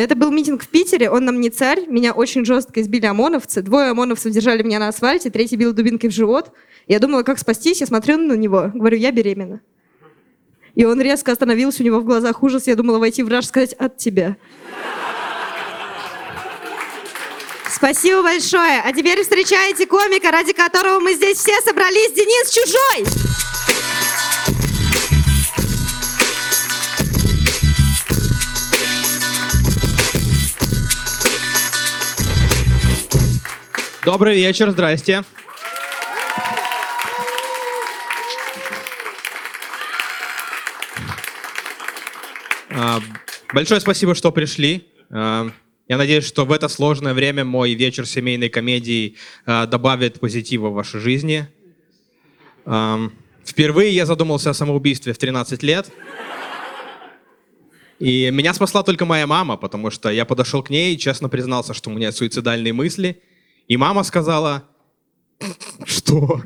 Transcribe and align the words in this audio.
Это 0.00 0.16
был 0.16 0.32
митинг 0.32 0.64
в 0.64 0.68
Питере, 0.68 1.08
он 1.08 1.24
нам 1.24 1.40
не 1.40 1.50
царь, 1.50 1.86
меня 1.86 2.12
очень 2.12 2.44
жестко 2.44 2.80
избили 2.80 3.06
ОМОНовцы, 3.06 3.62
двое 3.62 3.90
ОМОНовцев 3.90 4.32
держали 4.32 4.64
меня 4.64 4.80
на 4.80 4.88
асфальте, 4.88 5.30
третий 5.30 5.54
бил 5.54 5.72
дубинкой 5.72 6.10
в 6.10 6.12
живот. 6.12 6.50
Я 6.88 6.98
думала, 6.98 7.22
как 7.22 7.38
спастись, 7.38 7.80
я 7.80 7.86
смотрю 7.86 8.18
на 8.18 8.32
него, 8.32 8.72
говорю, 8.74 8.96
я 8.96 9.12
беременна. 9.12 9.60
И 10.74 10.84
он 10.84 11.00
резко 11.00 11.30
остановился, 11.30 11.82
у 11.82 11.86
него 11.86 12.00
в 12.00 12.04
глазах 12.04 12.42
ужас, 12.42 12.66
я 12.66 12.74
думала 12.74 12.98
войти 12.98 13.22
в 13.22 13.28
раж, 13.28 13.46
сказать 13.46 13.72
«от 13.74 13.96
тебя». 13.96 14.36
Спасибо 17.72 18.22
большое. 18.22 18.80
А 18.84 18.92
теперь 18.92 19.20
встречайте 19.22 19.86
комика, 19.86 20.30
ради 20.30 20.52
которого 20.52 21.00
мы 21.00 21.14
здесь 21.14 21.38
все 21.38 21.60
собрались, 21.60 22.12
Денис 22.12 22.50
Чужой. 22.50 23.53
Добрый 34.04 34.36
вечер, 34.36 34.70
здрасте. 34.70 35.24
А, 42.70 43.00
Большое 43.54 43.80
спасибо, 43.80 44.14
что 44.14 44.30
пришли. 44.30 44.86
А, 45.10 45.50
Я 45.88 45.96
надеюсь, 45.96 46.26
что 46.26 46.44
в 46.44 46.52
это 46.52 46.68
сложное 46.68 47.14
время 47.14 47.46
мой 47.46 47.72
вечер 47.72 48.06
семейной 48.06 48.50
комедии 48.50 49.16
а, 49.46 49.66
добавит 49.66 50.20
позитива 50.20 50.68
в 50.68 50.74
вашей 50.74 51.00
жизни. 51.00 51.48
Впервые 53.44 53.90
я 53.90 54.04
задумался 54.04 54.50
о 54.50 54.54
самоубийстве 54.54 55.14
в 55.14 55.18
13 55.18 55.62
лет. 55.62 55.90
И 57.98 58.30
меня 58.30 58.52
спасла 58.52 58.82
только 58.82 59.06
моя 59.06 59.26
мама, 59.26 59.56
потому 59.56 59.90
что 59.90 60.10
я 60.10 60.26
подошел 60.26 60.62
к 60.62 60.68
ней 60.68 60.94
и 60.94 60.98
честно 60.98 61.30
признался, 61.30 61.72
что 61.72 61.88
у 61.88 61.92
меня 61.94 62.12
суицидальные 62.12 62.74
мысли. 62.74 63.22
И 63.68 63.76
мама 63.76 64.02
сказала, 64.02 64.64
что? 65.84 66.42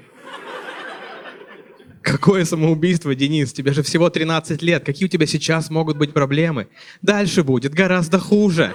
Какое 2.02 2.44
самоубийство, 2.44 3.14
Денис? 3.14 3.52
Тебе 3.52 3.72
же 3.72 3.82
всего 3.82 4.08
13 4.08 4.62
лет. 4.62 4.84
Какие 4.84 5.06
у 5.06 5.10
тебя 5.10 5.26
сейчас 5.26 5.68
могут 5.68 5.98
быть 5.98 6.14
проблемы? 6.14 6.68
Дальше 7.02 7.42
будет 7.42 7.74
гораздо 7.74 8.18
хуже. 8.18 8.74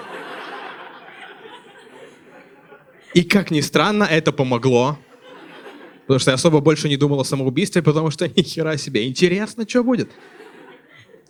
И 3.14 3.23
как 3.23 3.52
ни 3.52 3.62
странно, 3.62 4.03
это 4.03 4.31
помогло. 4.31 4.98
Потому 6.02 6.20
что 6.20 6.31
я 6.31 6.36
особо 6.36 6.59
больше 6.59 6.90
не 6.90 6.98
думал 6.98 7.22
о 7.22 7.25
самоубийстве, 7.25 7.81
потому 7.81 8.12
что 8.12 8.28
ни 8.36 8.42
хера 8.44 8.78
себе. 8.78 9.08
Интересно, 9.08 9.68
что 9.68 9.84
будет. 9.84 10.12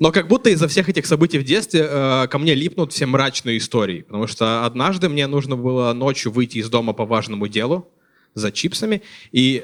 Но 0.04 0.12
как 0.12 0.28
будто 0.28 0.50
из-за 0.50 0.68
всех 0.68 0.90
этих 0.90 1.06
событий 1.06 1.40
в 1.40 1.46
детстве 1.46 1.88
э, 1.90 2.28
ко 2.28 2.38
мне 2.38 2.56
липнут 2.56 2.92
все 2.92 3.06
мрачные 3.06 3.58
истории. 3.58 4.02
Потому 4.02 4.28
что 4.28 4.66
однажды 4.66 5.08
мне 5.08 5.28
нужно 5.28 5.56
было 5.56 5.94
ночью 5.94 6.30
выйти 6.30 6.58
из 6.58 6.70
дома 6.70 6.92
по 6.92 7.06
важному 7.06 7.48
делу 7.48 7.90
за 8.34 8.52
чипсами. 8.52 9.02
И 9.32 9.64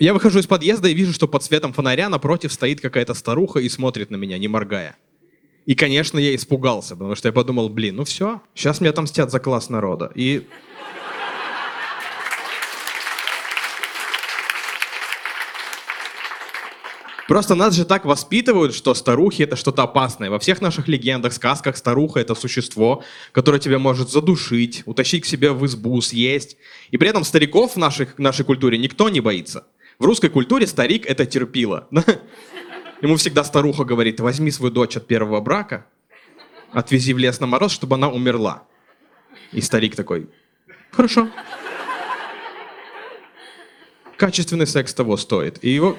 я 0.00 0.12
выхожу 0.12 0.40
из 0.40 0.48
подъезда 0.48 0.88
и 0.88 0.92
вижу, 0.92 1.12
что 1.12 1.28
под 1.28 1.44
светом 1.44 1.72
фонаря 1.72 2.08
напротив 2.08 2.52
стоит 2.52 2.80
какая-то 2.80 3.14
старуха 3.14 3.60
и 3.60 3.68
смотрит 3.68 4.10
на 4.10 4.16
меня, 4.16 4.38
не 4.38 4.48
моргая. 4.48 4.96
И, 5.66 5.76
конечно, 5.76 6.18
я 6.18 6.34
испугался, 6.34 6.96
потому 6.96 7.14
что 7.14 7.28
я 7.28 7.32
подумал, 7.32 7.68
блин, 7.68 7.94
ну 7.94 8.04
все, 8.04 8.42
сейчас 8.56 8.80
меня 8.80 8.90
отомстят 8.90 9.30
за 9.30 9.38
класс 9.38 9.68
народа. 9.68 10.10
И 10.16 10.48
Просто 17.30 17.54
нас 17.54 17.76
же 17.76 17.84
так 17.84 18.06
воспитывают, 18.06 18.74
что 18.74 18.92
старухи 18.92 19.42
это 19.42 19.54
что-то 19.54 19.84
опасное. 19.84 20.30
Во 20.30 20.40
всех 20.40 20.60
наших 20.60 20.88
легендах, 20.88 21.32
сказках 21.32 21.76
старуха 21.76 22.18
это 22.18 22.34
существо, 22.34 23.04
которое 23.30 23.60
тебя 23.60 23.78
может 23.78 24.10
задушить, 24.10 24.82
утащить 24.84 25.22
к 25.22 25.26
себе 25.26 25.52
в 25.52 25.64
избу, 25.64 26.00
съесть. 26.00 26.56
И 26.90 26.96
при 26.98 27.08
этом 27.08 27.22
стариков 27.22 27.74
в 27.74 27.76
нашей, 27.76 28.08
нашей 28.18 28.44
культуре 28.44 28.78
никто 28.78 29.08
не 29.08 29.20
боится. 29.20 29.64
В 30.00 30.06
русской 30.06 30.28
культуре 30.28 30.66
старик 30.66 31.06
это 31.06 31.24
терпило. 31.24 31.86
Ему 33.00 33.14
всегда 33.14 33.44
старуха 33.44 33.84
говорит, 33.84 34.18
возьми 34.18 34.50
свою 34.50 34.72
дочь 34.72 34.96
от 34.96 35.06
первого 35.06 35.40
брака, 35.40 35.86
отвези 36.72 37.14
в 37.14 37.18
лес 37.18 37.38
на 37.38 37.46
мороз, 37.46 37.70
чтобы 37.70 37.94
она 37.94 38.10
умерла. 38.10 38.64
И 39.52 39.60
старик 39.60 39.94
такой, 39.94 40.26
хорошо. 40.90 41.28
Качественный 44.16 44.66
секс 44.66 44.92
того 44.92 45.16
стоит. 45.16 45.62
И 45.62 45.70
его... 45.70 45.96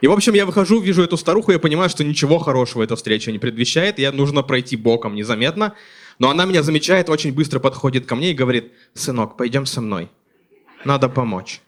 И, 0.00 0.06
в 0.06 0.12
общем, 0.12 0.32
я 0.34 0.46
выхожу, 0.46 0.80
вижу 0.80 1.02
эту 1.02 1.16
старуху, 1.16 1.52
я 1.52 1.58
понимаю, 1.58 1.90
что 1.90 2.04
ничего 2.04 2.38
хорошего 2.38 2.82
эта 2.82 2.96
встреча 2.96 3.30
не 3.32 3.38
предвещает, 3.38 3.98
я 3.98 4.12
нужно 4.12 4.42
пройти 4.42 4.76
боком 4.76 5.14
незаметно. 5.14 5.74
Но 6.18 6.30
она 6.30 6.44
меня 6.44 6.62
замечает, 6.62 7.08
очень 7.08 7.32
быстро 7.32 7.60
подходит 7.60 8.06
ко 8.06 8.14
мне 8.14 8.30
и 8.30 8.34
говорит, 8.34 8.72
сынок, 8.94 9.36
пойдем 9.36 9.66
со 9.66 9.80
мной, 9.80 10.08
надо 10.84 11.08
помочь. 11.08 11.60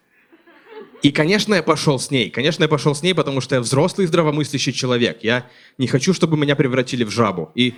И, 1.02 1.10
конечно, 1.10 1.54
я 1.54 1.62
пошел 1.62 1.98
с 1.98 2.10
ней. 2.10 2.30
Конечно, 2.30 2.62
я 2.62 2.68
пошел 2.68 2.94
с 2.94 3.02
ней, 3.02 3.12
потому 3.12 3.40
что 3.40 3.56
я 3.56 3.60
взрослый 3.60 4.06
здравомыслящий 4.06 4.72
человек. 4.72 5.18
Я 5.22 5.50
не 5.76 5.88
хочу, 5.88 6.14
чтобы 6.14 6.36
меня 6.36 6.54
превратили 6.54 7.02
в 7.02 7.10
жабу. 7.10 7.50
И 7.56 7.74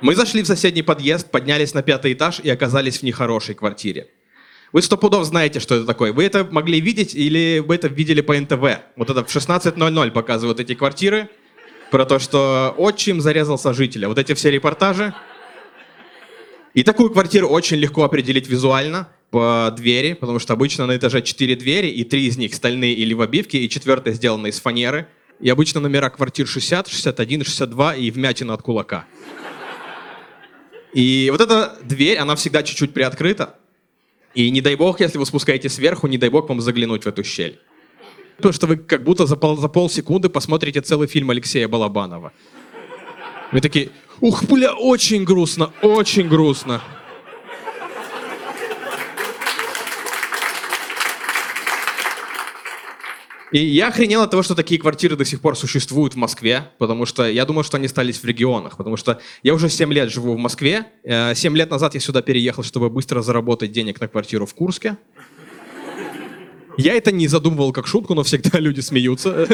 мы 0.00 0.14
зашли 0.14 0.42
в 0.42 0.46
соседний 0.46 0.82
подъезд, 0.82 1.30
поднялись 1.30 1.74
на 1.74 1.82
пятый 1.82 2.12
этаж 2.12 2.38
и 2.38 2.50
оказались 2.50 2.98
в 2.98 3.02
нехорошей 3.02 3.56
квартире. 3.56 4.10
Вы 4.74 4.82
сто 4.82 4.96
пудов 4.96 5.24
знаете, 5.24 5.60
что 5.60 5.76
это 5.76 5.86
такое. 5.86 6.12
Вы 6.12 6.24
это 6.24 6.42
могли 6.50 6.80
видеть 6.80 7.14
или 7.14 7.60
вы 7.60 7.76
это 7.76 7.86
видели 7.86 8.20
по 8.22 8.36
НТВ. 8.36 8.80
Вот 8.96 9.08
это 9.08 9.24
в 9.24 9.28
16.00 9.28 10.10
показывают 10.10 10.58
эти 10.58 10.74
квартиры. 10.74 11.28
Про 11.92 12.04
то, 12.04 12.18
что 12.18 12.74
отчим 12.76 13.20
зарезал 13.20 13.56
сожителя. 13.56 14.08
Вот 14.08 14.18
эти 14.18 14.34
все 14.34 14.50
репортажи. 14.50 15.14
И 16.74 16.82
такую 16.82 17.10
квартиру 17.10 17.46
очень 17.46 17.76
легко 17.76 18.02
определить 18.02 18.48
визуально 18.48 19.10
по 19.30 19.72
двери, 19.76 20.14
потому 20.14 20.40
что 20.40 20.54
обычно 20.54 20.86
на 20.86 20.96
этаже 20.96 21.22
4 21.22 21.54
двери, 21.54 21.86
и 21.86 22.02
три 22.02 22.26
из 22.26 22.36
них 22.36 22.52
стальные 22.52 22.94
или 22.94 23.14
в 23.14 23.20
обивке, 23.20 23.58
и 23.58 23.68
четвертая 23.68 24.12
сделана 24.12 24.48
из 24.48 24.60
фанеры. 24.60 25.06
И 25.38 25.48
обычно 25.48 25.78
номера 25.78 26.10
квартир 26.10 26.48
60, 26.48 26.88
61, 26.88 27.44
62 27.44 27.94
и 27.94 28.10
вмятина 28.10 28.54
от 28.54 28.62
кулака. 28.62 29.06
И 30.92 31.28
вот 31.30 31.40
эта 31.40 31.78
дверь, 31.84 32.18
она 32.18 32.34
всегда 32.34 32.64
чуть-чуть 32.64 32.92
приоткрыта. 32.92 33.54
И 34.34 34.50
не 34.50 34.60
дай 34.60 34.74
бог, 34.74 35.00
если 35.00 35.18
вы 35.18 35.26
спускаетесь 35.26 35.74
сверху, 35.74 36.08
не 36.08 36.18
дай 36.18 36.28
бог 36.28 36.48
вам 36.48 36.60
заглянуть 36.60 37.04
в 37.04 37.06
эту 37.06 37.22
щель. 37.22 37.60
Потому 38.36 38.52
что 38.52 38.66
вы 38.66 38.76
как 38.76 39.04
будто 39.04 39.26
за, 39.26 39.36
пол, 39.36 39.56
за 39.56 39.68
полсекунды 39.68 40.28
посмотрите 40.28 40.80
целый 40.80 41.06
фильм 41.06 41.30
Алексея 41.30 41.68
Балабанова. 41.68 42.32
Вы 43.52 43.60
такие, 43.60 43.90
ух, 44.20 44.44
бля, 44.44 44.74
очень 44.74 45.24
грустно, 45.24 45.72
очень 45.82 46.28
грустно. 46.28 46.82
И 53.54 53.58
я 53.58 53.86
охренел 53.86 54.22
от 54.22 54.32
того, 54.32 54.42
что 54.42 54.56
такие 54.56 54.80
квартиры 54.80 55.14
до 55.14 55.24
сих 55.24 55.40
пор 55.40 55.56
существуют 55.56 56.14
в 56.14 56.16
Москве, 56.16 56.72
потому 56.78 57.06
что 57.06 57.24
я 57.24 57.44
думал, 57.44 57.62
что 57.62 57.76
они 57.76 57.86
остались 57.86 58.18
в 58.18 58.24
регионах, 58.24 58.76
потому 58.76 58.96
что 58.96 59.20
я 59.44 59.54
уже 59.54 59.68
7 59.68 59.92
лет 59.92 60.10
живу 60.10 60.34
в 60.34 60.38
Москве. 60.38 60.86
7 61.04 61.56
лет 61.56 61.70
назад 61.70 61.94
я 61.94 62.00
сюда 62.00 62.20
переехал, 62.20 62.64
чтобы 62.64 62.90
быстро 62.90 63.22
заработать 63.22 63.70
денег 63.70 64.00
на 64.00 64.08
квартиру 64.08 64.44
в 64.44 64.54
Курске. 64.56 64.96
Я 66.76 66.94
это 66.94 67.12
не 67.12 67.28
задумывал 67.28 67.72
как 67.72 67.86
шутку, 67.86 68.14
но 68.14 68.24
всегда 68.24 68.58
люди 68.58 68.80
смеются. 68.80 69.46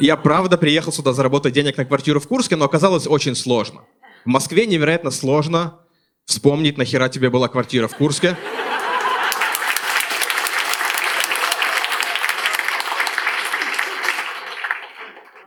Я 0.00 0.16
правда 0.16 0.58
приехал 0.58 0.90
сюда 0.90 1.12
заработать 1.12 1.52
денег 1.52 1.76
на 1.76 1.84
квартиру 1.84 2.18
в 2.18 2.26
Курске, 2.26 2.56
но 2.56 2.64
оказалось 2.64 3.06
очень 3.06 3.36
сложно. 3.36 3.82
В 4.24 4.30
Москве 4.30 4.66
невероятно 4.66 5.12
сложно 5.12 5.78
вспомнить, 6.24 6.76
нахера 6.76 7.08
тебе 7.08 7.30
была 7.30 7.46
квартира 7.46 7.86
в 7.86 7.94
Курске. 7.94 8.36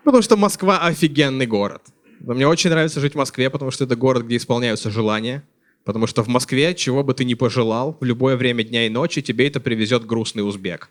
Потому 0.07 0.23
что 0.23 0.37
Москва 0.37 0.79
офигенный 0.79 1.45
город. 1.47 1.81
Но 2.21 2.33
мне 2.33 2.47
очень 2.47 2.69
нравится 2.69 3.01
жить 3.01 3.11
в 3.11 3.17
Москве, 3.17 3.49
потому 3.49 3.71
что 3.71 3.83
это 3.83 3.97
город, 3.97 4.23
где 4.23 4.37
исполняются 4.37 4.89
желания. 4.89 5.43
Потому 5.83 6.07
что 6.07 6.23
в 6.23 6.29
Москве, 6.29 6.73
чего 6.75 7.03
бы 7.03 7.13
ты 7.13 7.25
ни 7.25 7.33
пожелал, 7.33 7.97
в 7.99 8.05
любое 8.05 8.37
время 8.37 8.63
дня 8.63 8.85
и 8.85 8.89
ночи 8.89 9.21
тебе 9.21 9.49
это 9.49 9.59
привезет 9.59 10.05
грустный 10.05 10.47
узбек. 10.47 10.89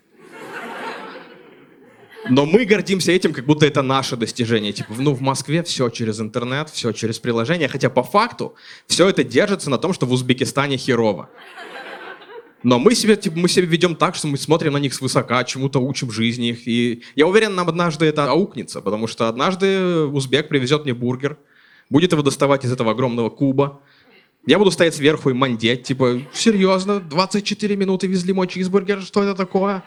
Но 2.29 2.45
мы 2.45 2.65
гордимся 2.65 3.11
этим, 3.11 3.33
как 3.33 3.47
будто 3.47 3.65
это 3.65 3.81
наше 3.81 4.17
достижение. 4.17 4.71
Типа, 4.71 4.93
ну, 4.95 5.15
в 5.15 5.21
Москве 5.21 5.63
все 5.63 5.89
через 5.89 6.19
интернет, 6.19 6.69
все 6.69 6.91
через 6.91 7.17
приложение. 7.17 7.67
Хотя 7.69 7.89
по 7.89 8.03
факту 8.03 8.53
все 8.85 9.09
это 9.09 9.23
держится 9.23 9.71
на 9.71 9.79
том, 9.79 9.93
что 9.93 10.05
в 10.05 10.11
Узбекистане 10.11 10.77
херово. 10.77 11.27
Но 12.63 12.79
мы 12.79 12.95
себе, 12.95 13.15
типа, 13.15 13.37
мы 13.37 13.49
себя 13.49 13.65
ведем 13.65 13.95
так, 13.95 14.15
что 14.15 14.27
мы 14.27 14.37
смотрим 14.37 14.73
на 14.73 14.77
них 14.77 14.93
свысока, 14.93 15.43
чему-то 15.43 15.79
учим 15.79 16.11
жизни 16.11 16.49
их. 16.49 16.67
И 16.67 17.03
я 17.15 17.27
уверен, 17.27 17.55
нам 17.55 17.69
однажды 17.69 18.05
это 18.05 18.29
аукнется, 18.29 18.81
потому 18.81 19.07
что 19.07 19.27
однажды 19.27 20.05
узбек 20.05 20.49
привезет 20.49 20.83
мне 20.83 20.93
бургер, 20.93 21.37
будет 21.89 22.11
его 22.11 22.23
доставать 22.23 22.65
из 22.65 22.71
этого 22.71 22.91
огромного 22.91 23.29
куба. 23.29 23.81
Я 24.47 24.57
буду 24.57 24.71
стоять 24.71 24.95
сверху 24.95 25.29
и 25.29 25.33
мандеть, 25.33 25.83
типа, 25.83 26.21
серьезно, 26.33 26.99
24 26.99 27.75
минуты 27.75 28.07
везли 28.07 28.33
мой 28.33 28.47
чизбургер, 28.47 29.01
что 29.01 29.23
это 29.23 29.35
такое? 29.35 29.83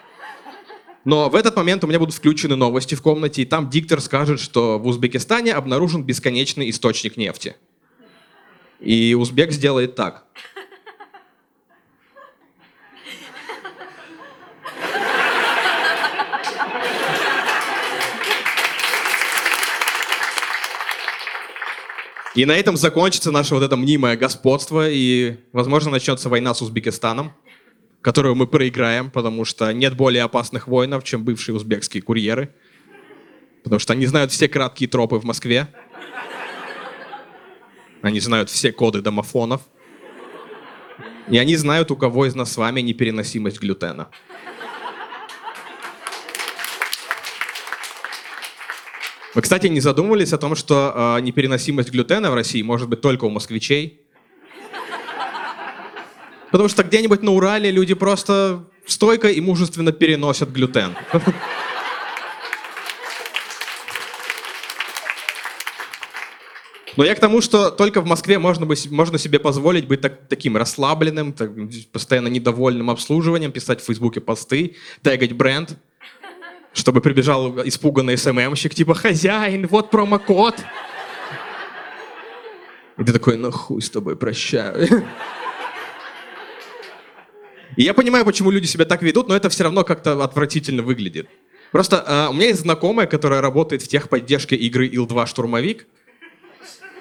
Но 1.03 1.29
в 1.29 1.35
этот 1.35 1.55
момент 1.55 1.83
у 1.83 1.87
меня 1.87 1.97
будут 1.99 2.13
включены 2.13 2.55
новости 2.55 2.93
в 2.95 3.01
комнате, 3.01 3.41
и 3.41 3.45
там 3.45 3.69
диктор 3.69 3.99
скажет, 4.01 4.39
что 4.39 4.77
в 4.77 4.85
Узбекистане 4.85 5.53
обнаружен 5.53 6.03
бесконечный 6.03 6.69
источник 6.69 7.17
нефти. 7.17 7.55
И 8.79 9.15
узбек 9.15 9.51
сделает 9.51 9.95
так. 9.95 10.25
И 22.33 22.45
на 22.45 22.53
этом 22.53 22.77
закончится 22.77 23.31
наше 23.31 23.53
вот 23.55 23.63
это 23.63 23.75
мнимое 23.75 24.15
господство, 24.15 24.89
и, 24.89 25.37
возможно, 25.51 25.91
начнется 25.91 26.29
война 26.29 26.53
с 26.53 26.61
Узбекистаном, 26.61 27.33
которую 28.01 28.35
мы 28.35 28.47
проиграем, 28.47 29.11
потому 29.11 29.43
что 29.43 29.71
нет 29.73 29.95
более 29.97 30.23
опасных 30.23 30.67
воинов, 30.67 31.03
чем 31.03 31.25
бывшие 31.25 31.55
узбекские 31.55 32.01
курьеры, 32.01 32.53
потому 33.63 33.79
что 33.79 33.93
они 33.93 34.05
знают 34.05 34.31
все 34.31 34.47
краткие 34.47 34.89
тропы 34.89 35.17
в 35.17 35.25
Москве, 35.25 35.67
они 38.01 38.19
знают 38.21 38.49
все 38.49 38.71
коды 38.71 39.01
домофонов, 39.01 39.61
и 41.29 41.37
они 41.37 41.55
знают, 41.57 41.91
у 41.91 41.97
кого 41.97 42.25
из 42.25 42.35
нас 42.35 42.51
с 42.53 42.57
вами 42.57 42.81
непереносимость 42.81 43.59
глютена. 43.59 44.09
Вы, 49.33 49.41
кстати, 49.41 49.67
не 49.67 49.79
задумывались 49.79 50.33
о 50.33 50.37
том, 50.37 50.55
что 50.55 51.15
э, 51.17 51.21
непереносимость 51.21 51.89
глютена 51.89 52.31
в 52.31 52.33
России 52.33 52.61
может 52.61 52.89
быть 52.89 52.99
только 52.99 53.23
у 53.23 53.29
москвичей? 53.29 54.01
Потому 56.51 56.67
что 56.67 56.83
где-нибудь 56.83 57.23
на 57.23 57.31
Урале 57.31 57.71
люди 57.71 57.93
просто 57.93 58.65
стойко 58.85 59.29
и 59.29 59.39
мужественно 59.39 59.93
переносят 59.93 60.51
глютен. 60.51 60.97
Но 66.97 67.05
я 67.05 67.15
к 67.15 67.21
тому, 67.21 67.39
что 67.39 67.71
только 67.71 68.01
в 68.01 68.05
Москве 68.05 68.37
можно, 68.37 68.65
быть, 68.65 68.91
можно 68.91 69.17
себе 69.17 69.39
позволить 69.39 69.87
быть 69.87 70.01
так, 70.01 70.27
таким 70.27 70.57
расслабленным, 70.57 71.31
так, 71.31 71.51
постоянно 71.93 72.27
недовольным 72.27 72.89
обслуживанием, 72.89 73.53
писать 73.53 73.79
в 73.79 73.85
Фейсбуке 73.85 74.19
посты, 74.19 74.75
тегать 75.01 75.31
бренд 75.31 75.77
чтобы 76.73 77.01
прибежал 77.01 77.59
испуганный 77.67 78.17
СММщик, 78.17 78.73
типа, 78.73 78.93
хозяин, 78.93 79.67
вот 79.67 79.89
промокод. 79.89 80.55
И 82.97 83.03
ты 83.03 83.13
такой, 83.13 83.37
ну 83.37 83.51
хуй 83.51 83.81
с 83.81 83.89
тобой, 83.89 84.15
прощаю. 84.15 85.05
И 87.77 87.83
я 87.83 87.93
понимаю, 87.93 88.25
почему 88.25 88.51
люди 88.51 88.65
себя 88.65 88.85
так 88.85 89.01
ведут, 89.01 89.27
но 89.27 89.35
это 89.35 89.49
все 89.49 89.63
равно 89.63 89.83
как-то 89.83 90.23
отвратительно 90.23 90.83
выглядит. 90.83 91.27
Просто 91.71 92.03
э, 92.05 92.29
у 92.29 92.33
меня 92.33 92.47
есть 92.47 92.61
знакомая, 92.61 93.07
которая 93.07 93.39
работает 93.41 93.81
в 93.81 93.87
техподдержке 93.87 94.55
игры 94.57 94.87
Ил-2 94.87 95.25
Штурмовик. 95.25 95.87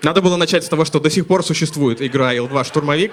Надо 0.02 0.22
было 0.22 0.36
начать 0.36 0.64
с 0.64 0.68
того, 0.68 0.84
что 0.84 1.00
до 1.00 1.10
сих 1.10 1.26
пор 1.26 1.44
существует 1.44 2.00
игра 2.00 2.32
Ил-2 2.32 2.64
Штурмовик. 2.64 3.12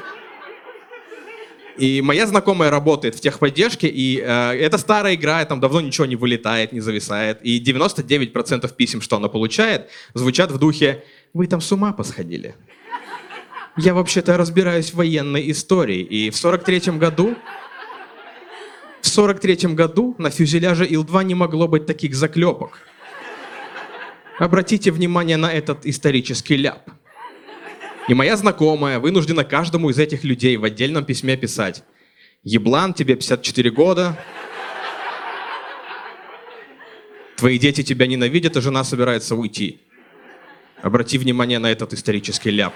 И 1.78 2.02
моя 2.02 2.26
знакомая 2.26 2.72
работает 2.72 3.16
в 3.16 3.20
техподдержке, 3.20 3.88
и 3.88 4.20
э, 4.20 4.54
это 4.54 4.78
старая 4.78 5.14
игра, 5.14 5.46
там 5.46 5.60
давно 5.60 5.80
ничего 5.82 6.08
не 6.08 6.16
вылетает, 6.16 6.72
не 6.72 6.80
зависает. 6.80 7.40
И 7.44 7.64
99% 7.64 8.74
писем, 8.76 9.02
что 9.02 9.18
она 9.18 9.28
получает, 9.28 9.90
звучат 10.14 10.52
в 10.52 10.58
духе 10.58 11.04
«Вы 11.34 11.48
там 11.48 11.62
с 11.62 11.72
ума 11.72 11.94
посходили?» 11.94 12.56
Я 13.78 13.94
вообще-то 13.94 14.38
разбираюсь 14.38 14.90
в 14.90 14.96
военной 14.96 15.52
истории, 15.52 16.02
и 16.02 16.32
в 16.32 16.34
43-м 16.34 16.98
году... 16.98 17.36
В 19.02 19.06
43-м 19.06 19.76
году 19.76 20.16
на 20.18 20.32
фюзеляже 20.32 20.86
Ил-2 20.86 21.24
не 21.24 21.36
могло 21.36 21.68
быть 21.68 21.86
таких 21.86 22.16
заклепок. 22.16 22.80
Обратите 24.40 24.92
внимание 24.92 25.38
на 25.38 25.52
этот 25.54 25.86
исторический 25.86 26.58
ляп. 26.58 26.90
И 28.08 28.14
моя 28.14 28.38
знакомая 28.38 29.00
вынуждена 29.00 29.44
каждому 29.44 29.90
из 29.90 30.00
этих 30.00 30.24
людей 30.24 30.56
в 30.56 30.64
отдельном 30.64 31.04
письме 31.04 31.36
писать. 31.36 31.84
Еблан, 32.44 32.94
тебе 32.94 33.16
54 33.16 33.70
года. 33.72 34.18
Твои 37.36 37.60
дети 37.60 37.84
тебя 37.84 38.08
ненавидят, 38.08 38.56
а 38.56 38.62
жена 38.62 38.84
собирается 38.86 39.36
уйти. 39.36 39.82
Обрати 40.82 41.18
внимание 41.18 41.60
на 41.60 41.70
этот 41.70 41.94
исторический 41.94 42.52
ляп. 42.52 42.74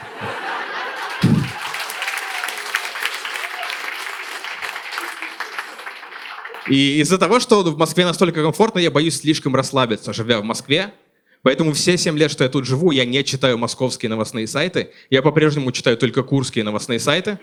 И 6.67 6.99
из-за 6.99 7.17
того, 7.17 7.39
что 7.39 7.63
в 7.63 7.77
Москве 7.77 8.05
настолько 8.05 8.43
комфортно, 8.43 8.79
я 8.79 8.91
боюсь 8.91 9.19
слишком 9.19 9.55
расслабиться, 9.55 10.13
живя 10.13 10.39
в 10.41 10.43
Москве. 10.43 10.93
Поэтому 11.43 11.73
все 11.73 11.97
7 11.97 12.17
лет, 12.17 12.29
что 12.29 12.43
я 12.43 12.49
тут 12.49 12.65
живу, 12.65 12.91
я 12.91 13.03
не 13.05 13.23
читаю 13.23 13.57
московские 13.57 14.09
новостные 14.09 14.47
сайты. 14.47 14.91
Я 15.09 15.21
по-прежнему 15.21 15.71
читаю 15.71 15.97
только 15.97 16.21
курские 16.21 16.63
новостные 16.63 16.99
сайты, 16.99 17.39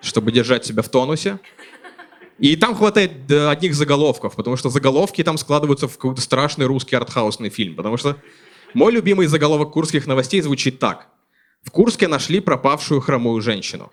чтобы 0.00 0.30
держать 0.30 0.64
себя 0.64 0.82
в 0.82 0.88
тонусе. 0.88 1.40
И 2.38 2.56
там 2.56 2.74
хватает 2.74 3.30
одних 3.30 3.74
заголовков, 3.74 4.36
потому 4.36 4.56
что 4.56 4.68
заголовки 4.68 5.22
там 5.22 5.38
складываются 5.38 5.88
в 5.88 5.94
какой-то 5.94 6.20
страшный 6.20 6.66
русский 6.66 6.96
артхаусный 6.96 7.48
фильм. 7.48 7.74
Потому 7.74 7.96
что 7.96 8.16
мой 8.72 8.92
любимый 8.92 9.26
заголовок 9.26 9.72
курских 9.72 10.06
новостей 10.06 10.40
звучит 10.40 10.78
так. 10.78 11.08
В 11.62 11.70
Курске 11.70 12.08
нашли 12.08 12.40
пропавшую 12.40 13.00
хромую 13.00 13.40
женщину. 13.40 13.90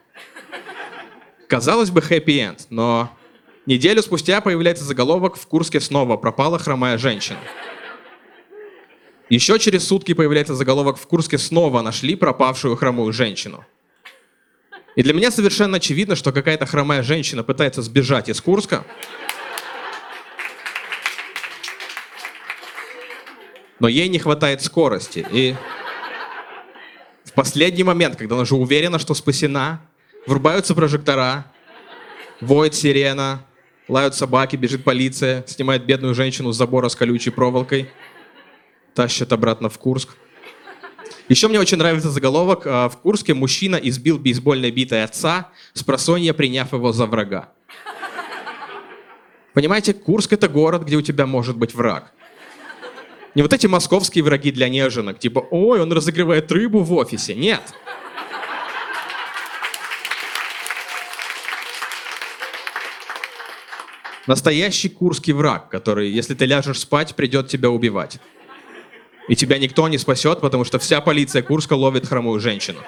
Казалось 1.47 1.89
бы, 1.89 2.01
хэппи-энд, 2.01 2.67
но 2.69 3.09
неделю 3.65 4.01
спустя 4.01 4.41
появляется 4.41 4.83
заголовок 4.83 5.37
«В 5.37 5.47
Курске 5.47 5.79
снова 5.79 6.17
пропала 6.17 6.59
хромая 6.59 6.97
женщина». 6.97 7.39
Еще 9.31 9.59
через 9.59 9.87
сутки 9.87 10.13
появляется 10.13 10.55
заголовок 10.55 10.97
«В 10.97 11.07
Курске 11.07 11.37
снова 11.37 11.81
нашли 11.81 12.15
пропавшую 12.15 12.75
хромую 12.75 13.13
женщину». 13.13 13.65
И 14.97 15.03
для 15.03 15.13
меня 15.13 15.31
совершенно 15.31 15.77
очевидно, 15.77 16.17
что 16.17 16.33
какая-то 16.33 16.65
хромая 16.65 17.01
женщина 17.01 17.41
пытается 17.41 17.81
сбежать 17.81 18.27
из 18.27 18.41
Курска. 18.41 18.83
Но 23.79 23.87
ей 23.87 24.09
не 24.09 24.19
хватает 24.19 24.61
скорости. 24.61 25.25
И 25.31 25.55
в 27.23 27.31
последний 27.31 27.85
момент, 27.85 28.17
когда 28.17 28.35
она 28.35 28.41
уже 28.41 28.55
уверена, 28.55 28.99
что 28.99 29.13
спасена, 29.13 29.79
врубаются 30.27 30.75
прожектора, 30.75 31.45
воет 32.41 32.75
сирена, 32.75 33.45
лают 33.87 34.13
собаки, 34.13 34.57
бежит 34.57 34.83
полиция, 34.83 35.45
снимает 35.47 35.85
бедную 35.85 36.15
женщину 36.15 36.51
с 36.51 36.57
забора 36.57 36.89
с 36.89 36.97
колючей 36.97 37.29
проволокой– 37.29 37.89
тащат 38.93 39.33
обратно 39.33 39.69
в 39.69 39.77
Курск. 39.77 40.15
Еще 41.29 41.47
мне 41.47 41.59
очень 41.59 41.77
нравится 41.77 42.09
заголовок. 42.09 42.63
А, 42.65 42.89
в 42.89 42.97
Курске 42.97 43.33
мужчина 43.33 43.77
избил 43.77 44.17
бейсбольной 44.17 44.71
битой 44.71 45.03
отца, 45.03 45.49
с 45.73 45.83
просонья 45.83 46.33
приняв 46.33 46.73
его 46.73 46.91
за 46.91 47.05
врага. 47.05 47.49
Понимаете, 49.53 49.93
Курск— 49.93 50.33
это 50.33 50.47
город, 50.47 50.83
где 50.83 50.97
у 50.97 51.01
тебя 51.01 51.25
может 51.25 51.57
быть 51.57 51.73
враг. 51.73 52.11
Не 53.33 53.43
вот 53.43 53.53
эти 53.53 53.67
московские 53.67 54.23
враги 54.23 54.51
для 54.51 54.67
неженок, 54.67 55.19
типа 55.19 55.39
«Ой, 55.51 55.81
он 55.81 55.91
разогревает 55.93 56.51
рыбу 56.51 56.79
в 56.79 56.91
офисе». 56.93 57.33
Нет. 57.33 57.61
Настоящий 64.27 64.89
курский 64.89 65.33
враг, 65.33 65.69
который, 65.69 66.09
если 66.09 66.35
ты 66.35 66.45
ляжешь 66.45 66.79
спать, 66.79 67.15
придет 67.15 67.47
тебя 67.47 67.69
убивать 67.69 68.19
и 69.31 69.35
тебя 69.37 69.57
никто 69.57 69.87
не 69.87 69.97
спасет, 69.97 70.41
потому 70.41 70.65
что 70.65 70.77
вся 70.77 70.99
полиция 70.99 71.41
Курска 71.41 71.71
ловит 71.71 72.05
хромую 72.05 72.41
женщину. 72.41 72.79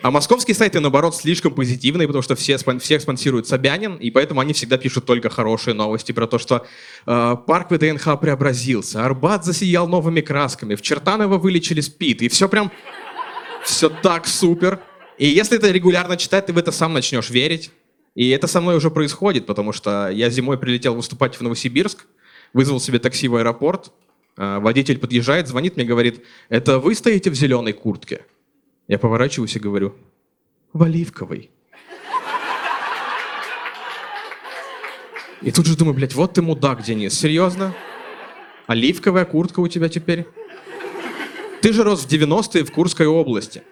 А 0.00 0.12
московские 0.12 0.54
сайты, 0.54 0.78
наоборот, 0.78 1.16
слишком 1.16 1.52
позитивные, 1.52 2.06
потому 2.06 2.22
что 2.22 2.36
все, 2.36 2.56
всех 2.78 3.02
спонсирует 3.02 3.48
Собянин, 3.48 3.96
и 3.96 4.12
поэтому 4.12 4.40
они 4.40 4.52
всегда 4.52 4.78
пишут 4.78 5.06
только 5.06 5.28
хорошие 5.28 5.74
новости 5.74 6.12
про 6.12 6.28
то, 6.28 6.38
что 6.38 6.64
э, 7.04 7.36
парк 7.48 7.72
ВДНХ 7.72 8.20
преобразился, 8.20 9.04
Арбат 9.04 9.44
засиял 9.44 9.88
новыми 9.88 10.20
красками, 10.20 10.76
в 10.76 10.82
Чертаново 10.82 11.38
вылечили 11.38 11.80
СПИД, 11.80 12.22
и 12.22 12.28
все 12.28 12.48
прям, 12.48 12.70
все 13.64 13.88
так 13.88 14.28
супер. 14.28 14.78
И 15.18 15.26
если 15.26 15.58
это 15.58 15.72
регулярно 15.72 16.16
читать, 16.16 16.46
ты 16.46 16.52
в 16.52 16.58
это 16.58 16.70
сам 16.70 16.92
начнешь 16.92 17.30
верить. 17.30 17.72
И 18.14 18.28
это 18.30 18.46
со 18.46 18.60
мной 18.60 18.76
уже 18.76 18.92
происходит, 18.92 19.46
потому 19.46 19.72
что 19.72 20.10
я 20.10 20.30
зимой 20.30 20.58
прилетел 20.58 20.94
выступать 20.94 21.34
в 21.34 21.40
Новосибирск, 21.40 22.06
вызвал 22.52 22.78
себе 22.78 23.00
такси 23.00 23.26
в 23.26 23.34
аэропорт, 23.34 23.90
водитель 24.36 24.98
подъезжает, 24.98 25.48
звонит 25.48 25.76
мне, 25.76 25.84
говорит, 25.84 26.24
это 26.48 26.78
вы 26.78 26.94
стоите 26.94 27.30
в 27.30 27.34
зеленой 27.34 27.72
куртке? 27.72 28.24
Я 28.88 28.98
поворачиваюсь 28.98 29.56
и 29.56 29.60
говорю, 29.60 29.94
в 30.72 30.82
оливковой. 30.82 31.50
И 35.42 35.50
тут 35.50 35.66
же 35.66 35.76
думаю, 35.76 35.94
блядь, 35.94 36.14
вот 36.14 36.34
ты 36.34 36.42
мудак, 36.42 36.82
Денис, 36.82 37.18
серьезно? 37.18 37.74
Оливковая 38.66 39.24
куртка 39.24 39.60
у 39.60 39.68
тебя 39.68 39.88
теперь? 39.88 40.26
Ты 41.60 41.72
же 41.72 41.82
рос 41.82 42.04
в 42.04 42.08
90-е 42.08 42.64
в 42.64 42.72
Курской 42.72 43.06
области. 43.06 43.62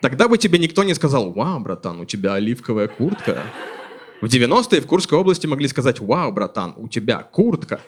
Тогда 0.00 0.26
бы 0.26 0.36
тебе 0.36 0.58
никто 0.58 0.84
не 0.84 0.94
сказал, 0.94 1.32
вау, 1.32 1.60
братан, 1.60 2.00
у 2.00 2.04
тебя 2.04 2.34
оливковая 2.34 2.88
куртка. 2.88 3.42
В 4.20 4.26
90-е 4.26 4.80
в 4.80 4.86
Курской 4.86 5.18
области 5.18 5.46
могли 5.46 5.68
сказать, 5.68 6.00
вау, 6.00 6.32
братан, 6.32 6.74
у 6.76 6.88
тебя 6.88 7.18
куртка. 7.18 7.80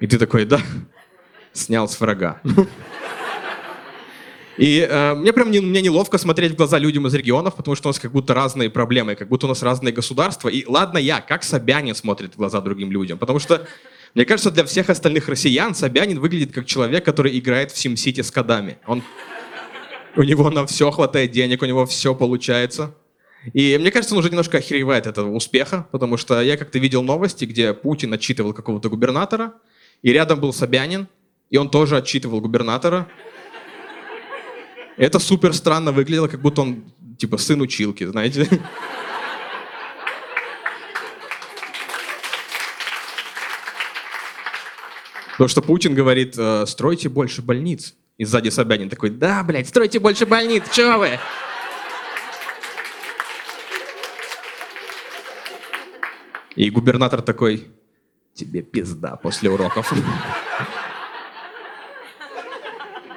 И 0.00 0.06
ты 0.06 0.18
такой, 0.18 0.44
да, 0.44 0.60
снял 1.52 1.88
с 1.88 2.00
врага. 2.00 2.40
И 4.56 4.80
э, 4.80 5.14
мне 5.14 5.32
прям 5.32 5.52
не, 5.52 5.60
мне 5.60 5.80
неловко 5.80 6.18
смотреть 6.18 6.52
в 6.52 6.56
глаза 6.56 6.78
людям 6.78 7.06
из 7.06 7.14
регионов, 7.14 7.54
потому 7.54 7.76
что 7.76 7.88
у 7.88 7.90
нас 7.90 8.00
как 8.00 8.10
будто 8.10 8.34
разные 8.34 8.68
проблемы, 8.68 9.14
как 9.14 9.28
будто 9.28 9.46
у 9.46 9.48
нас 9.48 9.62
разные 9.62 9.92
государства. 9.92 10.48
И 10.48 10.64
ладно 10.66 10.98
я, 10.98 11.20
как 11.20 11.44
Собянин 11.44 11.94
смотрит 11.94 12.34
в 12.34 12.38
глаза 12.38 12.60
другим 12.60 12.90
людям, 12.90 13.18
потому 13.18 13.38
что 13.38 13.66
мне 14.14 14.24
кажется, 14.24 14.50
для 14.50 14.64
всех 14.64 14.90
остальных 14.90 15.28
россиян 15.28 15.76
Собянин 15.76 16.18
выглядит 16.18 16.52
как 16.52 16.66
человек, 16.66 17.04
который 17.04 17.38
играет 17.38 17.70
в 17.70 17.76
SimCity 17.76 18.24
с 18.24 18.32
кодами. 18.32 18.78
Он, 18.86 19.02
у 20.16 20.24
него 20.24 20.50
на 20.50 20.66
все 20.66 20.90
хватает 20.90 21.30
денег, 21.30 21.62
у 21.62 21.66
него 21.66 21.86
все 21.86 22.14
получается. 22.14 22.94
И 23.52 23.78
мне 23.78 23.92
кажется, 23.92 24.14
он 24.14 24.18
уже 24.18 24.30
немножко 24.30 24.58
охеревает 24.58 25.06
этого 25.06 25.30
успеха, 25.30 25.86
потому 25.92 26.16
что 26.16 26.40
я 26.40 26.56
как-то 26.56 26.80
видел 26.80 27.02
новости, 27.02 27.44
где 27.44 27.72
Путин 27.74 28.12
отчитывал 28.12 28.52
какого-то 28.52 28.88
губернатора, 28.88 29.52
и 30.02 30.12
рядом 30.12 30.40
был 30.40 30.52
Собянин, 30.52 31.08
и 31.50 31.56
он 31.56 31.70
тоже 31.70 31.96
отчитывал 31.96 32.40
губернатора. 32.40 33.08
Это 34.96 35.18
супер 35.18 35.54
странно 35.54 35.92
выглядело, 35.92 36.28
как 36.28 36.40
будто 36.40 36.62
он, 36.62 36.92
типа, 37.18 37.38
сын 37.38 37.60
училки, 37.60 38.04
знаете. 38.04 38.48
Потому 45.32 45.48
что 45.48 45.62
Путин 45.62 45.94
говорит, 45.94 46.34
«Э, 46.36 46.66
стройте 46.66 47.08
больше 47.08 47.42
больниц. 47.42 47.94
И 48.16 48.24
сзади 48.24 48.48
Собянин 48.48 48.88
такой, 48.88 49.10
да, 49.10 49.44
блядь, 49.44 49.68
стройте 49.68 50.00
больше 50.00 50.26
больниц, 50.26 50.64
чё 50.72 50.98
вы? 50.98 51.20
И 56.56 56.68
губернатор 56.70 57.22
такой, 57.22 57.68
тебе 58.38 58.62
пизда 58.62 59.16
после 59.16 59.50
уроков. 59.50 59.92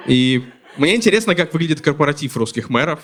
И 0.06 0.44
мне 0.76 0.96
интересно, 0.96 1.34
как 1.34 1.52
выглядит 1.52 1.80
корпоратив 1.80 2.36
русских 2.36 2.68
мэров. 2.68 3.00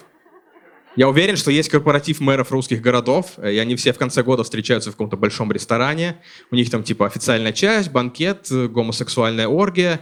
Я 0.96 1.08
уверен, 1.08 1.36
что 1.36 1.52
есть 1.52 1.68
корпоратив 1.68 2.18
мэров 2.18 2.50
русских 2.50 2.82
городов, 2.82 3.38
и 3.38 3.58
они 3.58 3.76
все 3.76 3.92
в 3.92 3.98
конце 3.98 4.24
года 4.24 4.42
встречаются 4.42 4.90
в 4.90 4.94
каком-то 4.94 5.16
большом 5.16 5.52
ресторане. 5.52 6.20
У 6.50 6.56
них 6.56 6.70
там 6.70 6.82
типа 6.82 7.06
официальная 7.06 7.52
часть, 7.52 7.92
банкет, 7.92 8.48
гомосексуальная 8.50 9.46
оргия. 9.46 10.00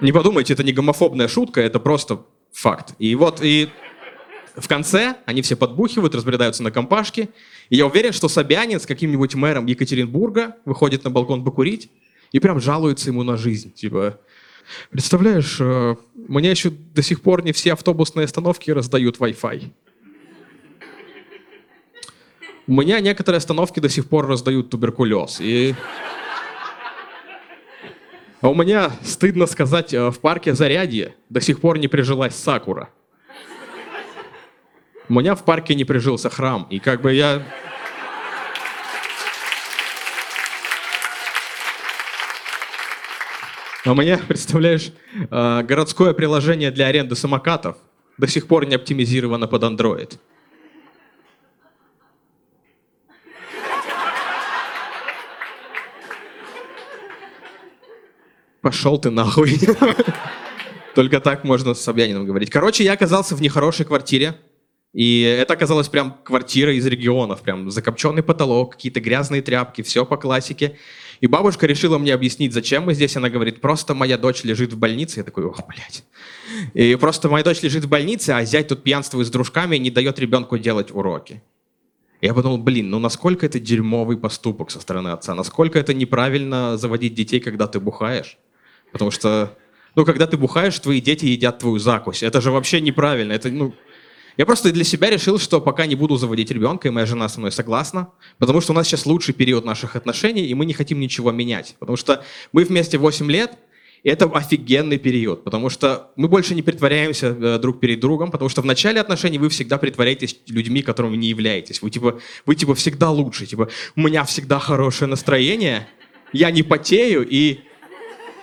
Не 0.00 0.12
подумайте, 0.12 0.52
это 0.52 0.62
не 0.62 0.72
гомофобная 0.72 1.26
шутка, 1.26 1.60
это 1.60 1.80
просто 1.80 2.24
факт. 2.52 2.94
И 2.98 3.14
вот, 3.16 3.40
и 3.42 3.70
в 4.60 4.68
конце 4.68 5.16
они 5.26 5.42
все 5.42 5.56
подбухивают, 5.56 6.14
разбредаются 6.14 6.62
на 6.62 6.70
компашки. 6.70 7.30
И 7.68 7.76
я 7.76 7.86
уверен, 7.86 8.12
что 8.12 8.28
Собянин 8.28 8.80
с 8.80 8.86
каким-нибудь 8.86 9.34
мэром 9.34 9.66
Екатеринбурга 9.66 10.56
выходит 10.64 11.04
на 11.04 11.10
балкон 11.10 11.44
покурить 11.44 11.90
и 12.32 12.40
прям 12.40 12.60
жалуется 12.60 13.10
ему 13.10 13.22
на 13.22 13.36
жизнь. 13.36 13.72
Типа, 13.72 14.20
Представляешь, 14.90 15.56
э, 15.60 15.96
мне 16.14 16.50
еще 16.50 16.70
до 16.70 17.02
сих 17.02 17.22
пор 17.22 17.42
не 17.44 17.52
все 17.52 17.72
автобусные 17.72 18.24
остановки 18.24 18.70
раздают 18.70 19.18
Wi-Fi. 19.18 19.70
У 22.66 22.72
меня 22.72 23.00
некоторые 23.00 23.38
остановки 23.38 23.80
до 23.80 23.88
сих 23.88 24.08
пор 24.08 24.26
раздают 24.26 24.70
туберкулез. 24.70 25.40
И... 25.40 25.74
А 28.40 28.48
у 28.48 28.54
меня, 28.54 28.92
стыдно 29.02 29.46
сказать, 29.46 29.92
э, 29.92 30.10
в 30.10 30.20
парке 30.20 30.54
Зарядье 30.54 31.14
до 31.28 31.40
сих 31.40 31.60
пор 31.60 31.78
не 31.78 31.88
прижилась 31.88 32.34
сакура. 32.34 32.90
У 35.10 35.14
меня 35.14 35.34
в 35.34 35.44
парке 35.44 35.74
не 35.74 35.84
прижился 35.84 36.30
храм. 36.30 36.68
И 36.70 36.78
как 36.78 37.00
бы 37.02 37.12
я... 37.12 37.42
А 43.84 43.90
у 43.90 43.94
меня, 43.96 44.18
представляешь, 44.28 44.92
э, 45.12 45.62
городское 45.64 46.12
приложение 46.12 46.70
для 46.70 46.86
аренды 46.86 47.16
самокатов 47.16 47.76
до 48.18 48.28
сих 48.28 48.46
пор 48.46 48.66
не 48.66 48.76
оптимизировано 48.76 49.48
под 49.48 49.64
Android. 49.64 50.16
Пошел 58.60 58.96
ты 58.96 59.10
нахуй. 59.10 59.58
Только 60.94 61.18
так 61.18 61.42
можно 61.42 61.74
с 61.74 61.80
Собянином 61.80 62.26
говорить. 62.26 62.50
Короче, 62.50 62.84
я 62.84 62.92
оказался 62.92 63.34
в 63.34 63.42
нехорошей 63.42 63.84
квартире. 63.84 64.36
И 64.92 65.22
это 65.22 65.54
оказалась 65.54 65.88
прям 65.88 66.18
квартира 66.24 66.74
из 66.74 66.84
регионов. 66.86 67.42
Прям 67.42 67.70
закопченный 67.70 68.22
потолок, 68.22 68.72
какие-то 68.72 69.00
грязные 69.00 69.40
тряпки, 69.40 69.82
все 69.82 70.04
по 70.04 70.16
классике. 70.16 70.78
И 71.20 71.26
бабушка 71.26 71.66
решила 71.66 71.98
мне 71.98 72.12
объяснить, 72.12 72.52
зачем 72.52 72.84
мы 72.84 72.94
здесь. 72.94 73.16
Она 73.16 73.28
говорит, 73.28 73.60
просто 73.60 73.94
моя 73.94 74.18
дочь 74.18 74.42
лежит 74.42 74.72
в 74.72 74.78
больнице. 74.78 75.20
Я 75.20 75.24
такой, 75.24 75.44
ох, 75.44 75.60
блядь. 75.68 76.04
И 76.74 76.96
просто 76.96 77.28
моя 77.28 77.44
дочь 77.44 77.62
лежит 77.62 77.84
в 77.84 77.88
больнице, 77.88 78.30
а 78.30 78.44
зять 78.44 78.68
тут 78.68 78.82
пьянствует 78.82 79.26
с 79.26 79.30
дружками 79.30 79.76
и 79.76 79.78
не 79.78 79.90
дает 79.90 80.18
ребенку 80.18 80.58
делать 80.58 80.90
уроки. 80.90 81.42
Я 82.20 82.34
подумал, 82.34 82.58
блин, 82.58 82.90
ну 82.90 82.98
насколько 82.98 83.46
это 83.46 83.58
дерьмовый 83.58 84.18
поступок 84.18 84.70
со 84.70 84.80
стороны 84.80 85.08
отца, 85.08 85.34
насколько 85.34 85.78
это 85.78 85.94
неправильно 85.94 86.76
заводить 86.76 87.14
детей, 87.14 87.40
когда 87.40 87.66
ты 87.66 87.80
бухаешь. 87.80 88.36
Потому 88.92 89.10
что, 89.10 89.56
ну, 89.94 90.04
когда 90.04 90.26
ты 90.26 90.36
бухаешь, 90.36 90.78
твои 90.78 91.00
дети 91.00 91.26
едят 91.26 91.60
твою 91.60 91.78
закусь. 91.78 92.22
Это 92.22 92.40
же 92.40 92.50
вообще 92.50 92.80
неправильно. 92.80 93.32
Это, 93.32 93.48
ну, 93.50 93.74
я 94.40 94.46
просто 94.46 94.72
для 94.72 94.84
себя 94.84 95.10
решил, 95.10 95.38
что 95.38 95.60
пока 95.60 95.84
не 95.84 95.96
буду 95.96 96.16
заводить 96.16 96.50
ребенка, 96.50 96.88
и 96.88 96.90
моя 96.90 97.04
жена 97.04 97.28
со 97.28 97.40
мной 97.40 97.52
согласна, 97.52 98.08
потому 98.38 98.62
что 98.62 98.72
у 98.72 98.74
нас 98.74 98.86
сейчас 98.86 99.04
лучший 99.04 99.34
период 99.34 99.66
наших 99.66 99.96
отношений, 99.96 100.46
и 100.46 100.54
мы 100.54 100.64
не 100.64 100.72
хотим 100.72 100.98
ничего 100.98 101.30
менять. 101.30 101.76
Потому 101.78 101.98
что 101.98 102.24
мы 102.50 102.64
вместе 102.64 102.96
8 102.96 103.30
лет, 103.30 103.58
и 104.02 104.08
это 104.08 104.24
офигенный 104.24 104.96
период, 104.96 105.44
потому 105.44 105.68
что 105.68 106.10
мы 106.16 106.26
больше 106.28 106.54
не 106.54 106.62
притворяемся 106.62 107.26
э, 107.26 107.58
друг 107.58 107.80
перед 107.80 108.00
другом, 108.00 108.30
потому 108.30 108.48
что 108.48 108.62
в 108.62 108.64
начале 108.64 108.98
отношений 109.02 109.36
вы 109.36 109.50
всегда 109.50 109.76
притворяетесь 109.76 110.38
людьми, 110.46 110.80
которыми 110.80 111.18
не 111.18 111.28
являетесь. 111.28 111.82
Вы 111.82 111.90
типа, 111.90 112.18
вы 112.46 112.54
типа 112.54 112.74
всегда 112.74 113.10
лучше, 113.10 113.44
типа, 113.44 113.68
у 113.94 114.00
меня 114.00 114.24
всегда 114.24 114.58
хорошее 114.58 115.10
настроение, 115.10 115.86
я 116.32 116.50
не 116.50 116.62
потею, 116.62 117.28
и 117.28 117.60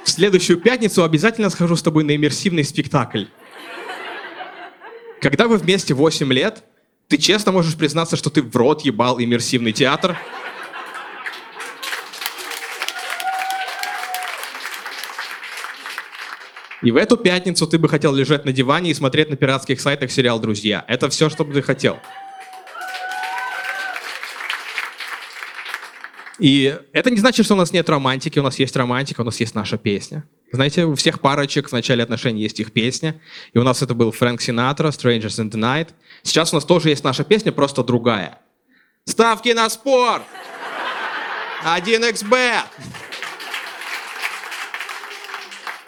в 0.03 0.11
следующую 0.11 0.59
пятницу 0.59 1.03
обязательно 1.03 1.49
схожу 1.49 1.75
с 1.75 1.81
тобой 1.81 2.03
на 2.03 2.15
иммерсивный 2.15 2.63
спектакль. 2.63 3.23
Когда 5.21 5.47
вы 5.47 5.57
вместе 5.57 5.93
8 5.93 6.31
лет, 6.31 6.63
ты 7.07 7.17
честно 7.17 7.51
можешь 7.51 7.75
признаться, 7.75 8.15
что 8.15 8.29
ты 8.29 8.41
в 8.43 8.55
рот 8.55 8.81
ебал 8.81 9.19
иммерсивный 9.19 9.71
театр. 9.71 10.17
И 16.83 16.91
в 16.91 16.95
эту 16.95 17.17
пятницу 17.17 17.65
ты 17.65 17.79
бы 17.79 17.89
хотел 17.89 18.13
лежать 18.13 18.45
на 18.45 18.53
диване 18.53 18.91
и 18.91 18.93
смотреть 18.93 19.29
на 19.29 19.35
пиратских 19.35 19.81
сайтах 19.81 20.11
сериал 20.11 20.39
«Друзья». 20.39 20.85
Это 20.87 21.09
все, 21.09 21.29
что 21.29 21.43
бы 21.43 21.53
ты 21.53 21.63
хотел. 21.63 21.99
И 26.37 26.79
это 26.93 27.09
не 27.09 27.17
значит, 27.17 27.45
что 27.45 27.55
у 27.55 27.57
нас 27.57 27.73
нет 27.73 27.89
романтики, 27.89 28.37
у 28.37 28.43
нас 28.43 28.59
есть 28.59 28.75
романтика, 28.75 29.21
у 29.21 29.23
нас 29.23 29.39
есть 29.39 29.55
наша 29.55 29.79
песня. 29.79 30.23
Знаете, 30.51 30.85
у 30.85 30.95
всех 30.95 31.19
парочек 31.19 31.69
в 31.69 31.71
начале 31.73 32.03
отношений 32.03 32.41
есть 32.41 32.59
их 32.59 32.71
песня. 32.71 33.19
И 33.53 33.57
у 33.57 33.63
нас 33.63 33.81
это 33.81 33.93
был 33.93 34.11
Фрэнк 34.11 34.41
Синатра, 34.41 34.89
Strangers 34.89 35.39
in 35.39 35.51
the 35.51 35.59
Night. 35.59 35.89
Сейчас 36.23 36.53
у 36.53 36.55
нас 36.55 36.65
тоже 36.65 36.89
есть 36.89 37.03
наша 37.03 37.23
песня, 37.23 37.51
просто 37.51 37.83
другая. 37.83 38.39
Ставки 39.05 39.49
на 39.49 39.69
спорт! 39.69 40.23
1xbet! 41.65 42.63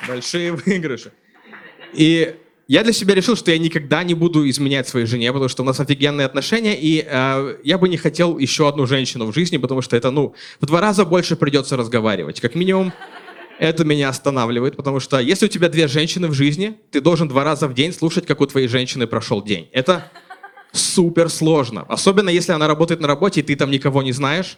Большие 0.07 0.51
выигрыши. 0.53 1.11
И 1.93 2.35
я 2.67 2.83
для 2.83 2.93
себя 2.93 3.15
решил, 3.15 3.35
что 3.35 3.51
я 3.51 3.57
никогда 3.57 4.03
не 4.03 4.13
буду 4.13 4.47
изменять 4.49 4.87
своей 4.87 5.05
жене, 5.05 5.31
потому 5.31 5.49
что 5.49 5.63
у 5.63 5.65
нас 5.65 5.79
офигенные 5.79 6.25
отношения, 6.25 6.77
и 6.79 7.05
э, 7.05 7.57
я 7.63 7.77
бы 7.77 7.89
не 7.89 7.97
хотел 7.97 8.37
еще 8.37 8.67
одну 8.67 8.85
женщину 8.85 9.25
в 9.25 9.33
жизни, 9.33 9.57
потому 9.57 9.81
что 9.81 9.95
это, 9.97 10.11
ну, 10.11 10.35
в 10.59 10.65
два 10.65 10.79
раза 10.79 11.05
больше 11.05 11.35
придется 11.35 11.77
разговаривать. 11.77 12.39
Как 12.39 12.55
минимум, 12.55 12.93
это 13.59 13.83
меня 13.83 14.07
останавливает, 14.07 14.77
потому 14.77 15.01
что 15.01 15.19
если 15.19 15.45
у 15.45 15.49
тебя 15.49 15.67
две 15.67 15.87
женщины 15.87 16.27
в 16.29 16.33
жизни, 16.33 16.77
ты 16.91 17.01
должен 17.01 17.27
два 17.27 17.43
раза 17.43 17.67
в 17.67 17.73
день 17.73 17.91
слушать, 17.91 18.25
как 18.25 18.39
у 18.39 18.45
твоей 18.45 18.69
женщины 18.69 19.05
прошел 19.05 19.43
день. 19.43 19.67
Это 19.73 20.09
супер 20.71 21.29
сложно. 21.29 21.85
Особенно 21.89 22.29
если 22.29 22.53
она 22.53 22.67
работает 22.67 23.01
на 23.01 23.07
работе, 23.07 23.41
и 23.41 23.43
ты 23.43 23.57
там 23.57 23.69
никого 23.69 24.01
не 24.01 24.13
знаешь. 24.13 24.57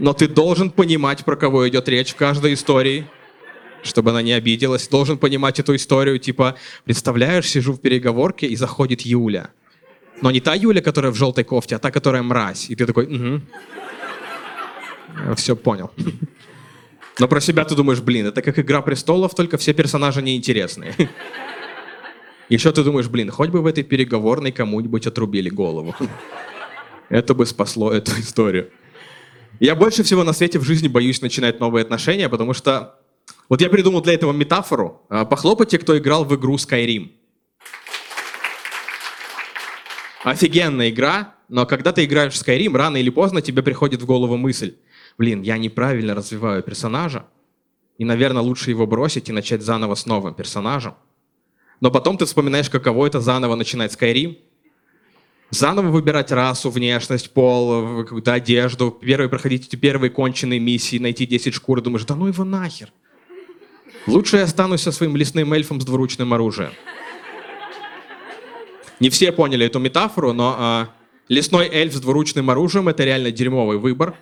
Но 0.00 0.12
ты 0.12 0.26
должен 0.26 0.70
понимать, 0.70 1.24
про 1.24 1.36
кого 1.36 1.68
идет 1.68 1.88
речь 1.88 2.10
в 2.10 2.16
каждой 2.16 2.54
истории 2.54 3.06
чтобы 3.82 4.10
она 4.10 4.20
не 4.20 4.32
обиделась. 4.32 4.88
Должен 4.88 5.16
понимать 5.16 5.60
эту 5.60 5.76
историю, 5.76 6.18
типа, 6.18 6.56
представляешь, 6.84 7.48
сижу 7.48 7.72
в 7.72 7.80
переговорке, 7.80 8.48
и 8.48 8.56
заходит 8.56 9.02
Юля. 9.02 9.50
Но 10.22 10.32
не 10.32 10.40
та 10.40 10.54
Юля, 10.54 10.82
которая 10.82 11.12
в 11.12 11.14
желтой 11.14 11.44
кофте, 11.44 11.76
а 11.76 11.78
та, 11.78 11.92
которая 11.92 12.24
мразь. 12.24 12.68
И 12.68 12.74
ты 12.74 12.84
такой, 12.84 13.06
угу. 13.06 13.42
Все 15.36 15.54
понял. 15.54 15.92
Но 17.18 17.28
про 17.28 17.40
себя 17.40 17.64
ты 17.64 17.74
думаешь, 17.74 18.00
блин, 18.00 18.26
это 18.26 18.42
как 18.42 18.58
«Игра 18.58 18.82
престолов», 18.82 19.34
только 19.34 19.56
все 19.56 19.72
персонажи 19.72 20.20
неинтересные. 20.20 20.94
Еще 22.48 22.70
ты 22.72 22.84
думаешь, 22.84 23.08
блин, 23.08 23.30
хоть 23.30 23.50
бы 23.50 23.60
в 23.60 23.66
этой 23.66 23.82
переговорной 23.82 24.52
кому-нибудь 24.52 25.06
отрубили 25.06 25.48
голову. 25.48 25.94
Это 27.08 27.34
бы 27.34 27.46
спасло 27.46 27.92
эту 27.92 28.12
историю. 28.20 28.70
Я 29.58 29.74
больше 29.74 30.02
всего 30.02 30.24
на 30.24 30.32
свете 30.32 30.58
в 30.58 30.64
жизни 30.64 30.88
боюсь 30.88 31.22
начинать 31.22 31.60
новые 31.60 31.82
отношения, 31.82 32.28
потому 32.28 32.52
что... 32.52 33.00
Вот 33.48 33.60
я 33.60 33.68
придумал 33.68 34.02
для 34.02 34.12
этого 34.14 34.32
метафору. 34.32 35.02
А, 35.08 35.24
Похлопайте, 35.24 35.78
кто 35.78 35.96
играл 35.96 36.24
в 36.24 36.34
игру 36.36 36.56
Skyrim. 36.56 37.10
Офигенная 40.22 40.90
игра, 40.90 41.34
но 41.48 41.66
когда 41.66 41.92
ты 41.92 42.04
играешь 42.04 42.34
в 42.34 42.46
Skyrim, 42.46 42.76
рано 42.76 42.96
или 42.96 43.10
поздно 43.10 43.40
тебе 43.40 43.62
приходит 43.62 44.02
в 44.02 44.06
голову 44.06 44.36
мысль, 44.36 44.76
блин, 45.18 45.42
я 45.42 45.58
неправильно 45.58 46.14
развиваю 46.14 46.62
персонажа, 46.62 47.26
и, 47.98 48.04
наверное, 48.04 48.42
лучше 48.42 48.70
его 48.70 48.86
бросить 48.86 49.28
и 49.28 49.32
начать 49.32 49.62
заново 49.62 49.94
с 49.94 50.06
новым 50.06 50.34
персонажем. 50.34 50.94
Но 51.80 51.90
потом 51.90 52.18
ты 52.18 52.24
вспоминаешь, 52.24 52.70
каково 52.70 53.06
это 53.06 53.20
заново 53.20 53.54
начинать 53.54 53.94
Skyrim, 53.94 54.38
заново 55.50 55.88
выбирать 55.88 56.32
расу, 56.32 56.70
внешность, 56.70 57.32
пол, 57.32 58.04
какую-то 58.04 58.32
одежду, 58.32 58.90
первые 58.90 59.28
проходить 59.28 59.68
эти 59.68 59.76
первые 59.76 60.10
конченые 60.10 60.60
миссии, 60.60 60.98
найти 60.98 61.26
10 61.26 61.54
шкур, 61.54 61.78
и 61.78 61.82
думаешь, 61.82 62.04
да 62.04 62.14
ну 62.14 62.26
его 62.26 62.44
нахер. 62.44 62.92
Лучше 64.06 64.36
я 64.36 64.44
останусь 64.44 64.82
со 64.82 64.92
своим 64.92 65.16
лесным 65.16 65.52
эльфом 65.52 65.80
с 65.80 65.84
двуручным 65.84 66.32
оружием. 66.32 66.72
Не 69.00 69.10
все 69.10 69.32
поняли 69.32 69.66
эту 69.66 69.78
метафору, 69.78 70.32
но 70.32 70.56
а, 70.58 70.88
лесной 71.28 71.68
эльф 71.68 71.94
с 71.94 72.00
двуручным 72.00 72.48
оружием 72.48 72.88
это 72.88 73.04
реально 73.04 73.30
дерьмовый 73.30 73.78
выбор. 73.78 74.16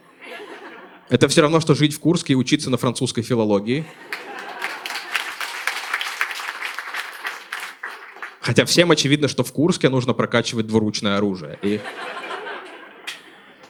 Это 1.10 1.28
все 1.28 1.42
равно, 1.42 1.60
что 1.60 1.74
жить 1.74 1.94
в 1.94 2.00
Курске 2.00 2.32
и 2.32 2.36
учиться 2.36 2.70
на 2.70 2.78
французской 2.78 3.22
филологии. 3.22 3.84
Хотя 8.40 8.64
всем 8.64 8.90
очевидно, 8.90 9.28
что 9.28 9.42
в 9.42 9.52
Курске 9.52 9.88
нужно 9.88 10.12
прокачивать 10.12 10.66
двуручное 10.66 11.16
оружие. 11.16 11.58
И... 11.62 11.80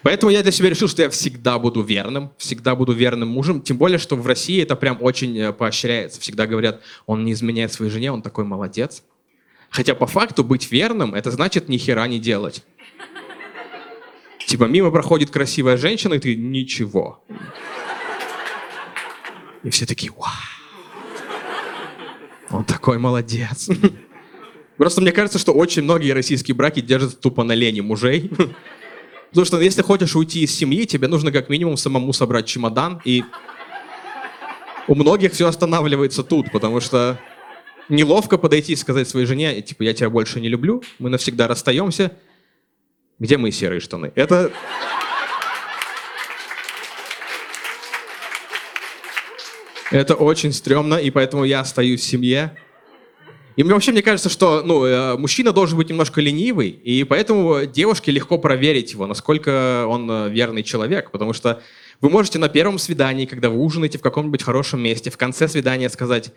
Поэтому 0.03 0.31
я 0.31 0.43
для 0.43 0.53
себя 0.53 0.69
решил, 0.69 0.89
что 0.89 1.03
я 1.03 1.11
всегда 1.11 1.59
буду 1.59 1.83
верным, 1.83 2.31
всегда 2.39 2.75
буду 2.75 2.93
верным 2.93 3.29
мужем. 3.29 3.63
Тем 3.63 3.79
более, 3.79 3.99
что 3.99 4.17
в 4.17 4.27
России 4.27 4.63
это 4.63 4.77
прям 4.77 4.99
очень 5.01 5.37
э, 5.39 5.53
поощряется. 5.53 6.21
Всегда 6.21 6.47
говорят, 6.47 6.83
он 7.07 7.25
не 7.25 7.33
изменяет 7.33 7.73
своей 7.73 7.91
жене, 7.91 8.13
он 8.13 8.21
такой 8.21 8.45
молодец. 8.45 9.03
Хотя 9.71 9.95
по 9.95 10.07
факту 10.07 10.45
быть 10.45 10.71
верным, 10.71 11.15
это 11.15 11.31
значит 11.31 11.69
ни 11.69 11.79
хера 11.79 12.07
не 12.07 12.19
делать. 12.21 12.63
Типа 14.55 14.67
мимо 14.67 14.93
проходит 14.93 15.31
красивая 15.31 15.77
женщина, 15.77 16.15
и 16.15 16.21
ты 16.21 16.37
ничего. 16.37 17.25
И 19.65 19.71
все 19.71 19.85
такие, 19.85 20.13
вау. 20.13 20.31
Он 22.51 22.65
такой 22.65 22.99
молодец. 22.99 23.69
Просто 24.77 25.01
мне 25.01 25.11
кажется, 25.11 25.41
что 25.41 25.51
очень 25.51 25.83
многие 25.83 26.13
российские 26.13 26.55
браки 26.55 26.79
держатся 26.79 27.17
тупо 27.17 27.43
на 27.43 27.51
лени 27.51 27.81
мужей. 27.81 28.31
Потому 29.31 29.45
что 29.45 29.61
если 29.61 29.83
хочешь 29.83 30.15
уйти 30.15 30.45
из 30.45 30.57
семьи, 30.57 30.85
тебе 30.87 31.09
нужно 31.09 31.33
как 31.33 31.49
минимум 31.49 31.77
самому 31.77 32.13
собрать 32.13 32.47
чемодан. 32.47 33.03
И 33.05 33.25
у 34.87 34.95
многих 34.95 35.33
все 35.33 35.49
останавливается 35.49 36.23
тут, 36.23 36.53
потому 36.53 36.79
что 36.79 37.19
неловко 37.89 38.39
подойти 38.39 38.75
и 38.75 38.77
сказать 38.77 39.09
своей 39.09 39.27
жене, 39.27 39.61
типа, 39.63 39.83
я 39.83 39.95
тебя 39.95 40.11
больше 40.11 40.41
не 40.41 40.49
люблю, 40.49 40.81
мы 41.01 41.11
навсегда 41.11 41.49
расстаемся. 41.49 42.17
Где 43.19 43.37
мои 43.39 43.51
серые 43.51 43.81
штаны? 43.81 44.13
Это... 44.15 44.53
Это 49.91 50.15
очень 50.15 50.53
стрёмно, 50.53 50.95
и 50.95 51.11
поэтому 51.11 51.45
я 51.45 51.61
остаюсь 51.61 52.01
в 52.01 52.05
семье. 52.05 52.57
И 53.55 53.63
мне 53.63 53.73
вообще 53.73 53.93
мне 53.93 54.03
кажется, 54.03 54.29
что 54.29 54.63
ну, 54.65 54.85
э, 54.85 55.17
мужчина 55.17 55.53
должен 55.53 55.79
быть 55.79 55.89
немножко 55.89 56.21
ленивый, 56.21 56.71
и 56.71 57.05
поэтому 57.05 57.65
девушке 57.67 58.11
легко 58.11 58.37
проверить 58.39 58.93
его, 58.93 59.07
насколько 59.07 59.87
он 59.87 60.11
э, 60.11 60.29
верный 60.31 60.65
человек, 60.65 61.13
потому 61.13 61.33
что 61.33 61.63
вы 62.01 62.11
можете 62.11 62.41
на 62.41 62.49
первом 62.49 62.81
свидании, 62.81 63.27
когда 63.27 63.51
вы 63.51 63.59
ужинаете 63.59 63.99
в 63.99 64.03
каком-нибудь 64.03 64.43
хорошем 64.43 64.81
месте, 64.81 65.11
в 65.11 65.17
конце 65.17 65.47
свидания 65.47 65.89
сказать, 65.89 66.33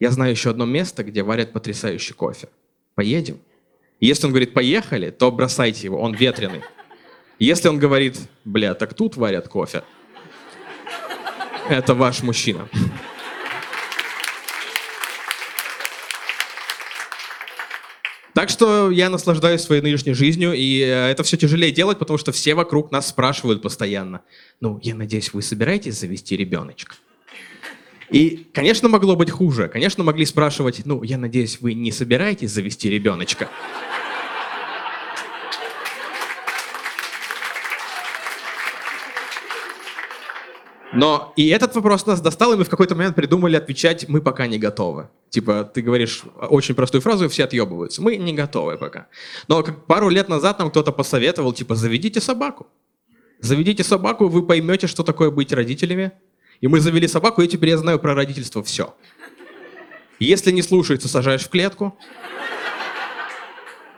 я 0.00 0.10
знаю 0.10 0.32
еще 0.32 0.50
одно 0.50 0.64
место, 0.64 1.04
где 1.04 1.22
варят 1.22 1.52
потрясающий 1.52 2.14
кофе. 2.14 2.48
Поедем? 2.96 3.38
Если 4.00 4.26
он 4.26 4.32
говорит, 4.32 4.52
поехали, 4.52 5.10
то 5.10 5.32
бросайте 5.32 5.84
его, 5.84 6.00
он 6.00 6.14
ветреный. 6.14 6.62
Если 7.38 7.68
он 7.68 7.78
говорит, 7.78 8.18
бля, 8.44 8.74
так 8.74 8.94
тут 8.94 9.16
варят 9.16 9.48
кофе, 9.48 9.84
это 11.68 11.94
ваш 11.94 12.22
мужчина. 12.22 12.68
Так 18.34 18.50
что 18.50 18.90
я 18.90 19.08
наслаждаюсь 19.08 19.62
своей 19.62 19.80
нынешней 19.80 20.12
жизнью, 20.12 20.52
и 20.52 20.82
э, 20.82 21.06
это 21.10 21.22
все 21.22 21.38
тяжелее 21.38 21.72
делать, 21.72 21.98
потому 21.98 22.18
что 22.18 22.32
все 22.32 22.54
вокруг 22.54 22.92
нас 22.92 23.08
спрашивают 23.08 23.62
постоянно. 23.62 24.20
Ну, 24.60 24.78
я 24.82 24.94
надеюсь, 24.94 25.32
вы 25.32 25.40
собираетесь 25.40 25.98
завести 25.98 26.36
ребеночка? 26.36 26.96
И, 28.10 28.46
конечно, 28.52 28.88
могло 28.88 29.16
быть 29.16 29.30
хуже. 29.30 29.68
Конечно, 29.68 30.04
могли 30.04 30.24
спрашивать, 30.24 30.82
ну, 30.84 31.02
я 31.02 31.18
надеюсь, 31.18 31.60
вы 31.60 31.74
не 31.74 31.92
собираетесь 31.92 32.50
завести 32.50 32.88
ребеночка? 32.88 33.48
Но 40.92 41.34
и 41.36 41.48
этот 41.48 41.74
вопрос 41.74 42.06
нас 42.06 42.22
достал, 42.22 42.54
и 42.54 42.56
мы 42.56 42.64
в 42.64 42.70
какой-то 42.70 42.94
момент 42.94 43.16
придумали 43.16 43.56
отвечать 43.56 44.08
«мы 44.08 44.22
пока 44.22 44.46
не 44.46 44.58
готовы». 44.58 45.10
Типа, 45.28 45.64
ты 45.64 45.82
говоришь 45.82 46.22
очень 46.48 46.74
простую 46.74 47.02
фразу, 47.02 47.26
и 47.26 47.28
все 47.28 47.44
отъебываются. 47.44 48.00
Мы 48.00 48.16
не 48.16 48.32
готовы 48.32 48.78
пока. 48.78 49.08
Но 49.46 49.62
как 49.62 49.84
пару 49.84 50.08
лет 50.08 50.30
назад 50.30 50.58
нам 50.58 50.70
кто-то 50.70 50.92
посоветовал, 50.92 51.52
типа, 51.52 51.74
заведите 51.74 52.20
собаку. 52.20 52.68
Заведите 53.40 53.84
собаку, 53.84 54.28
вы 54.28 54.46
поймете, 54.46 54.86
что 54.86 55.02
такое 55.02 55.30
быть 55.30 55.52
родителями. 55.52 56.12
И 56.60 56.68
мы 56.68 56.80
завели 56.80 57.06
собаку, 57.06 57.42
и 57.42 57.48
теперь 57.48 57.70
я 57.70 57.78
знаю 57.78 57.98
про 57.98 58.14
родительство 58.14 58.62
все. 58.62 58.94
Если 60.18 60.50
не 60.50 60.62
слушается, 60.62 61.08
сажаешь 61.08 61.44
в 61.44 61.50
клетку. 61.50 61.98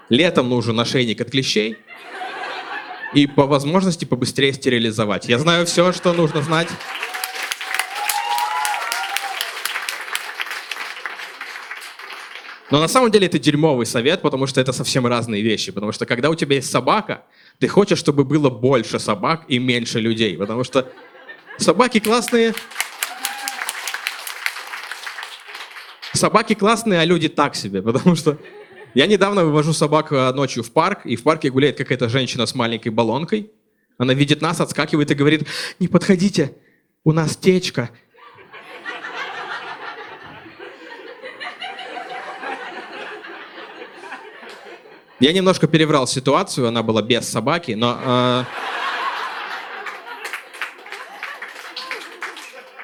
Летом 0.08 0.48
нужен 0.48 0.78
ошейник 0.80 1.20
от 1.20 1.30
клещей 1.30 1.76
и 3.14 3.26
по 3.26 3.46
возможности 3.46 4.04
побыстрее 4.04 4.52
стерилизовать. 4.52 5.28
Я 5.28 5.38
знаю 5.38 5.66
все, 5.66 5.92
что 5.92 6.12
нужно 6.12 6.42
знать. 6.42 6.68
Но 12.70 12.80
на 12.80 12.88
самом 12.88 13.10
деле 13.10 13.26
это 13.26 13.38
дерьмовый 13.38 13.86
совет, 13.86 14.20
потому 14.20 14.46
что 14.46 14.60
это 14.60 14.72
совсем 14.72 15.06
разные 15.06 15.42
вещи. 15.42 15.72
Потому 15.72 15.92
что 15.92 16.04
когда 16.04 16.28
у 16.28 16.34
тебя 16.34 16.56
есть 16.56 16.70
собака, 16.70 17.24
ты 17.58 17.68
хочешь, 17.68 17.98
чтобы 17.98 18.24
было 18.24 18.50
больше 18.50 18.98
собак 18.98 19.44
и 19.48 19.58
меньше 19.58 20.00
людей. 20.00 20.36
Потому 20.36 20.64
что 20.64 20.92
собаки 21.58 22.00
классные. 22.00 22.54
Собаки 26.12 26.54
классные, 26.54 27.00
а 27.00 27.04
люди 27.04 27.28
так 27.28 27.54
себе. 27.54 27.82
Потому 27.82 28.16
что 28.16 28.38
я 28.94 29.06
недавно 29.06 29.44
вывожу 29.44 29.72
собак 29.72 30.10
э, 30.12 30.32
ночью 30.32 30.62
в 30.62 30.72
парк, 30.72 31.00
и 31.04 31.16
в 31.16 31.22
парке 31.22 31.50
гуляет 31.50 31.76
какая-то 31.76 32.08
женщина 32.08 32.46
с 32.46 32.54
маленькой 32.54 32.88
баллонкой. 32.88 33.50
Она 33.98 34.14
видит 34.14 34.40
нас, 34.40 34.60
отскакивает 34.60 35.10
и 35.10 35.14
говорит, 35.14 35.46
не 35.78 35.88
подходите, 35.88 36.56
у 37.04 37.12
нас 37.12 37.36
течка. 37.36 37.90
Я 45.20 45.32
немножко 45.32 45.66
переврал 45.66 46.06
ситуацию, 46.06 46.68
она 46.68 46.82
была 46.82 47.02
без 47.02 47.28
собаки, 47.28 47.72
но... 47.72 48.00
Э... 48.04 48.44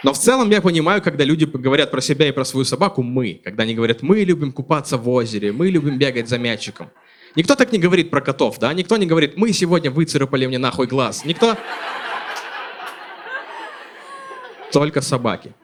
Но 0.05 0.13
в 0.13 0.19
целом 0.19 0.51
я 0.51 0.61
понимаю, 0.61 1.01
когда 1.01 1.25
люди 1.25 1.47
говорят 1.47 1.91
про 1.91 2.03
себя 2.03 2.29
и 2.29 2.33
про 2.33 2.45
свою 2.45 2.67
собаку 2.67 3.03
«мы». 3.03 3.41
Когда 3.43 3.63
они 3.63 3.75
говорят 3.75 4.03
«мы 4.03 4.19
любим 4.19 4.53
купаться 4.53 4.99
в 4.99 5.09
озере», 5.09 5.51
«мы 5.51 5.71
любим 5.71 5.99
бегать 5.99 6.29
за 6.29 6.37
мячиком». 6.37 6.91
Никто 7.37 7.55
так 7.55 7.73
не 7.73 7.79
говорит 7.79 8.11
про 8.11 8.21
котов, 8.21 8.59
да? 8.59 8.75
Никто 8.75 8.99
не 8.99 9.07
говорит 9.07 9.39
«мы 9.39 9.53
сегодня 9.55 9.91
выцарапали 9.91 10.45
мне 10.47 10.59
нахуй 10.59 10.87
глаз». 10.87 11.25
Никто... 11.25 11.57
Только 14.73 15.01
собаки. 15.01 15.55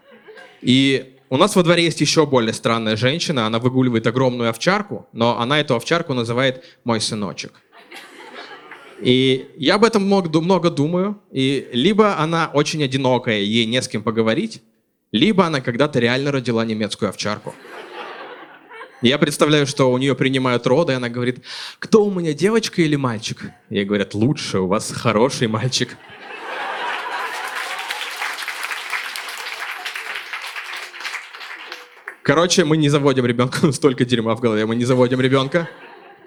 И 0.62 1.16
у 1.29 1.37
нас 1.37 1.55
во 1.55 1.62
дворе 1.62 1.85
есть 1.85 2.00
еще 2.00 2.24
более 2.24 2.55
странная 2.55 2.96
женщина. 2.96 3.44
Она 3.44 3.59
выгуливает 3.59 4.07
огромную 4.07 4.48
овчарку, 4.48 5.07
но 5.12 5.38
она 5.38 5.61
эту 5.61 5.74
овчарку 5.74 6.14
называет 6.14 6.64
«мой 6.85 7.03
сыночек». 7.03 7.61
И 9.00 9.50
я 9.56 9.76
об 9.76 9.84
этом 9.84 10.04
много, 10.04 10.40
много 10.40 10.70
думаю. 10.70 11.20
И 11.32 11.68
либо 11.72 12.18
она 12.18 12.50
очень 12.52 12.82
одинокая, 12.82 13.40
ей 13.40 13.66
не 13.66 13.80
с 13.80 13.88
кем 13.88 14.02
поговорить, 14.02 14.62
либо 15.12 15.46
она 15.46 15.60
когда-то 15.60 15.98
реально 15.98 16.32
родила 16.32 16.64
немецкую 16.64 17.08
овчарку. 17.08 17.54
Я 19.02 19.16
представляю, 19.18 19.66
что 19.66 19.90
у 19.90 19.96
нее 19.96 20.14
принимают 20.14 20.66
роды, 20.66 20.92
и 20.92 20.96
она 20.96 21.08
говорит, 21.08 21.42
кто 21.78 22.04
у 22.04 22.10
меня, 22.10 22.34
девочка 22.34 22.82
или 22.82 22.96
мальчик? 22.96 23.50
Ей 23.70 23.86
говорят, 23.86 24.12
лучше, 24.12 24.58
у 24.58 24.66
вас 24.66 24.92
хороший 24.92 25.48
мальчик. 25.48 25.96
Короче, 32.22 32.66
мы 32.66 32.76
не 32.76 32.90
заводим 32.90 33.24
ребенка, 33.24 33.72
столько 33.72 34.04
дерьма 34.04 34.36
в 34.36 34.40
голове, 34.40 34.66
мы 34.66 34.76
не 34.76 34.84
заводим 34.84 35.20
ребенка. 35.20 35.68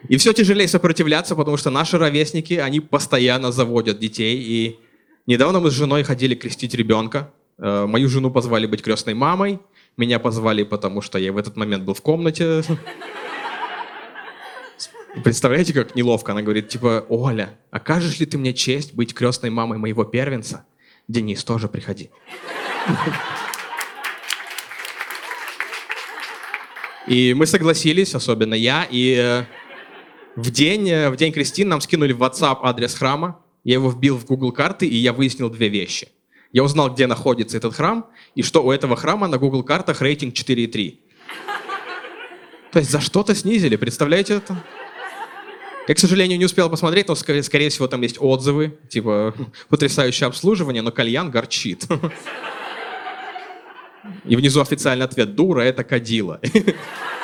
И 0.09 0.17
все 0.17 0.33
тяжелее 0.33 0.67
сопротивляться, 0.67 1.35
потому 1.35 1.57
что 1.57 1.69
наши 1.69 1.97
ровесники, 1.97 2.55
они 2.55 2.79
постоянно 2.79 3.51
заводят 3.51 3.99
детей. 3.99 4.37
И 4.41 4.79
недавно 5.27 5.59
мы 5.59 5.71
с 5.71 5.73
женой 5.73 6.03
ходили 6.03 6.35
крестить 6.35 6.73
ребенка. 6.73 7.31
Э, 7.57 7.85
Мою 7.85 8.09
жену 8.09 8.29
позвали 8.31 8.65
быть 8.65 8.81
крестной 8.81 9.13
мамой. 9.13 9.59
Меня 9.95 10.19
позвали, 10.19 10.63
потому 10.63 11.01
что 11.01 11.19
я 11.19 11.31
в 11.31 11.37
этот 11.37 11.55
момент 11.55 11.83
был 11.83 11.93
в 11.93 12.01
комнате. 12.01 12.63
Представляете, 15.23 15.73
как 15.73 15.95
неловко? 15.95 16.31
Она 16.31 16.41
говорит, 16.41 16.69
типа, 16.69 17.05
Оля, 17.07 17.57
окажешь 17.69 18.19
ли 18.19 18.25
ты 18.25 18.37
мне 18.37 18.53
честь 18.53 18.95
быть 18.95 19.13
крестной 19.13 19.51
мамой 19.51 19.77
моего 19.77 20.03
первенца? 20.03 20.65
Денис, 21.07 21.43
тоже 21.43 21.67
приходи. 21.67 22.09
И 27.05 27.33
мы 27.33 27.45
согласились, 27.45 28.15
особенно 28.15 28.53
я, 28.53 28.87
и 28.89 29.15
э, 29.19 29.43
в 30.35 30.49
день, 30.51 30.89
э, 30.89 31.09
в 31.09 31.15
день 31.15 31.31
Кристин 31.31 31.69
нам 31.69 31.81
скинули 31.81 32.13
в 32.13 32.21
WhatsApp 32.21 32.59
адрес 32.63 32.95
храма, 32.95 33.39
я 33.63 33.75
его 33.75 33.89
вбил 33.89 34.17
в 34.17 34.25
Google 34.25 34.51
карты, 34.51 34.87
и 34.87 34.95
я 34.95 35.13
выяснил 35.13 35.49
две 35.49 35.69
вещи. 35.69 36.09
Я 36.51 36.63
узнал, 36.63 36.91
где 36.91 37.07
находится 37.07 37.57
этот 37.57 37.75
храм, 37.75 38.07
и 38.35 38.43
что 38.43 38.63
у 38.63 38.71
этого 38.71 38.95
храма 38.95 39.27
на 39.27 39.37
Google 39.37 39.63
картах 39.63 40.01
рейтинг 40.01 40.33
4,3. 40.33 40.99
То 42.71 42.79
есть 42.79 42.91
за 42.91 42.99
что-то 43.01 43.35
снизили, 43.35 43.75
представляете 43.75 44.35
это? 44.35 44.63
Я, 45.87 45.95
к 45.95 45.99
сожалению, 45.99 46.39
не 46.39 46.45
успел 46.45 46.69
посмотреть, 46.69 47.07
но, 47.07 47.15
скорее, 47.15 47.69
всего, 47.69 47.87
там 47.87 48.01
есть 48.01 48.17
отзывы, 48.19 48.77
типа 48.89 49.35
потрясающее 49.69 50.27
обслуживание, 50.27 50.81
но 50.81 50.91
кальян 50.91 51.29
горчит. 51.29 51.85
И 54.25 54.35
внизу 54.35 54.61
официальный 54.61 55.05
ответ 55.05 55.35
«Дура, 55.35 55.61
это 55.61 55.83
кадила». 55.83 56.39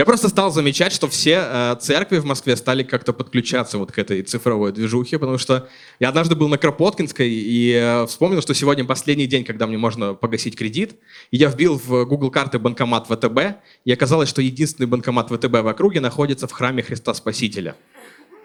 Я 0.00 0.06
просто 0.06 0.30
стал 0.30 0.50
замечать, 0.50 0.94
что 0.94 1.08
все 1.08 1.44
э, 1.46 1.76
церкви 1.78 2.20
в 2.20 2.24
Москве 2.24 2.56
стали 2.56 2.82
как-то 2.82 3.12
подключаться 3.12 3.76
вот 3.76 3.92
к 3.92 3.98
этой 3.98 4.22
цифровой 4.22 4.72
движухе, 4.72 5.18
потому 5.18 5.36
что 5.36 5.68
я 5.98 6.08
однажды 6.08 6.34
был 6.36 6.48
на 6.48 6.56
Кропоткинской 6.56 7.28
и 7.28 7.74
э, 7.74 8.06
вспомнил, 8.06 8.40
что 8.40 8.54
сегодня 8.54 8.86
последний 8.86 9.26
день, 9.26 9.44
когда 9.44 9.66
мне 9.66 9.76
можно 9.76 10.14
погасить 10.14 10.56
кредит, 10.56 10.94
и 11.30 11.36
я 11.36 11.50
вбил 11.50 11.78
в 11.78 12.06
Google 12.06 12.30
карты 12.30 12.58
банкомат 12.58 13.08
ВТБ, 13.08 13.60
и 13.84 13.92
оказалось, 13.92 14.30
что 14.30 14.40
единственный 14.40 14.86
банкомат 14.86 15.28
ВТБ 15.28 15.60
в 15.60 15.68
округе 15.68 16.00
находится 16.00 16.48
в 16.48 16.52
храме 16.52 16.82
Христа 16.82 17.12
Спасителя. 17.12 17.76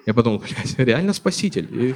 Я 0.06 0.14
подумал, 0.14 0.40
блядь, 0.40 0.78
реально 0.78 1.14
Спаситель. 1.14 1.70
И... 1.72 1.96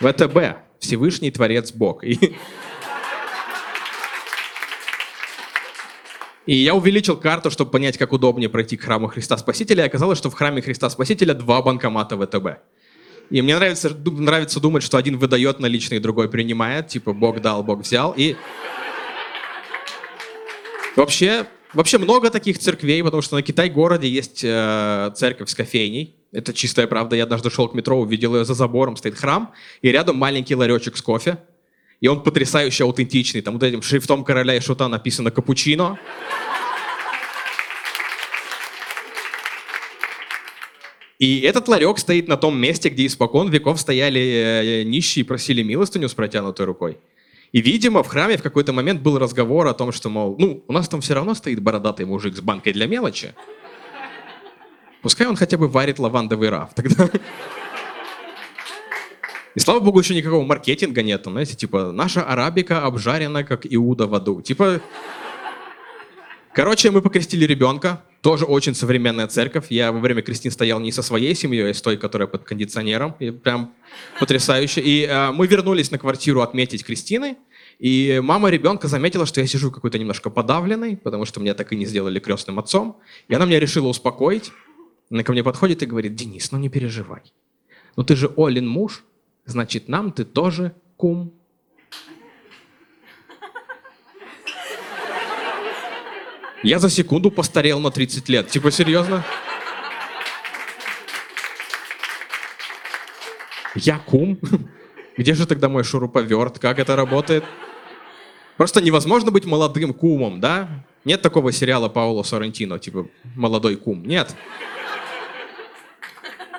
ВТБ, 0.00 0.58
Всевышний 0.80 1.30
Творец 1.30 1.70
Бог. 1.70 2.02
И... 2.02 2.34
И 6.46 6.56
я 6.56 6.74
увеличил 6.74 7.16
карту, 7.16 7.50
чтобы 7.50 7.70
понять, 7.70 7.96
как 7.96 8.12
удобнее 8.12 8.48
пройти 8.48 8.76
к 8.76 8.82
храму 8.82 9.08
Христа 9.08 9.36
Спасителя. 9.36 9.84
И 9.84 9.86
оказалось, 9.86 10.18
что 10.18 10.30
в 10.30 10.34
храме 10.34 10.60
Христа 10.60 10.90
Спасителя 10.90 11.34
два 11.34 11.62
банкомата 11.62 12.16
ВТБ. 12.16 12.60
И 13.30 13.40
мне 13.40 13.56
нравится, 13.56 13.96
нравится 14.04 14.60
думать, 14.60 14.82
что 14.82 14.98
один 14.98 15.18
выдает 15.18 15.60
наличные, 15.60 16.00
другой 16.00 16.28
принимает. 16.28 16.88
Типа 16.88 17.12
Бог 17.12 17.40
дал, 17.40 17.62
Бог 17.62 17.80
взял. 17.80 18.12
И 18.16 18.36
вообще, 20.96 21.46
вообще 21.72 21.98
много 21.98 22.28
таких 22.30 22.58
церквей, 22.58 23.02
потому 23.04 23.22
что 23.22 23.36
на 23.36 23.42
Китай-городе 23.42 24.08
есть 24.08 24.42
э, 24.42 25.12
церковь 25.14 25.48
с 25.48 25.54
кофейней. 25.54 26.16
Это 26.32 26.52
чистая 26.52 26.86
правда. 26.88 27.14
Я 27.14 27.22
однажды 27.22 27.50
шел 27.50 27.68
к 27.68 27.74
метро, 27.74 28.00
увидел 28.00 28.34
ее 28.34 28.44
за 28.44 28.54
забором, 28.54 28.96
стоит 28.96 29.14
храм, 29.14 29.52
и 29.80 29.88
рядом 29.92 30.16
маленький 30.16 30.56
ларечек 30.56 30.96
с 30.96 31.02
кофе. 31.02 31.38
И 32.02 32.08
он 32.08 32.20
потрясающе 32.20 32.82
аутентичный. 32.82 33.42
Там 33.42 33.54
вот 33.54 33.62
этим 33.62 33.80
шрифтом 33.80 34.24
короля 34.24 34.56
и 34.56 34.60
шута 34.60 34.88
написано 34.88 35.30
«Капучино». 35.30 35.98
И 41.20 41.42
этот 41.42 41.68
ларек 41.68 41.98
стоит 42.00 42.26
на 42.26 42.36
том 42.36 42.58
месте, 42.58 42.88
где 42.88 43.06
испокон 43.06 43.48
веков 43.48 43.80
стояли 43.80 44.20
э, 44.20 44.82
нищие 44.82 45.22
и 45.22 45.24
просили 45.24 45.62
милостыню 45.62 46.08
с 46.08 46.14
протянутой 46.14 46.66
рукой. 46.66 46.98
И, 47.52 47.60
видимо, 47.60 48.02
в 48.02 48.08
храме 48.08 48.36
в 48.36 48.42
какой-то 48.42 48.72
момент 48.72 49.00
был 49.00 49.20
разговор 49.20 49.68
о 49.68 49.72
том, 49.72 49.92
что, 49.92 50.10
мол, 50.10 50.34
ну, 50.40 50.64
у 50.66 50.72
нас 50.72 50.88
там 50.88 51.00
все 51.02 51.14
равно 51.14 51.34
стоит 51.34 51.62
бородатый 51.62 52.04
мужик 52.04 52.34
с 52.34 52.40
банкой 52.40 52.72
для 52.72 52.88
мелочи. 52.88 53.32
Пускай 55.02 55.28
он 55.28 55.36
хотя 55.36 55.56
бы 55.56 55.68
варит 55.68 56.00
лавандовый 56.00 56.48
раф. 56.48 56.74
Тогда... 56.74 57.08
И 59.54 59.60
слава 59.60 59.80
богу, 59.80 60.00
еще 60.00 60.14
никакого 60.14 60.44
маркетинга 60.44 61.02
нет. 61.02 61.22
Знаете, 61.24 61.54
типа, 61.54 61.92
наша 61.92 62.22
арабика 62.22 62.84
обжарена, 62.84 63.44
как 63.44 63.66
Иуда 63.66 64.06
в 64.06 64.14
аду. 64.14 64.40
Типа, 64.40 64.80
короче, 66.54 66.90
мы 66.90 67.02
покрестили 67.02 67.44
ребенка. 67.44 68.02
Тоже 68.22 68.44
очень 68.44 68.74
современная 68.74 69.26
церковь. 69.26 69.66
Я 69.68 69.92
во 69.92 69.98
время 69.98 70.22
крестин 70.22 70.52
стоял 70.52 70.80
не 70.80 70.92
со 70.92 71.02
своей 71.02 71.34
семьей, 71.34 71.70
а 71.70 71.74
с 71.74 71.82
той, 71.82 71.96
которая 71.98 72.28
под 72.28 72.44
кондиционером. 72.44 73.14
И 73.18 73.30
прям 73.30 73.74
потрясающе. 74.20 74.80
И 74.80 75.04
э, 75.04 75.32
мы 75.32 75.46
вернулись 75.48 75.90
на 75.90 75.98
квартиру 75.98 76.40
отметить 76.40 76.84
крестины. 76.84 77.36
И 77.78 78.20
мама 78.22 78.48
ребенка 78.48 78.86
заметила, 78.86 79.26
что 79.26 79.40
я 79.40 79.46
сижу 79.46 79.70
какой-то 79.70 79.98
немножко 79.98 80.30
подавленный, 80.30 80.96
потому 80.96 81.24
что 81.24 81.40
меня 81.40 81.54
так 81.54 81.72
и 81.72 81.76
не 81.76 81.84
сделали 81.84 82.20
крестным 82.20 82.58
отцом. 82.58 82.96
И 83.28 83.34
она 83.34 83.44
меня 83.44 83.58
решила 83.58 83.88
успокоить. 83.88 84.52
Она 85.10 85.24
ко 85.24 85.32
мне 85.32 85.42
подходит 85.42 85.82
и 85.82 85.86
говорит, 85.86 86.14
Денис, 86.14 86.52
ну 86.52 86.58
не 86.58 86.68
переживай. 86.68 87.22
Ну 87.96 88.04
ты 88.04 88.14
же 88.14 88.32
Олин 88.36 88.68
муж, 88.68 89.04
значит, 89.44 89.88
нам 89.88 90.12
ты 90.12 90.24
тоже 90.24 90.74
кум. 90.96 91.32
Я 96.62 96.78
за 96.78 96.88
секунду 96.88 97.30
постарел 97.30 97.80
на 97.80 97.90
30 97.90 98.28
лет. 98.28 98.48
Типа, 98.48 98.70
серьезно? 98.70 99.24
Я 103.74 103.98
кум? 103.98 104.38
Где 105.16 105.34
же 105.34 105.46
тогда 105.46 105.68
мой 105.68 105.82
шуруповерт? 105.82 106.58
Как 106.58 106.78
это 106.78 106.94
работает? 106.94 107.44
Просто 108.56 108.80
невозможно 108.80 109.30
быть 109.30 109.44
молодым 109.44 109.92
кумом, 109.92 110.40
да? 110.40 110.84
Нет 111.04 111.20
такого 111.20 111.50
сериала 111.50 111.88
Пауло 111.88 112.22
Соррентино, 112.22 112.78
типа 112.78 113.08
«Молодой 113.34 113.74
кум». 113.76 114.04
Нет. 114.04 114.36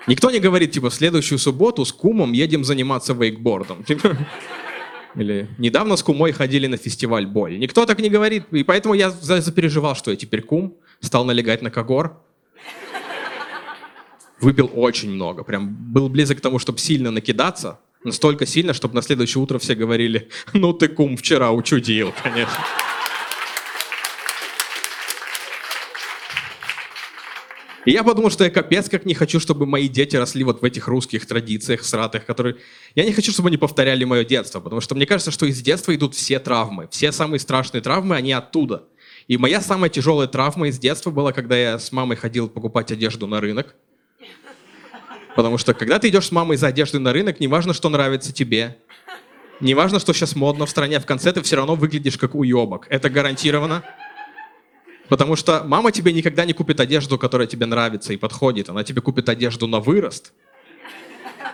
Никто 0.08 0.32
не 0.32 0.40
говорит, 0.40 0.72
типа, 0.72 0.90
в 0.90 0.94
следующую 0.94 1.40
субботу 1.40 1.86
с 1.86 1.94
кумом 1.94 2.34
едем 2.34 2.64
заниматься 2.64 3.14
вейкбордом. 3.14 3.84
Типа, 3.84 4.18
Или 5.16 5.48
недавно 5.60 5.96
с 5.96 6.04
кумой 6.04 6.32
ходили 6.32 6.68
на 6.68 6.78
фестиваль 6.78 7.26
боль. 7.26 7.58
Никто 7.60 7.86
так 7.86 8.00
не 8.00 8.10
говорит, 8.10 8.46
и 8.52 8.64
поэтому 8.64 8.96
я 8.96 9.12
за- 9.12 9.42
запереживал, 9.42 9.96
что 9.96 10.12
я 10.12 10.18
теперь 10.18 10.42
кум, 10.42 10.76
стал 11.02 11.24
налегать 11.24 11.62
на 11.62 11.70
когор. 11.70 12.20
Выпил 14.42 14.70
очень 14.74 15.12
много, 15.12 15.44
прям 15.44 15.70
был 15.94 16.10
близок 16.10 16.40
к 16.40 16.42
тому, 16.42 16.60
чтобы 16.60 16.78
сильно 16.80 17.12
накидаться, 17.12 17.80
настолько 18.04 18.46
сильно, 18.46 18.74
чтобы 18.74 18.96
на 18.96 19.02
следующее 19.02 19.42
утро 19.42 19.58
все 19.58 19.74
говорили, 19.76 20.28
ну 20.54 20.74
ты 20.74 20.90
кум 20.90 21.16
вчера 21.16 21.52
учудил, 21.52 22.14
конечно. 22.24 22.58
И 27.86 27.92
я 27.92 28.04
подумал, 28.04 28.30
что 28.32 28.46
я 28.46 28.50
капец 28.50 28.90
как 28.90 29.06
не 29.06 29.14
хочу, 29.14 29.40
чтобы 29.40 29.66
мои 29.66 29.90
дети 29.90 30.16
росли 30.16 30.44
вот 30.44 30.62
в 30.62 30.66
этих 30.66 30.88
русских 30.88 31.26
традициях 31.26 31.84
сратых, 31.84 32.26
которые... 32.26 32.56
Я 32.96 33.04
не 33.04 33.12
хочу, 33.12 33.32
чтобы 33.32 33.50
они 33.50 33.58
повторяли 33.58 34.06
мое 34.06 34.24
детство, 34.24 34.62
потому 34.62 34.80
что 34.80 34.96
мне 34.96 35.06
кажется, 35.06 35.32
что 35.32 35.46
из 35.46 35.62
детства 35.62 35.94
идут 35.94 36.16
все 36.16 36.40
травмы. 36.40 36.88
Все 36.92 37.12
самые 37.12 37.40
страшные 37.40 37.82
травмы, 37.82 38.16
они 38.16 38.32
оттуда. 38.32 38.86
И 39.28 39.38
моя 39.38 39.62
самая 39.62 39.90
тяжелая 39.90 40.28
травма 40.28 40.68
из 40.70 40.80
детства 40.80 41.12
была, 41.12 41.34
когда 41.34 41.58
я 41.58 41.80
с 41.80 41.92
мамой 41.92 42.16
ходил 42.16 42.48
покупать 42.48 42.92
одежду 42.92 43.28
на 43.28 43.42
рынок. 43.42 43.76
Потому 45.36 45.58
что 45.58 45.74
когда 45.74 46.00
ты 46.00 46.10
идешь 46.10 46.28
с 46.28 46.32
мамой 46.32 46.58
за 46.58 46.68
одеждой 46.68 47.02
на 47.02 47.12
рынок, 47.12 47.40
неважно, 47.40 47.74
что 47.74 47.90
нравится 47.90 48.32
тебе, 48.32 48.78
неважно, 49.60 50.00
что 50.00 50.14
сейчас 50.14 50.36
модно 50.36 50.66
в 50.66 50.70
стране, 50.70 51.00
в 51.00 51.06
конце 51.06 51.34
ты 51.34 51.42
все 51.42 51.56
равно 51.56 51.76
выглядишь 51.76 52.18
как 52.18 52.36
уебок. 52.36 52.88
Это 52.90 53.10
гарантированно. 53.10 53.84
Потому 55.14 55.36
что 55.36 55.64
мама 55.64 55.92
тебе 55.92 56.12
никогда 56.12 56.44
не 56.44 56.54
купит 56.54 56.80
одежду, 56.80 57.20
которая 57.20 57.46
тебе 57.46 57.68
нравится 57.68 58.14
и 58.14 58.18
подходит. 58.18 58.70
Она 58.70 58.84
тебе 58.84 59.00
купит 59.00 59.30
одежду 59.30 59.68
на 59.68 59.80
вырост. 59.80 60.34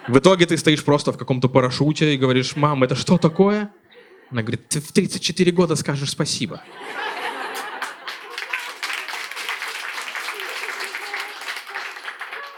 В 0.07 0.17
итоге 0.17 0.45
ты 0.45 0.55
стоишь 0.57 0.81
просто 0.81 1.11
в 1.11 1.17
каком-то 1.17 1.49
парашюте 1.49 2.13
и 2.13 2.17
говоришь, 2.17 2.55
мам, 2.55 2.85
это 2.85 2.95
что 2.95 3.17
такое? 3.17 3.69
Она 4.31 4.43
говорит, 4.43 4.69
ты 4.69 4.79
в 4.79 4.93
34 4.93 5.51
года 5.51 5.75
скажешь 5.75 6.11
спасибо. 6.11 6.63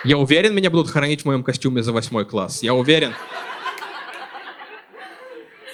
Я 0.04 0.20
уверен, 0.20 0.54
меня 0.54 0.70
будут 0.70 0.92
хоронить 0.92 1.24
в 1.24 1.26
моем 1.26 1.44
костюме 1.44 1.82
за 1.82 1.94
восьмой 1.94 2.26
класс. 2.28 2.62
Я 2.62 2.76
уверен. 2.76 3.16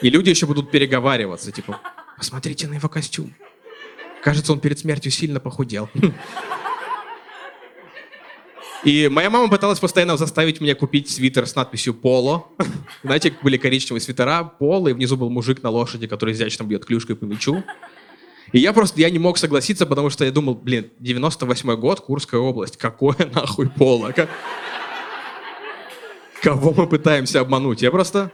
И 0.02 0.10
люди 0.10 0.30
еще 0.30 0.46
будут 0.46 0.72
переговариваться, 0.72 1.52
типа, 1.52 1.82
посмотрите 2.16 2.70
на 2.70 2.76
его 2.76 2.88
костюм. 2.88 3.36
Кажется, 4.28 4.52
он 4.52 4.60
перед 4.60 4.78
смертью 4.78 5.10
сильно 5.10 5.40
похудел. 5.40 5.90
И 8.84 9.08
моя 9.08 9.30
мама 9.30 9.48
пыталась 9.48 9.80
постоянно 9.80 10.18
заставить 10.18 10.60
меня 10.60 10.76
купить 10.76 11.10
свитер 11.10 11.48
с 11.48 11.56
надписью 11.56 11.94
«Поло». 11.94 12.48
Знаете, 13.04 13.34
были 13.42 13.56
коричневые 13.56 14.02
свитера, 14.02 14.44
поло, 14.44 14.90
и 14.90 14.94
внизу 14.94 15.16
был 15.16 15.30
мужик 15.30 15.64
на 15.64 15.70
лошади, 15.70 16.08
который 16.08 16.34
изящно 16.34 16.64
бьет 16.64 16.84
клюшкой 16.86 17.16
по 17.16 17.24
мячу. 17.24 17.64
И 18.52 18.60
я 18.60 18.74
просто, 18.74 19.00
я 19.00 19.10
не 19.10 19.18
мог 19.18 19.38
согласиться, 19.38 19.86
потому 19.86 20.10
что 20.10 20.26
я 20.26 20.32
думал, 20.32 20.56
блин, 20.56 20.92
98 21.00 21.76
год, 21.78 22.02
Курская 22.02 22.42
область, 22.42 22.76
какое 22.76 23.16
нахуй 23.34 23.70
поло? 23.70 24.12
Как- 24.12 24.30
Кого 26.42 26.74
мы 26.74 26.86
пытаемся 26.86 27.40
обмануть? 27.40 27.82
Я 27.82 27.92
просто, 27.92 28.32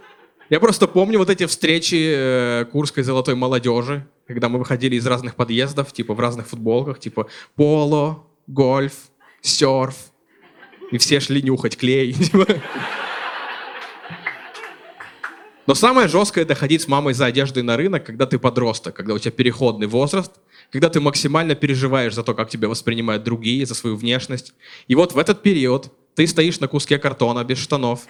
я 0.53 0.59
просто 0.59 0.87
помню 0.87 1.17
вот 1.17 1.31
эти 1.31 1.47
встречи 1.47 2.13
э, 2.15 2.65
курской 2.71 3.01
золотой 3.01 3.33
молодежи, 3.33 4.05
когда 4.27 4.49
мы 4.49 4.59
выходили 4.59 4.95
из 4.95 5.07
разных 5.07 5.33
подъездов, 5.33 5.91
типа 5.91 6.13
в 6.13 6.19
разных 6.19 6.45
футболках, 6.45 6.99
типа 6.99 7.27
поло, 7.55 8.23
гольф, 8.45 8.93
серф, 9.41 9.95
и 10.91 10.99
все 10.99 11.19
шли 11.19 11.41
нюхать 11.41 11.75
клей. 11.75 12.13
типа. 12.13 12.45
Но 15.65 15.73
самое 15.73 16.07
жесткое 16.07 16.43
это 16.43 16.53
ходить 16.53 16.83
с 16.83 16.87
мамой 16.87 17.15
за 17.15 17.25
одеждой 17.25 17.63
на 17.63 17.75
рынок, 17.75 18.05
когда 18.05 18.27
ты 18.27 18.37
подросток, 18.37 18.95
когда 18.95 19.15
у 19.15 19.17
тебя 19.17 19.31
переходный 19.31 19.87
возраст, 19.87 20.33
когда 20.69 20.87
ты 20.89 20.99
максимально 20.99 21.55
переживаешь 21.55 22.13
за 22.13 22.21
то, 22.21 22.35
как 22.35 22.51
тебя 22.51 22.69
воспринимают 22.69 23.23
другие, 23.23 23.65
за 23.65 23.73
свою 23.73 23.95
внешность. 23.95 24.53
И 24.87 24.93
вот 24.93 25.13
в 25.13 25.17
этот 25.17 25.41
период 25.41 25.91
ты 26.13 26.27
стоишь 26.27 26.59
на 26.59 26.67
куске 26.67 26.99
картона 26.99 27.43
без 27.43 27.57
штанов, 27.57 28.01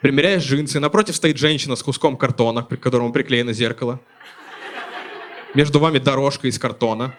примеряешь 0.00 0.44
джинсы, 0.44 0.80
напротив 0.80 1.16
стоит 1.16 1.38
женщина 1.38 1.76
с 1.76 1.82
куском 1.82 2.16
картона, 2.16 2.62
к 2.62 2.80
которому 2.80 3.12
приклеено 3.12 3.52
зеркало. 3.52 4.00
Между 5.54 5.80
вами 5.80 5.98
дорожка 5.98 6.46
из 6.48 6.58
картона. 6.58 7.14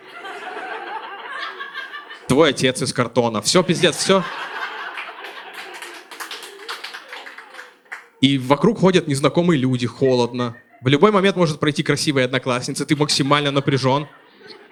Твой 2.28 2.52
отец 2.52 2.82
из 2.82 2.94
картона. 2.94 3.42
Все, 3.42 3.64
пиздец, 3.64 3.98
все. 3.98 4.24
И 8.22 8.38
вокруг 8.38 8.80
ходят 8.80 9.08
незнакомые 9.08 9.60
люди, 9.60 9.88
холодно. 9.88 10.56
В 10.82 10.88
любой 10.88 11.12
момент 11.12 11.36
может 11.36 11.60
пройти 11.60 11.84
красивая 11.84 12.26
одноклассница, 12.26 12.86
ты 12.86 12.96
максимально 12.96 13.52
напряжен. 13.52 14.08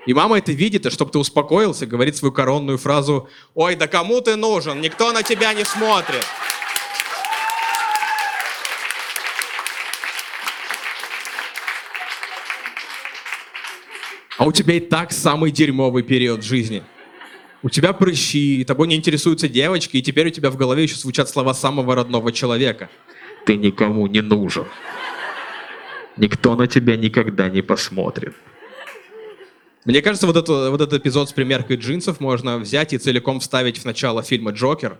И 0.05 0.13
мама 0.13 0.37
это 0.37 0.53
видит, 0.53 0.85
и 0.85 0.89
чтобы 0.89 1.11
ты 1.11 1.17
успокоился, 1.17 1.85
говорит 1.85 2.15
свою 2.15 2.31
коронную 2.31 2.77
фразу 2.77 3.27
«Ой, 3.55 3.75
да 3.75 3.87
кому 3.87 4.21
ты 4.21 4.37
нужен? 4.37 4.79
Никто 4.79 5.11
на 5.11 5.23
тебя 5.23 5.53
не 5.53 5.65
смотрит». 5.65 6.23
А 14.37 14.45
у 14.45 14.51
тебя 14.51 14.75
и 14.75 14.79
так 14.79 15.11
самый 15.11 15.51
дерьмовый 15.51 16.03
период 16.03 16.43
жизни. 16.43 16.83
У 17.63 17.69
тебя 17.69 17.91
прыщи, 17.91 18.63
тобой 18.63 18.87
не 18.87 18.95
интересуются 18.95 19.49
девочки, 19.49 19.97
и 19.97 20.01
теперь 20.01 20.27
у 20.27 20.29
тебя 20.29 20.51
в 20.51 20.57
голове 20.57 20.83
еще 20.83 20.95
звучат 20.95 21.27
слова 21.27 21.53
самого 21.53 21.95
родного 21.95 22.31
человека. 22.31 22.89
Ты 23.45 23.57
никому 23.57 24.05
не 24.07 24.21
нужен. 24.21 24.65
Никто 26.17 26.55
на 26.55 26.67
тебя 26.67 26.95
никогда 26.95 27.49
не 27.49 27.61
посмотрит. 27.61 28.35
Мне 29.85 30.01
кажется, 30.01 30.27
вот, 30.27 30.35
это, 30.35 30.69
вот 30.69 30.81
этот 30.81 31.01
эпизод 31.01 31.29
с 31.29 31.33
примеркой 31.33 31.77
джинсов 31.77 32.19
можно 32.19 32.57
взять 32.57 32.93
и 32.93 32.97
целиком 32.97 33.39
вставить 33.39 33.79
в 33.79 33.85
начало 33.85 34.21
фильма 34.21 34.51
«Джокер». 34.51 34.99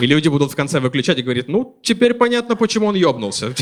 И 0.00 0.06
люди 0.06 0.28
будут 0.28 0.52
в 0.52 0.56
конце 0.56 0.80
выключать 0.80 1.18
и 1.18 1.22
говорить, 1.22 1.48
ну, 1.48 1.76
теперь 1.82 2.14
понятно, 2.14 2.56
почему 2.56 2.86
он 2.86 2.94
ёбнулся. 2.94 3.52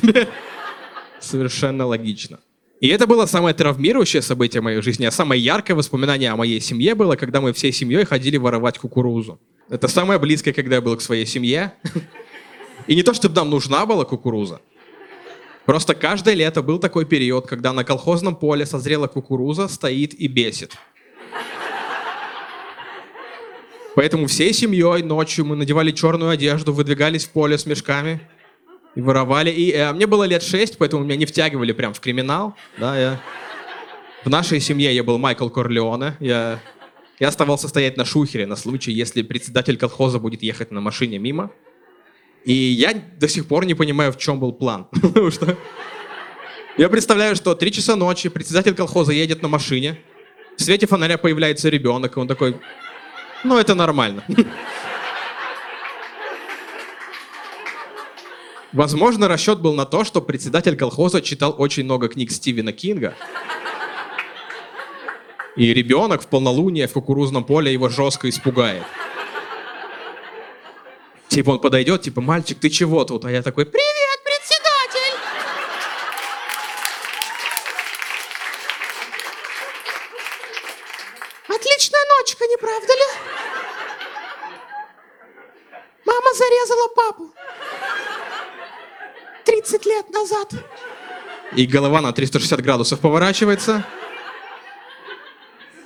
Совершенно 1.21 1.87
логично. 1.87 2.39
И 2.81 2.89
это 2.89 3.07
было 3.07 3.27
самое 3.27 3.55
травмирующее 3.55 4.21
событие 4.21 4.61
в 4.61 4.65
моей 4.65 4.83
жизни, 4.83 5.07
а 5.07 5.11
самое 5.11 5.43
яркое 5.43 5.75
воспоминание 5.77 6.31
о 6.31 6.37
моей 6.37 6.61
семье 6.61 6.95
было, 6.95 7.17
когда 7.17 7.41
мы 7.41 7.55
всей 7.55 7.73
семьей 7.73 8.05
ходили 8.05 8.37
воровать 8.37 8.79
кукурузу. 8.79 9.41
Это 9.71 9.89
самое 9.89 10.19
близкое, 10.19 10.53
когда 10.53 10.77
я 10.77 10.81
был 10.83 10.97
к 10.97 11.01
своей 11.01 11.25
семье. 11.27 11.73
И 12.87 12.95
не 12.95 13.03
то, 13.03 13.15
чтобы 13.15 13.35
нам 13.35 13.49
нужна 13.49 13.87
была 13.87 14.05
кукуруза. 14.05 14.61
Просто 15.65 15.95
каждое 15.95 16.35
лето 16.35 16.63
был 16.63 16.79
такой 16.79 17.07
период, 17.07 17.47
когда 17.47 17.73
на 17.73 17.83
колхозном 17.83 18.37
поле 18.37 18.67
созрела 18.67 19.09
кукуруза, 19.09 19.69
стоит 19.69 20.15
и 20.15 20.29
бесит. 20.29 20.77
Поэтому 23.97 24.27
всей 24.27 24.53
семьей 24.53 25.03
ночью 25.03 25.47
мы 25.47 25.57
надевали 25.57 25.91
черную 25.91 26.31
одежду, 26.31 26.71
выдвигались 26.75 27.25
в 27.25 27.31
поле 27.31 27.57
с 27.57 27.65
мешками 27.65 28.21
и 28.95 29.01
воровали. 29.01 29.51
И 29.51 29.73
э, 29.73 29.91
мне 29.95 30.07
было 30.07 30.25
лет 30.25 30.43
шесть, 30.43 30.77
поэтому 30.77 31.03
меня 31.03 31.17
не 31.17 31.25
втягивали 31.25 31.73
прям 31.73 31.95
в 31.95 32.01
криминал. 32.01 32.55
Да, 32.77 33.01
я... 33.01 33.21
В 34.23 34.29
нашей 34.29 34.61
семье 34.61 34.95
я 34.95 35.03
был 35.03 35.17
Майкл 35.17 35.49
Корлеоне. 35.49 36.19
Я... 36.21 36.61
я 37.19 37.29
оставался 37.29 37.69
стоять 37.69 37.97
на 37.97 38.05
шухере 38.05 38.45
на 38.45 38.57
случай, 38.57 38.93
если 38.93 39.23
председатель 39.23 39.79
колхоза 39.79 40.19
будет 40.19 40.43
ехать 40.43 40.71
на 40.73 40.83
машине 40.83 41.17
мимо. 41.17 41.51
И 42.45 42.53
я 42.53 42.93
до 43.19 43.29
сих 43.29 43.47
пор 43.47 43.65
не 43.65 43.73
понимаю, 43.73 44.13
в 44.13 44.19
чем 44.19 44.39
был 44.39 44.53
план. 44.53 44.89
Потому 44.93 45.31
что 45.31 45.57
я 46.77 46.91
представляю, 46.91 47.35
что 47.35 47.55
три 47.55 47.73
часа 47.73 47.97
ночи 47.97 48.29
председатель 48.29 48.75
колхоза 48.75 49.13
едет 49.13 49.41
на 49.41 49.49
машине, 49.49 49.99
в 50.59 50.63
свете 50.63 50.87
фонаря 50.87 51.17
появляется 51.17 51.71
ребенок, 51.71 52.19
и 52.19 52.21
он 52.21 52.29
такой, 52.29 52.57
ну 53.45 53.59
это 53.59 53.75
нормально. 53.75 54.25
Возможно, 58.73 59.27
расчет 59.29 59.61
был 59.61 59.75
на 59.75 59.87
то, 59.87 60.05
что 60.05 60.21
председатель 60.21 60.77
колхоза 60.77 61.23
читал 61.23 61.55
очень 61.57 61.85
много 61.85 62.09
книг 62.09 62.31
Стивена 62.31 62.73
Кинга. 62.73 63.15
И 65.57 65.73
ребенок 65.73 66.23
в 66.23 66.27
полнолуние 66.27 66.87
в 66.87 66.93
кукурузном 66.93 67.45
поле 67.45 67.73
его 67.73 67.89
жестко 67.89 68.29
испугает. 68.29 68.83
Типа 71.29 71.51
он 71.51 71.59
подойдет, 71.61 72.03
типа, 72.03 72.21
мальчик, 72.21 72.59
ты 72.59 72.69
чего 72.69 73.05
тут? 73.05 73.25
А 73.25 73.31
я 73.31 73.43
такой, 73.43 73.65
привет, 73.65 74.21
председатель! 74.25 75.17
Ночка, 82.27 82.45
не 82.49 82.57
правда 82.57 82.93
ли? 82.93 83.05
Мама 86.05 86.35
зарезала 86.35 86.89
папу. 86.97 87.31
30 89.45 89.87
лет 89.87 90.11
назад. 90.11 90.53
И 91.55 91.67
голова 91.67 92.01
на 92.01 92.13
360 92.13 92.61
градусов 92.63 92.99
поворачивается. 92.99 93.87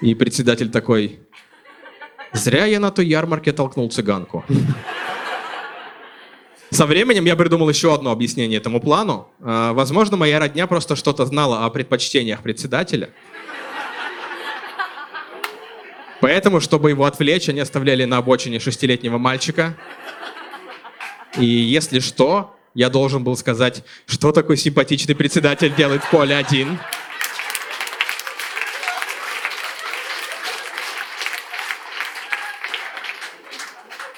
И 0.00 0.14
председатель 0.14 0.70
такой, 0.70 1.20
зря 2.33 2.64
я 2.64 2.81
на 2.81 2.90
той 2.90 3.07
ярмарке 3.07 3.53
толкнул 3.53 3.90
цыганку. 3.90 4.42
Со 6.70 6.87
временем 6.87 7.26
я 7.26 7.37
придумал 7.37 7.68
еще 7.68 7.92
одно 7.92 8.12
объяснение 8.12 8.59
этому 8.59 8.81
плану. 8.81 9.29
А, 9.42 9.74
Возможно, 9.74 10.16
моя 10.16 10.38
родня 10.38 10.66
просто 10.66 10.96
что-то 10.96 11.26
знала 11.26 11.66
о 11.66 11.70
предпочтениях 11.70 12.42
председателя. 12.42 13.11
Поэтому, 16.20 16.61
чтобы 16.61 16.90
его 16.90 17.04
отвлечь, 17.04 17.48
они 17.48 17.61
оставляли 17.61 18.04
на 18.04 18.18
обочине 18.18 18.61
шестилетнего 18.61 19.18
мальчика. 19.18 19.76
И 21.38 21.44
если 21.44 22.00
что, 22.00 22.56
я 22.74 22.90
должен 22.90 23.24
был 23.24 23.37
сказать, 23.37 23.85
что 24.06 24.30
такой 24.33 24.56
симпатичный 24.56 25.14
председатель 25.14 25.74
делает 25.74 26.04
в 26.04 26.11
поле 26.11 26.37
один. 26.37 26.78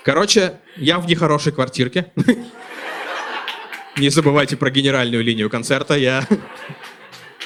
Короче, 0.05 0.59
я 0.77 0.99
в 0.99 1.07
нехорошей 1.07 1.53
квартирке. 1.53 2.13
Не 3.97 4.09
забывайте 4.09 4.57
про 4.57 4.71
генеральную 4.71 5.23
линию 5.23 5.49
концерта. 5.49 5.95
Я 5.95 6.27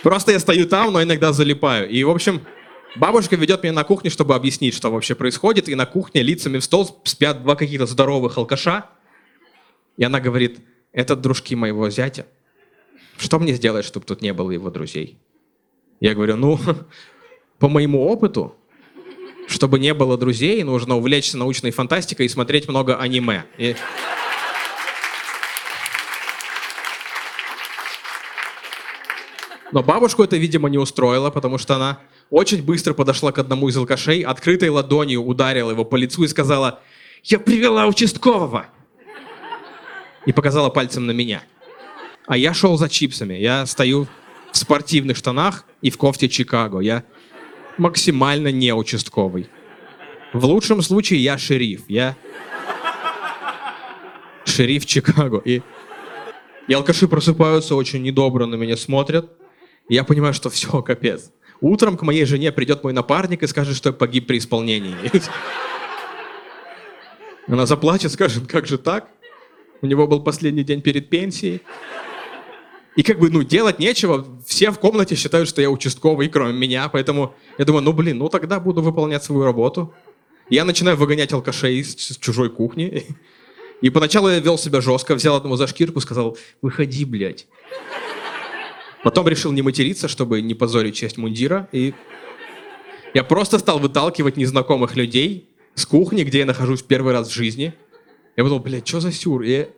просто 0.02 0.32
я 0.32 0.38
стою 0.38 0.66
там, 0.66 0.92
но 0.92 1.02
иногда 1.02 1.32
залипаю. 1.32 1.88
И, 1.90 2.02
в 2.02 2.10
общем, 2.10 2.40
бабушка 2.96 3.36
ведет 3.36 3.62
меня 3.62 3.72
на 3.72 3.84
кухню, 3.84 4.10
чтобы 4.10 4.34
объяснить, 4.34 4.74
что 4.74 4.90
вообще 4.90 5.14
происходит. 5.14 5.68
И 5.68 5.74
на 5.74 5.86
кухне 5.86 6.22
лицами 6.22 6.58
в 6.58 6.64
стол 6.64 7.00
спят 7.04 7.42
два 7.42 7.56
каких-то 7.56 7.86
здоровых 7.86 8.36
алкаша. 8.38 8.86
И 9.96 10.04
она 10.04 10.20
говорит, 10.20 10.60
это 10.92 11.16
дружки 11.16 11.54
моего 11.54 11.88
зятя. 11.90 12.26
Что 13.18 13.38
мне 13.38 13.54
сделать, 13.54 13.84
чтобы 13.84 14.06
тут 14.06 14.22
не 14.22 14.32
было 14.32 14.50
его 14.50 14.70
друзей? 14.70 15.18
Я 16.00 16.14
говорю, 16.14 16.36
ну, 16.36 16.58
по 17.58 17.68
моему 17.68 18.04
опыту, 18.04 18.56
чтобы 19.46 19.78
не 19.78 19.94
было 19.94 20.18
друзей, 20.18 20.62
нужно 20.62 20.96
увлечься 20.96 21.38
научной 21.38 21.70
фантастикой 21.70 22.26
и 22.26 22.28
смотреть 22.28 22.68
много 22.68 22.96
аниме. 22.98 23.44
И- 23.58 23.76
Но 29.72 29.82
бабушку 29.82 30.22
это, 30.22 30.36
видимо, 30.36 30.68
не 30.68 30.78
устроило, 30.78 31.30
потому 31.30 31.58
что 31.58 31.74
она 31.74 32.00
очень 32.30 32.62
быстро 32.62 32.94
подошла 32.94 33.32
к 33.32 33.38
одному 33.38 33.68
из 33.68 33.76
алкашей, 33.76 34.22
открытой 34.22 34.68
ладонью 34.68 35.22
ударила 35.22 35.70
его 35.70 35.84
по 35.84 35.96
лицу 35.96 36.24
и 36.24 36.28
сказала 36.28 36.80
«Я 37.22 37.38
привела 37.38 37.86
участкового!» 37.86 38.66
И 40.24 40.32
показала 40.32 40.70
пальцем 40.70 41.06
на 41.06 41.12
меня. 41.12 41.42
А 42.26 42.36
я 42.36 42.52
шел 42.52 42.76
за 42.76 42.88
чипсами. 42.88 43.34
Я 43.34 43.64
стою 43.66 44.08
в 44.50 44.56
спортивных 44.56 45.16
штанах 45.16 45.64
и 45.82 45.90
в 45.90 45.98
кофте 45.98 46.28
Чикаго. 46.28 46.80
Я 46.80 47.04
максимально 47.78 48.50
не 48.50 48.74
участковый. 48.74 49.48
В 50.32 50.44
лучшем 50.44 50.82
случае 50.82 51.22
я 51.22 51.38
шериф. 51.38 51.84
Я 51.88 52.16
шериф 54.44 54.84
Чикаго. 54.86 55.38
И, 55.44 55.62
и 56.66 56.72
алкаши 56.72 57.06
просыпаются, 57.06 57.76
очень 57.76 58.02
недобро 58.02 58.46
на 58.46 58.56
меня 58.56 58.76
смотрят. 58.76 59.30
И 59.88 59.94
я 59.94 60.02
понимаю, 60.02 60.34
что 60.34 60.50
все, 60.50 60.82
капец. 60.82 61.30
Утром 61.60 61.96
к 61.96 62.02
моей 62.02 62.24
жене 62.24 62.52
придет 62.52 62.84
мой 62.84 62.92
напарник 62.92 63.42
и 63.42 63.46
скажет, 63.46 63.76
что 63.76 63.90
я 63.90 63.92
погиб 63.92 64.26
при 64.26 64.38
исполнении. 64.38 64.94
Она 67.48 67.66
заплачет, 67.66 68.12
скажет, 68.12 68.46
как 68.46 68.66
же 68.66 68.76
так? 68.76 69.08
У 69.80 69.86
него 69.86 70.06
был 70.06 70.22
последний 70.22 70.64
день 70.64 70.82
перед 70.82 71.08
пенсией. 71.08 71.62
И 72.96 73.02
как 73.02 73.18
бы, 73.18 73.30
ну, 73.30 73.42
делать 73.42 73.78
нечего. 73.78 74.26
Все 74.46 74.70
в 74.70 74.78
комнате 74.78 75.16
считают, 75.16 75.48
что 75.48 75.60
я 75.60 75.70
участковый, 75.70 76.28
кроме 76.28 76.54
меня. 76.54 76.88
Поэтому 76.88 77.34
я 77.58 77.64
думаю, 77.64 77.84
ну, 77.84 77.92
блин, 77.92 78.18
ну 78.18 78.28
тогда 78.28 78.58
буду 78.58 78.80
выполнять 78.80 79.22
свою 79.22 79.44
работу. 79.44 79.94
Я 80.48 80.64
начинаю 80.64 80.96
выгонять 80.96 81.32
алкашей 81.32 81.76
из 81.76 81.94
чужой 82.18 82.50
кухни. 82.50 83.06
И 83.82 83.90
поначалу 83.90 84.28
я 84.30 84.38
вел 84.38 84.56
себя 84.56 84.80
жестко, 84.80 85.14
взял 85.14 85.36
одного 85.36 85.56
за 85.56 85.66
шкирку, 85.66 86.00
сказал, 86.00 86.38
выходи, 86.62 87.04
блядь. 87.04 87.46
Потом 89.06 89.28
решил 89.28 89.52
не 89.52 89.62
материться, 89.62 90.08
чтобы 90.08 90.42
не 90.42 90.54
позорить 90.54 90.96
честь 90.96 91.16
мундира. 91.16 91.68
И 91.70 91.94
я 93.14 93.22
просто 93.22 93.60
стал 93.60 93.78
выталкивать 93.78 94.36
незнакомых 94.36 94.96
людей 94.96 95.48
с 95.76 95.86
кухни, 95.86 96.24
где 96.24 96.40
я 96.40 96.44
нахожусь 96.44 96.82
первый 96.82 97.12
раз 97.12 97.28
в 97.28 97.32
жизни. 97.32 97.72
Я 98.36 98.42
подумал, 98.42 98.64
блядь, 98.64 98.88
что 98.88 98.98
за 98.98 99.12
сюр? 99.12 99.42
И 99.42 99.68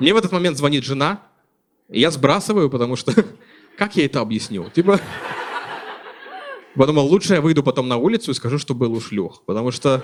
мне 0.00 0.14
в 0.14 0.16
этот 0.16 0.32
момент 0.32 0.56
звонит 0.56 0.84
жена, 0.84 1.20
и 1.90 2.00
я 2.00 2.10
сбрасываю, 2.10 2.70
потому 2.70 2.96
что 2.96 3.12
как 3.76 3.94
я 3.96 4.06
это 4.06 4.20
объясню? 4.22 4.70
Типа, 4.70 5.00
подумал, 6.76 7.08
лучше 7.08 7.34
я 7.34 7.42
выйду 7.42 7.62
потом 7.62 7.88
на 7.88 7.98
улицу 7.98 8.30
и 8.30 8.34
скажу, 8.34 8.56
что 8.56 8.74
был 8.74 8.94
у 8.94 9.02
шлюх, 9.02 9.42
потому 9.44 9.70
что 9.70 10.02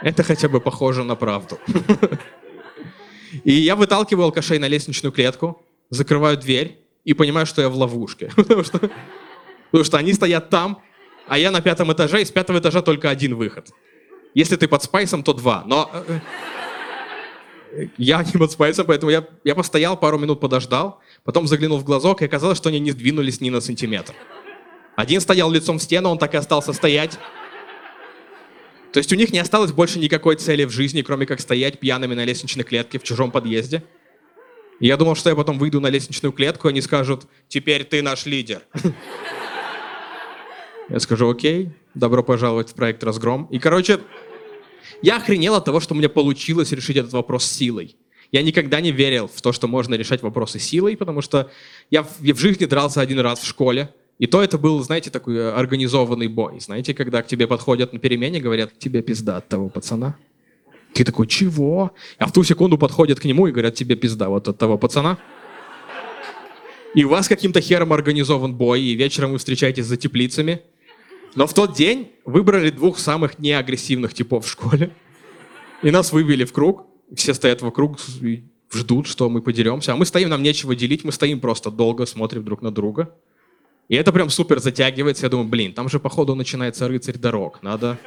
это 0.00 0.22
хотя 0.22 0.48
бы 0.48 0.62
похоже 0.62 1.04
на 1.04 1.14
правду. 1.14 1.58
И 3.44 3.52
я 3.52 3.76
выталкиваю 3.76 4.24
алкашей 4.24 4.58
на 4.58 4.66
лестничную 4.66 5.12
клетку, 5.12 5.62
закрываю 5.90 6.38
дверь 6.38 6.81
и 7.04 7.14
понимаю, 7.14 7.46
что 7.46 7.62
я 7.62 7.68
в 7.68 7.76
ловушке. 7.76 8.30
Потому 8.36 8.64
что, 8.64 8.78
потому 9.70 9.84
что 9.84 9.96
они 9.96 10.12
стоят 10.12 10.50
там, 10.50 10.82
а 11.26 11.38
я 11.38 11.50
на 11.50 11.60
пятом 11.60 11.92
этаже, 11.92 12.22
и 12.22 12.24
с 12.24 12.30
пятого 12.30 12.58
этажа 12.58 12.82
только 12.82 13.10
один 13.10 13.34
выход. 13.34 13.70
Если 14.34 14.56
ты 14.56 14.68
под 14.68 14.82
спайсом, 14.82 15.22
то 15.22 15.32
два. 15.32 15.62
Но 15.66 15.90
э, 17.72 17.88
я 17.96 18.22
не 18.22 18.38
под 18.38 18.52
спайсом, 18.52 18.86
поэтому 18.86 19.10
я, 19.10 19.26
я 19.44 19.54
постоял, 19.54 19.96
пару 19.96 20.18
минут 20.18 20.40
подождал, 20.40 21.00
потом 21.24 21.46
заглянул 21.46 21.78
в 21.78 21.84
глазок, 21.84 22.22
и 22.22 22.26
оказалось, 22.26 22.58
что 22.58 22.68
они 22.68 22.80
не 22.80 22.90
сдвинулись 22.90 23.40
ни 23.40 23.50
на 23.50 23.60
сантиметр. 23.60 24.14
Один 24.96 25.20
стоял 25.20 25.50
лицом 25.50 25.78
в 25.78 25.82
стену, 25.82 26.10
он 26.10 26.18
так 26.18 26.34
и 26.34 26.36
остался 26.36 26.72
стоять. 26.72 27.18
То 28.92 28.98
есть 28.98 29.10
у 29.12 29.16
них 29.16 29.32
не 29.32 29.38
осталось 29.38 29.72
больше 29.72 29.98
никакой 29.98 30.36
цели 30.36 30.64
в 30.64 30.70
жизни, 30.70 31.00
кроме 31.00 31.24
как 31.24 31.40
стоять 31.40 31.80
пьяными 31.80 32.14
на 32.14 32.24
лестничной 32.24 32.64
клетке 32.64 32.98
в 32.98 33.02
чужом 33.02 33.30
подъезде. 33.30 33.82
Я 34.82 34.96
думал, 34.96 35.14
что 35.14 35.30
я 35.30 35.36
потом 35.36 35.60
выйду 35.60 35.80
на 35.80 35.86
лестничную 35.86 36.32
клетку, 36.32 36.66
и 36.66 36.72
они 36.72 36.80
скажут, 36.80 37.28
теперь 37.46 37.84
ты 37.84 38.02
наш 38.02 38.26
лидер. 38.26 38.62
Я 40.88 40.98
скажу, 40.98 41.30
окей, 41.30 41.70
добро 41.94 42.24
пожаловать 42.24 42.70
в 42.70 42.74
проект 42.74 43.04
«Разгром». 43.04 43.46
И, 43.52 43.60
короче, 43.60 44.00
я 45.00 45.18
охренел 45.18 45.54
от 45.54 45.64
того, 45.64 45.78
что 45.78 45.94
меня 45.94 46.08
получилось 46.08 46.72
решить 46.72 46.96
этот 46.96 47.12
вопрос 47.12 47.44
силой. 47.46 47.96
Я 48.32 48.42
никогда 48.42 48.80
не 48.80 48.90
верил 48.90 49.30
в 49.32 49.40
то, 49.40 49.52
что 49.52 49.68
можно 49.68 49.94
решать 49.94 50.20
вопросы 50.20 50.58
силой, 50.58 50.96
потому 50.96 51.22
что 51.22 51.48
я 51.92 52.02
в, 52.02 52.20
я 52.20 52.34
в 52.34 52.38
жизни 52.40 52.64
дрался 52.64 53.00
один 53.00 53.20
раз 53.20 53.38
в 53.38 53.46
школе, 53.46 53.94
и 54.18 54.26
то 54.26 54.42
это 54.42 54.58
был, 54.58 54.82
знаете, 54.82 55.10
такой 55.10 55.36
э, 55.36 55.52
организованный 55.52 56.26
бой. 56.26 56.58
Знаете, 56.58 56.92
когда 56.92 57.22
к 57.22 57.28
тебе 57.28 57.46
подходят 57.46 57.92
на 57.92 58.00
перемене, 58.00 58.40
говорят, 58.40 58.76
тебе 58.80 59.00
пизда 59.00 59.36
от 59.36 59.48
того 59.48 59.68
пацана. 59.68 60.16
Ты 60.94 61.04
такой, 61.04 61.26
чего? 61.26 61.92
А 62.18 62.26
в 62.26 62.32
ту 62.32 62.44
секунду 62.44 62.78
подходят 62.78 63.18
к 63.20 63.24
нему 63.24 63.46
и 63.46 63.52
говорят, 63.52 63.74
тебе 63.74 63.96
пизда 63.96 64.28
вот 64.28 64.48
от 64.48 64.58
того 64.58 64.78
пацана. 64.78 65.18
И 66.94 67.04
у 67.04 67.08
вас 67.08 67.28
каким-то 67.28 67.60
хером 67.60 67.92
организован 67.92 68.54
бой, 68.54 68.82
и 68.82 68.94
вечером 68.94 69.32
вы 69.32 69.38
встречаетесь 69.38 69.86
за 69.86 69.96
теплицами. 69.96 70.62
Но 71.34 71.46
в 71.46 71.54
тот 71.54 71.74
день 71.74 72.12
выбрали 72.26 72.68
двух 72.70 72.98
самых 72.98 73.38
неагрессивных 73.38 74.12
типов 74.12 74.44
в 74.44 74.50
школе. 74.50 74.94
И 75.82 75.90
нас 75.90 76.12
вывели 76.12 76.44
в 76.44 76.52
круг. 76.52 76.86
Все 77.14 77.32
стоят 77.32 77.62
вокруг 77.62 77.98
ждут, 78.70 79.06
что 79.06 79.30
мы 79.30 79.40
подеремся. 79.40 79.92
А 79.92 79.96
мы 79.96 80.04
стоим, 80.04 80.28
нам 80.28 80.42
нечего 80.42 80.76
делить. 80.76 81.04
Мы 81.04 81.12
стоим 81.12 81.40
просто 81.40 81.70
долго, 81.70 82.04
смотрим 82.04 82.44
друг 82.44 82.60
на 82.60 82.70
друга. 82.70 83.14
И 83.88 83.96
это 83.96 84.12
прям 84.12 84.30
супер 84.30 84.60
затягивается. 84.60 85.26
Я 85.26 85.30
думаю, 85.30 85.48
блин, 85.48 85.72
там 85.72 85.88
же 85.88 85.98
походу 85.98 86.34
начинается 86.34 86.88
рыцарь 86.88 87.18
дорог. 87.18 87.62
Надо, 87.62 87.98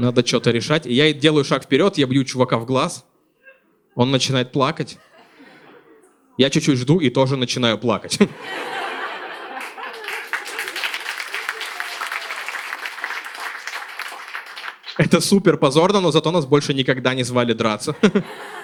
надо 0.00 0.26
что-то 0.26 0.50
решать. 0.50 0.86
И 0.86 0.92
я 0.92 1.12
делаю 1.12 1.44
шаг 1.44 1.64
вперед, 1.64 1.98
я 1.98 2.06
бью 2.06 2.24
чувака 2.24 2.58
в 2.58 2.66
глаз. 2.66 3.04
Он 3.94 4.10
начинает 4.10 4.52
плакать. 4.52 4.98
Я 6.38 6.50
чуть-чуть 6.50 6.78
жду 6.78 7.00
и 7.00 7.10
тоже 7.10 7.36
начинаю 7.36 7.78
плакать. 7.78 8.18
Это 14.96 15.20
супер 15.20 15.56
позорно, 15.56 16.00
но 16.00 16.10
зато 16.10 16.30
нас 16.30 16.46
больше 16.46 16.74
никогда 16.74 17.14
не 17.14 17.22
звали 17.22 17.52
драться. 17.52 17.96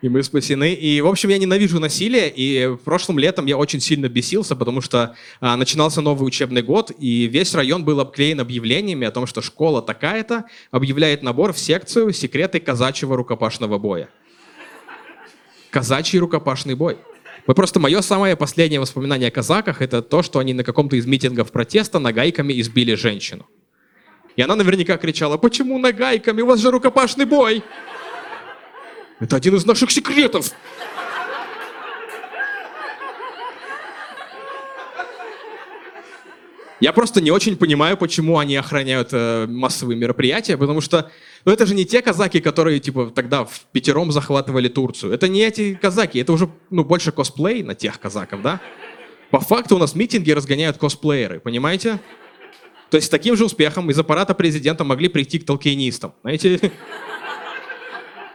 И 0.00 0.08
мы 0.08 0.22
спасены. 0.22 0.74
И, 0.74 1.00
в 1.00 1.08
общем, 1.08 1.28
я 1.28 1.38
ненавижу 1.38 1.80
насилие. 1.80 2.32
И 2.34 2.76
прошлым 2.84 3.18
летом 3.18 3.46
я 3.46 3.56
очень 3.56 3.80
сильно 3.80 4.08
бесился, 4.08 4.54
потому 4.54 4.80
что 4.80 5.16
а, 5.40 5.56
начинался 5.56 6.00
новый 6.00 6.24
учебный 6.24 6.62
год, 6.62 6.92
и 6.98 7.26
весь 7.26 7.52
район 7.54 7.84
был 7.84 7.98
обклеен 7.98 8.38
объявлениями 8.38 9.06
о 9.06 9.10
том, 9.10 9.26
что 9.26 9.42
школа 9.42 9.82
такая-то 9.82 10.44
объявляет 10.70 11.22
набор 11.22 11.52
в 11.52 11.58
секцию 11.58 12.12
«Секреты 12.12 12.60
казачьего 12.60 13.16
рукопашного 13.16 13.78
боя». 13.78 14.08
Казачий 15.70 16.20
рукопашный 16.20 16.74
бой. 16.74 16.96
Вот 17.48 17.56
просто 17.56 17.80
мое 17.80 18.00
самое 18.00 18.36
последнее 18.36 18.78
воспоминание 18.78 19.28
о 19.28 19.32
казаках 19.32 19.82
это 19.82 20.00
то, 20.00 20.22
что 20.22 20.38
они 20.38 20.54
на 20.54 20.62
каком-то 20.62 20.96
из 20.96 21.06
митингов 21.06 21.50
протеста 21.50 21.98
нагайками 21.98 22.58
избили 22.60 22.94
женщину. 22.94 23.46
И 24.36 24.42
она 24.42 24.54
наверняка 24.54 24.96
кричала, 24.96 25.38
почему 25.38 25.78
нагайками, 25.78 26.42
у 26.42 26.46
вас 26.46 26.60
же 26.60 26.70
рукопашный 26.70 27.24
бой. 27.24 27.64
Это 29.20 29.36
один 29.36 29.56
из 29.56 29.66
наших 29.66 29.90
секретов. 29.90 30.52
Я 36.80 36.92
просто 36.92 37.20
не 37.20 37.32
очень 37.32 37.56
понимаю, 37.56 37.96
почему 37.96 38.38
они 38.38 38.54
охраняют 38.54 39.08
э, 39.10 39.46
массовые 39.48 39.98
мероприятия, 39.98 40.56
потому 40.56 40.80
что 40.80 41.10
ну, 41.44 41.50
это 41.50 41.66
же 41.66 41.74
не 41.74 41.84
те 41.84 42.02
казаки, 42.02 42.38
которые 42.38 42.78
типа 42.78 43.10
тогда 43.12 43.44
в 43.44 43.62
пятером 43.72 44.12
захватывали 44.12 44.68
Турцию. 44.68 45.12
Это 45.12 45.26
не 45.26 45.40
эти 45.40 45.74
казаки, 45.74 46.20
это 46.20 46.32
уже 46.32 46.48
ну, 46.70 46.84
больше 46.84 47.10
косплей 47.10 47.64
на 47.64 47.74
тех 47.74 47.98
казаков, 47.98 48.42
да? 48.42 48.60
По 49.32 49.40
факту 49.40 49.74
у 49.74 49.78
нас 49.78 49.96
митинги 49.96 50.30
разгоняют 50.30 50.78
косплееры, 50.78 51.40
понимаете? 51.40 51.98
То 52.90 52.96
есть 52.96 53.08
с 53.08 53.10
таким 53.10 53.36
же 53.36 53.44
успехом 53.44 53.90
из 53.90 53.98
аппарата 53.98 54.34
президента 54.34 54.84
могли 54.84 55.08
прийти 55.08 55.40
к 55.40 55.44
толкинистам. 55.44 56.14
Знаете, 56.22 56.70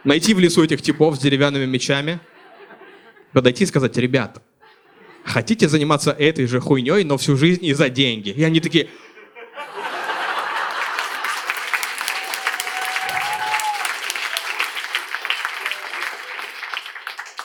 найти 0.04 0.34
в 0.34 0.38
лесу 0.38 0.62
этих 0.62 0.82
типов 0.82 1.16
с 1.16 1.18
деревянными 1.18 1.66
мечами, 1.66 2.20
подойти 3.32 3.64
и 3.64 3.66
сказать, 3.66 3.96
ребята, 3.96 4.42
хотите 5.24 5.68
заниматься 5.68 6.12
этой 6.12 6.46
же 6.46 6.60
хуйней, 6.60 7.04
но 7.04 7.16
всю 7.16 7.36
жизнь 7.36 7.64
и 7.64 7.72
за 7.72 7.88
деньги? 7.88 8.28
И 8.28 8.42
они 8.42 8.60
такие, 8.60 8.88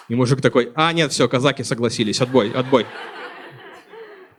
И 0.07 0.15
мужик 0.15 0.41
такой, 0.41 0.71
а, 0.73 0.91
нет, 0.91 1.11
все, 1.11 1.29
казаки 1.29 1.63
согласились, 1.63 2.19
отбой, 2.19 2.51
отбой. 2.51 2.87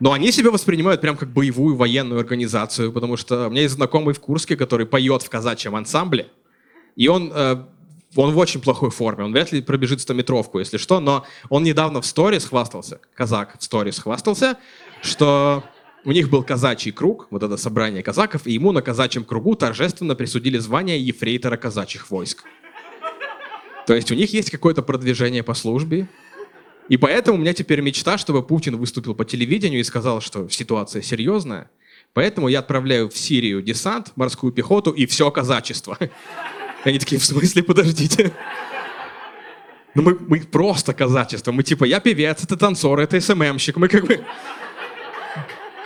Но 0.01 0.13
они 0.13 0.33
себя 0.33 0.51
воспринимают 0.51 1.01
прям 1.01 1.17
как 1.17 1.31
боевую 1.31 1.77
военную 1.77 2.19
организацию, 2.19 2.91
потому 2.91 3.17
что 3.17 3.47
у 3.47 3.51
меня 3.51 3.63
есть 3.63 3.75
знакомый 3.75 4.13
в 4.13 4.19
Курске, 4.19 4.57
который 4.57 4.85
поет 4.85 5.23
в 5.23 5.31
казачьем 5.31 5.77
ансамбле, 5.77 6.29
и 6.97 7.07
он 7.07 7.31
э, 7.33 7.65
он 8.17 8.33
в 8.33 8.39
очень 8.39 8.61
плохой 8.61 8.91
форме, 8.91 9.25
он 9.25 9.33
вряд 9.33 9.53
ли 9.53 9.63
пробежит 9.63 10.01
100-метровку, 10.01 10.59
если 10.59 10.79
что, 10.79 11.01
но 11.01 11.25
он 11.49 11.63
недавно 11.63 12.01
в 12.01 12.07
сторис 12.07 12.47
хвастался, 12.47 13.01
казак 13.15 13.57
в 13.59 13.65
сторис 13.65 13.99
хвастался, 13.99 14.59
что 15.03 15.65
у 16.05 16.13
них 16.13 16.29
был 16.31 16.43
казачий 16.43 16.93
круг, 16.93 17.29
вот 17.31 17.43
это 17.43 17.57
собрание 17.57 18.03
казаков, 18.03 18.47
и 18.47 18.53
ему 18.53 18.73
на 18.73 18.83
казачьем 18.83 19.25
кругу 19.25 19.55
торжественно 19.55 20.15
присудили 20.15 20.59
звание 20.59 21.01
ефрейтора 21.01 21.57
казачьих 21.57 22.11
войск. 22.11 22.45
То 23.87 23.95
есть 23.95 24.11
у 24.11 24.15
них 24.15 24.33
есть 24.33 24.51
какое-то 24.51 24.83
продвижение 24.83 25.43
по 25.43 25.55
службе, 25.55 26.09
и 26.89 26.97
поэтому 26.97 27.39
у 27.39 27.41
меня 27.41 27.53
теперь 27.55 27.81
мечта, 27.81 28.19
чтобы 28.19 28.43
Путин 28.43 28.77
выступил 28.77 29.15
по 29.15 29.25
телевидению 29.25 29.81
и 29.81 29.85
сказал, 29.85 30.21
что 30.21 30.49
ситуация 30.49 31.03
серьезная, 31.03 31.71
поэтому 32.13 32.49
я 32.49 32.59
отправляю 32.59 33.09
в 33.09 33.17
Сирию 33.17 33.63
десант, 33.63 34.13
морскую 34.17 34.53
пехоту 34.53 34.91
и 34.91 35.07
все 35.07 35.31
казачество. 35.31 35.97
Они 36.85 36.99
такие, 36.99 37.21
в 37.21 37.25
смысле, 37.25 37.63
подождите? 37.63 38.33
Ну 39.95 40.03
мы, 40.03 40.17
мы 40.21 40.41
просто 40.41 40.95
казачество. 40.95 41.53
Мы 41.53 41.63
типа, 41.63 41.85
я 41.85 42.01
певец, 42.01 42.45
это 42.45 42.57
танцор, 42.57 43.01
это 43.01 43.21
СММщик. 43.21 43.77
Мы 43.77 43.89
как 43.89 44.07
бы... 44.07 44.25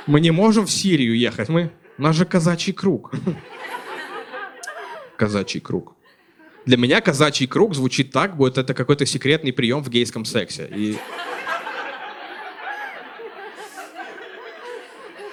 Мы 0.06 0.20
не 0.20 0.30
можем 0.30 0.66
в 0.66 0.70
Сирию 0.70 1.16
ехать. 1.16 1.48
Мы... 1.48 1.70
У 1.96 2.02
нас 2.02 2.16
же 2.16 2.24
казачий 2.24 2.72
круг. 2.72 3.12
Казачий 5.16 5.60
круг. 5.60 5.96
Для 6.66 6.76
меня 6.76 7.00
казачий 7.00 7.46
круг 7.46 7.74
звучит 7.74 8.10
так, 8.10 8.36
будто 8.36 8.60
это 8.60 8.74
какой-то 8.74 9.06
секретный 9.06 9.52
прием 9.52 9.82
в 9.82 9.88
гейском 9.88 10.24
сексе. 10.24 10.68
И... 10.74 10.96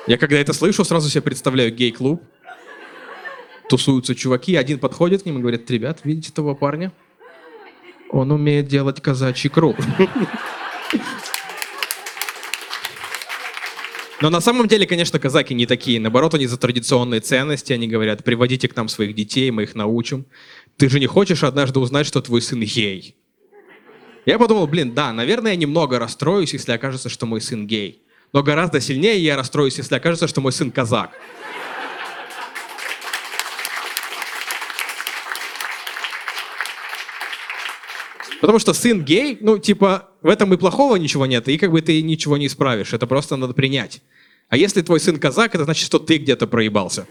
Я 0.08 0.18
когда 0.18 0.38
это 0.38 0.54
слышу, 0.54 0.84
сразу 0.84 1.10
себе 1.10 1.22
представляю 1.22 1.74
гей-клуб. 1.74 2.24
Тусуются 3.72 4.16
чуваки, 4.16 4.58
один 4.58 4.80
подходит 4.80 5.24
к 5.24 5.26
ним 5.26 5.38
и 5.38 5.40
говорит, 5.40 5.72
ребят, 5.72 6.02
видите 6.04 6.34
того 6.34 6.56
парня? 6.56 6.92
Он 8.10 8.30
умеет 8.34 8.68
делать 8.68 9.00
казачий 9.00 9.50
круг. 9.50 9.78
Но 14.20 14.30
на 14.30 14.42
самом 14.42 14.68
деле, 14.68 14.86
конечно, 14.86 15.20
казаки 15.20 15.54
не 15.54 15.66
такие. 15.66 16.02
Наоборот, 16.02 16.34
они 16.34 16.48
за 16.48 16.58
традиционные 16.58 17.22
ценности. 17.22 17.72
Они 17.72 17.88
говорят, 17.88 18.26
приводите 18.26 18.68
к 18.68 18.76
нам 18.76 18.90
своих 18.90 19.16
детей, 19.16 19.50
мы 19.52 19.64
их 19.64 19.74
научим. 19.74 20.26
Ты 20.76 20.90
же 20.90 21.00
не 21.00 21.08
хочешь 21.08 21.42
однажды 21.42 21.80
узнать, 21.80 22.06
что 22.06 22.22
твой 22.22 22.42
сын 22.42 22.60
гей? 22.60 23.16
Я 24.26 24.38
подумал, 24.38 24.68
блин, 24.68 24.94
да, 24.94 25.14
наверное, 25.14 25.52
я 25.54 25.58
немного 25.58 25.98
расстроюсь, 25.98 26.52
если 26.52 26.74
окажется, 26.74 27.08
что 27.08 27.26
мой 27.26 27.40
сын 27.40 27.66
гей. 27.66 28.04
Но 28.34 28.44
гораздо 28.44 28.82
сильнее 28.82 29.18
я 29.24 29.38
расстроюсь, 29.38 29.78
если 29.78 29.96
окажется, 29.96 30.28
что 30.28 30.42
мой 30.42 30.52
сын 30.52 30.72
казак. 30.72 31.12
Потому 38.42 38.58
что 38.58 38.74
сын 38.74 39.06
гей, 39.06 39.38
ну, 39.40 39.60
типа, 39.60 40.10
в 40.24 40.28
этом 40.28 40.52
и 40.54 40.58
плохого 40.58 40.96
ничего 40.96 41.28
нет, 41.28 41.48
и 41.48 41.60
как 41.60 41.72
бы 41.72 41.80
ты 41.82 42.02
ничего 42.02 42.38
не 42.38 42.48
исправишь, 42.48 42.92
это 42.92 43.06
просто 43.06 43.36
надо 43.36 43.54
принять. 43.54 44.02
А 44.50 44.58
если 44.58 44.82
твой 44.82 45.00
сын 45.00 45.20
казак, 45.20 45.54
это 45.54 45.64
значит, 45.64 45.86
что 45.86 46.00
ты 46.00 46.18
где-то 46.18 46.48
проебался. 46.48 47.06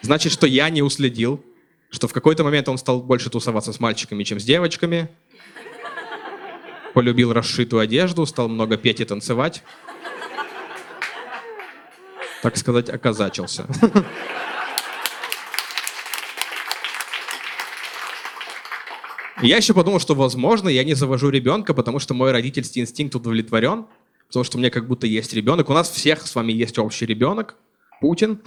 Значит, 0.00 0.32
что 0.32 0.46
я 0.46 0.70
не 0.70 0.82
уследил, 0.82 1.44
что 1.90 2.08
в 2.08 2.14
какой-то 2.14 2.44
момент 2.44 2.68
он 2.68 2.78
стал 2.78 3.02
больше 3.02 3.28
тусоваться 3.28 3.74
с 3.74 3.78
мальчиками, 3.78 4.24
чем 4.24 4.40
с 4.40 4.44
девочками, 4.44 5.10
полюбил 6.94 7.34
расшитую 7.34 7.80
одежду, 7.80 8.24
стал 8.24 8.48
много 8.48 8.78
петь 8.78 9.00
и 9.00 9.04
танцевать. 9.04 9.62
Так 12.42 12.56
сказать, 12.56 12.88
оказачился. 12.88 13.66
Я 19.42 19.58
еще 19.58 19.74
подумал, 19.74 20.00
что, 20.00 20.14
возможно, 20.14 20.68
я 20.68 20.82
не 20.84 20.94
завожу 20.94 21.28
ребенка, 21.28 21.74
потому 21.74 21.98
что 21.98 22.14
мой 22.14 22.32
родительский 22.32 22.80
инстинкт 22.80 23.14
удовлетворен, 23.14 23.86
потому 24.28 24.44
что 24.44 24.56
у 24.56 24.60
меня 24.60 24.70
как 24.70 24.86
будто 24.86 25.06
есть 25.06 25.34
ребенок. 25.34 25.68
У 25.68 25.74
нас 25.74 25.90
всех 25.90 26.26
с 26.26 26.34
вами 26.34 26.52
есть 26.52 26.78
общий 26.78 27.04
ребенок, 27.04 27.56
Путин. 28.00 28.40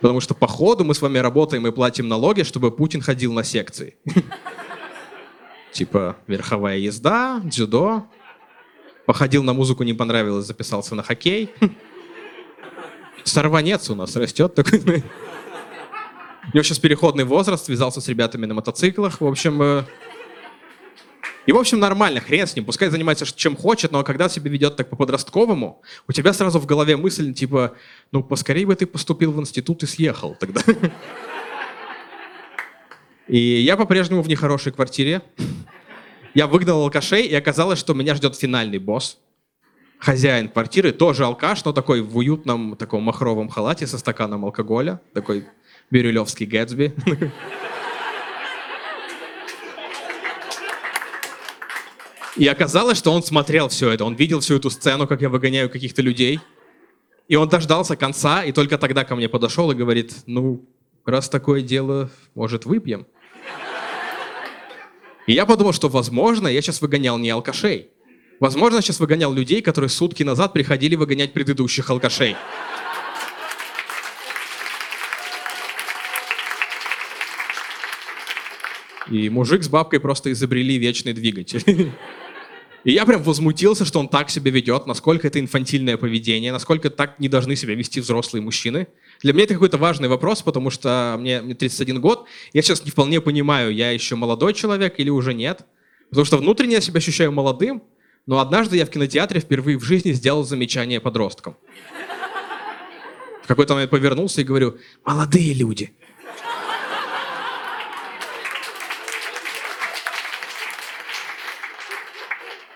Потому 0.00 0.20
что 0.20 0.34
по 0.34 0.48
ходу 0.48 0.84
мы 0.84 0.94
с 0.94 1.02
вами 1.02 1.18
работаем 1.18 1.66
и 1.66 1.70
платим 1.70 2.08
налоги, 2.08 2.42
чтобы 2.42 2.72
Путин 2.72 3.00
ходил 3.00 3.32
на 3.32 3.44
секции. 3.44 3.96
Типа 5.72 6.16
верховая 6.26 6.78
езда, 6.78 7.40
дзюдо. 7.44 8.06
Походил 9.06 9.42
на 9.42 9.52
музыку, 9.52 9.84
не 9.84 9.94
понравилось, 9.94 10.46
записался 10.46 10.94
на 10.94 11.02
хоккей. 11.02 11.50
Сорванец 13.24 13.90
у 13.90 13.94
нас 13.94 14.16
растет 14.16 14.54
такой. 14.54 15.04
У 16.44 16.56
него 16.56 16.62
сейчас 16.62 16.78
переходный 16.78 17.24
возраст, 17.24 17.66
связался 17.66 18.00
с 18.00 18.08
ребятами 18.08 18.46
на 18.46 18.54
мотоциклах. 18.54 19.20
В 19.20 19.26
общем, 19.26 19.62
э, 19.62 19.84
и, 21.46 21.52
в 21.52 21.56
общем, 21.56 21.80
нормально, 21.80 22.20
хрен 22.20 22.46
с 22.46 22.54
ним. 22.54 22.64
Пускай 22.64 22.88
занимается 22.88 23.26
чем 23.26 23.56
хочет, 23.56 23.90
но 23.90 24.04
когда 24.04 24.28
себя 24.28 24.50
ведет 24.50 24.76
так 24.76 24.90
по-подростковому, 24.90 25.82
у 26.06 26.12
тебя 26.12 26.32
сразу 26.32 26.60
в 26.60 26.66
голове 26.66 26.96
мысль, 26.96 27.32
типа, 27.32 27.74
ну, 28.12 28.22
поскорее 28.22 28.66
бы 28.66 28.76
ты 28.76 28.86
поступил 28.86 29.32
в 29.32 29.40
институт 29.40 29.82
и 29.82 29.86
съехал 29.86 30.36
тогда. 30.38 30.62
И 33.28 33.38
я 33.38 33.76
по-прежнему 33.76 34.22
в 34.22 34.28
нехорошей 34.28 34.72
квартире. 34.72 35.22
Я 36.34 36.46
выгнал 36.46 36.82
алкашей, 36.82 37.24
и 37.26 37.34
оказалось, 37.34 37.78
что 37.78 37.94
меня 37.94 38.14
ждет 38.14 38.36
финальный 38.36 38.78
босс. 38.78 39.18
Хозяин 39.98 40.48
квартиры, 40.48 40.92
тоже 40.92 41.24
алкаш, 41.24 41.64
но 41.64 41.72
такой 41.72 42.02
в 42.02 42.16
уютном 42.16 42.76
таком 42.76 43.04
махровом 43.04 43.48
халате 43.48 43.86
со 43.86 43.98
стаканом 43.98 44.44
алкоголя. 44.44 45.00
Такой 45.14 45.46
Бирюлевский 45.92 46.46
Гэтсби. 46.46 46.94
И 52.34 52.48
оказалось, 52.48 52.96
что 52.96 53.12
он 53.12 53.22
смотрел 53.22 53.68
все 53.68 53.90
это, 53.90 54.06
он 54.06 54.14
видел 54.14 54.40
всю 54.40 54.56
эту 54.56 54.70
сцену, 54.70 55.06
как 55.06 55.20
я 55.20 55.28
выгоняю 55.28 55.68
каких-то 55.68 56.00
людей. 56.00 56.40
И 57.28 57.36
он 57.36 57.46
дождался 57.46 57.94
конца, 57.94 58.42
и 58.42 58.52
только 58.52 58.78
тогда 58.78 59.04
ко 59.04 59.14
мне 59.16 59.28
подошел 59.28 59.70
и 59.70 59.74
говорит, 59.74 60.14
ну, 60.24 60.64
раз 61.04 61.28
такое 61.28 61.60
дело, 61.60 62.10
может, 62.34 62.64
выпьем? 62.64 63.06
И 65.26 65.34
я 65.34 65.44
подумал, 65.44 65.74
что, 65.74 65.90
возможно, 65.90 66.48
я 66.48 66.62
сейчас 66.62 66.80
выгонял 66.80 67.18
не 67.18 67.28
алкашей. 67.28 67.90
Возможно, 68.40 68.76
я 68.76 68.82
сейчас 68.82 68.98
выгонял 68.98 69.32
людей, 69.32 69.60
которые 69.60 69.90
сутки 69.90 70.22
назад 70.22 70.54
приходили 70.54 70.96
выгонять 70.96 71.34
предыдущих 71.34 71.90
алкашей. 71.90 72.34
И 79.12 79.28
мужик 79.28 79.62
с 79.62 79.68
бабкой 79.68 80.00
просто 80.00 80.32
изобрели 80.32 80.78
вечный 80.78 81.12
двигатель. 81.12 81.92
И 82.84 82.92
я 82.92 83.04
прям 83.04 83.22
возмутился, 83.22 83.84
что 83.84 84.00
он 84.00 84.08
так 84.08 84.30
себя 84.30 84.50
ведет, 84.50 84.86
насколько 84.86 85.26
это 85.26 85.38
инфантильное 85.38 85.98
поведение, 85.98 86.50
насколько 86.50 86.88
так 86.88 87.20
не 87.20 87.28
должны 87.28 87.54
себя 87.54 87.74
вести 87.74 88.00
взрослые 88.00 88.42
мужчины. 88.42 88.88
Для 89.22 89.34
меня 89.34 89.44
это 89.44 89.54
какой-то 89.54 89.76
важный 89.76 90.08
вопрос, 90.08 90.42
потому 90.42 90.70
что 90.70 91.16
мне, 91.20 91.42
мне 91.42 91.54
31 91.54 92.00
год, 92.00 92.26
я 92.54 92.62
сейчас 92.62 92.84
не 92.84 92.90
вполне 92.90 93.20
понимаю, 93.20 93.72
я 93.72 93.90
еще 93.90 94.16
молодой 94.16 94.54
человек 94.54 94.98
или 94.98 95.10
уже 95.10 95.34
нет. 95.34 95.60
Потому 96.08 96.24
что 96.24 96.38
внутренне 96.38 96.74
я 96.74 96.80
себя 96.80 96.98
ощущаю 96.98 97.32
молодым, 97.32 97.82
но 98.26 98.40
однажды 98.40 98.78
я 98.78 98.86
в 98.86 98.90
кинотеатре 98.90 99.40
впервые 99.40 99.78
в 99.78 99.84
жизни 99.84 100.12
сделал 100.12 100.42
замечание 100.42 101.00
подросткам. 101.00 101.56
В 103.44 103.46
какой-то 103.46 103.74
момент 103.74 103.90
повернулся 103.90 104.40
и 104.40 104.44
говорю, 104.44 104.78
молодые 105.04 105.52
люди, 105.52 105.92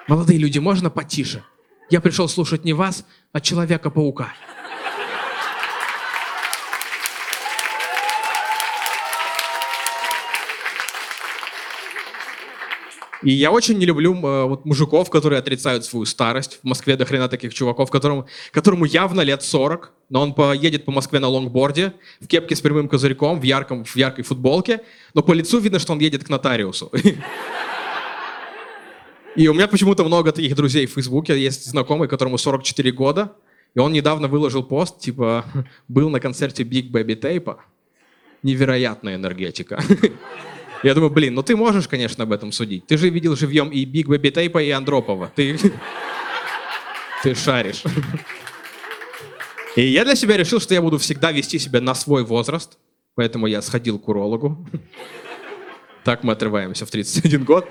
Молодые 0.08 0.38
люди, 0.38 0.60
можно 0.60 0.88
потише? 0.88 1.42
Я 1.90 2.00
пришел 2.00 2.28
слушать 2.28 2.64
не 2.64 2.72
вас, 2.72 3.04
а 3.32 3.40
Человека-паука. 3.40 4.32
И 13.22 13.32
я 13.32 13.50
очень 13.50 13.78
не 13.78 13.86
люблю 13.86 14.14
э, 14.14 14.44
вот, 14.44 14.64
мужиков, 14.64 15.10
которые 15.10 15.40
отрицают 15.40 15.84
свою 15.84 16.04
старость. 16.04 16.60
В 16.62 16.66
Москве 16.66 16.96
до 16.96 17.04
хрена 17.04 17.28
таких 17.28 17.52
чуваков, 17.52 17.90
которому, 17.90 18.28
которому 18.52 18.84
явно 18.84 19.22
лет 19.22 19.42
40, 19.42 19.92
но 20.10 20.22
он 20.22 20.34
поедет 20.34 20.84
по 20.84 20.92
Москве 20.92 21.18
на 21.18 21.26
лонгборде, 21.26 21.94
в 22.20 22.28
кепке 22.28 22.54
с 22.54 22.60
прямым 22.60 22.88
козырьком, 22.88 23.40
в, 23.40 23.42
ярком, 23.42 23.84
в 23.84 23.96
яркой 23.96 24.22
футболке, 24.22 24.82
но 25.14 25.22
по 25.22 25.32
лицу 25.32 25.58
видно, 25.58 25.80
что 25.80 25.94
он 25.94 25.98
едет 25.98 26.22
к 26.22 26.28
нотариусу. 26.28 26.92
И 29.36 29.48
у 29.48 29.54
меня 29.54 29.68
почему-то 29.68 30.02
много 30.02 30.32
таких 30.32 30.56
друзей 30.56 30.86
в 30.86 30.92
Фейсбуке. 30.92 31.38
Есть 31.38 31.66
знакомый, 31.66 32.08
которому 32.08 32.38
44 32.38 32.90
года, 32.92 33.36
и 33.74 33.78
он 33.78 33.92
недавно 33.92 34.28
выложил 34.28 34.62
пост, 34.62 34.98
типа, 34.98 35.44
был 35.88 36.08
на 36.08 36.20
концерте 36.20 36.62
Big 36.62 36.90
Baby 36.90 37.20
Tape. 37.20 37.56
Невероятная 38.42 39.16
энергетика. 39.16 39.82
Я 40.82 40.94
думаю, 40.94 41.10
блин, 41.10 41.34
ну 41.34 41.42
ты 41.42 41.54
можешь, 41.54 41.86
конечно, 41.86 42.24
об 42.24 42.32
этом 42.32 42.50
судить. 42.52 42.86
Ты 42.86 42.96
же 42.96 43.10
видел 43.10 43.36
живьем 43.36 43.70
и 43.70 43.84
Big 43.84 44.06
Baby 44.06 44.32
Tape, 44.32 44.64
и 44.64 44.70
Андропова. 44.70 45.30
Ты, 45.34 45.58
ты 47.22 47.34
шаришь. 47.34 47.82
И 49.74 49.82
я 49.82 50.04
для 50.04 50.14
себя 50.14 50.38
решил, 50.38 50.60
что 50.60 50.72
я 50.72 50.80
буду 50.80 50.96
всегда 50.96 51.32
вести 51.32 51.58
себя 51.58 51.82
на 51.82 51.94
свой 51.94 52.24
возраст. 52.24 52.78
Поэтому 53.14 53.46
я 53.46 53.60
сходил 53.60 53.98
к 53.98 54.08
урологу. 54.08 54.66
Так 56.04 56.22
мы 56.22 56.32
отрываемся 56.32 56.86
в 56.86 56.90
31 56.90 57.44
год. 57.44 57.68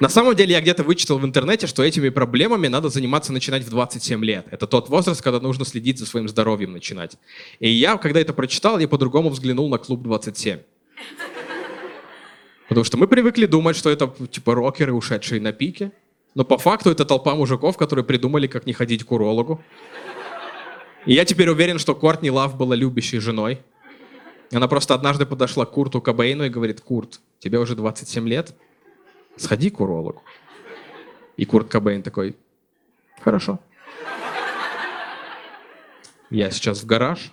На 0.00 0.08
самом 0.08 0.36
деле 0.36 0.52
я 0.52 0.60
где-то 0.60 0.84
вычитал 0.84 1.18
в 1.18 1.24
интернете, 1.24 1.66
что 1.66 1.82
этими 1.82 2.08
проблемами 2.08 2.68
надо 2.68 2.88
заниматься 2.88 3.32
начинать 3.32 3.64
в 3.64 3.70
27 3.70 4.24
лет. 4.24 4.46
Это 4.50 4.68
тот 4.68 4.88
возраст, 4.88 5.20
когда 5.20 5.40
нужно 5.40 5.64
следить 5.64 5.98
за 5.98 6.06
своим 6.06 6.28
здоровьем 6.28 6.72
начинать. 6.72 7.16
И 7.58 7.68
я, 7.68 7.96
когда 7.96 8.20
это 8.20 8.32
прочитал, 8.32 8.78
я 8.78 8.86
по-другому 8.86 9.28
взглянул 9.30 9.68
на 9.68 9.78
клуб 9.78 10.02
27. 10.02 10.60
Потому 12.68 12.84
что 12.84 12.96
мы 12.96 13.08
привыкли 13.08 13.46
думать, 13.46 13.76
что 13.76 13.90
это 13.90 14.12
типа 14.30 14.54
рокеры, 14.54 14.92
ушедшие 14.92 15.40
на 15.40 15.52
пике. 15.52 15.90
Но 16.34 16.44
по 16.44 16.58
факту 16.58 16.90
это 16.90 17.04
толпа 17.04 17.34
мужиков, 17.34 17.76
которые 17.76 18.04
придумали, 18.04 18.46
как 18.46 18.66
не 18.66 18.72
ходить 18.72 19.02
к 19.02 19.10
урологу. 19.10 19.60
И 21.06 21.14
я 21.14 21.24
теперь 21.24 21.48
уверен, 21.48 21.78
что 21.80 21.96
Кортни 21.96 22.30
Лав 22.30 22.56
была 22.56 22.76
любящей 22.76 23.18
женой. 23.18 23.62
Она 24.52 24.68
просто 24.68 24.94
однажды 24.94 25.26
подошла 25.26 25.66
к 25.66 25.72
Курту 25.72 26.00
Кобейну 26.00 26.44
и 26.44 26.50
говорит, 26.50 26.80
Курт, 26.80 27.20
тебе 27.40 27.58
уже 27.58 27.74
27 27.74 28.28
лет, 28.28 28.54
сходи 29.38 29.70
к 29.70 29.80
урологу. 29.80 30.22
И 31.36 31.44
Курт 31.44 31.68
Кобейн 31.68 32.02
такой, 32.02 32.36
хорошо. 33.20 33.60
Я 36.30 36.50
сейчас 36.50 36.82
в 36.82 36.86
гараж, 36.86 37.32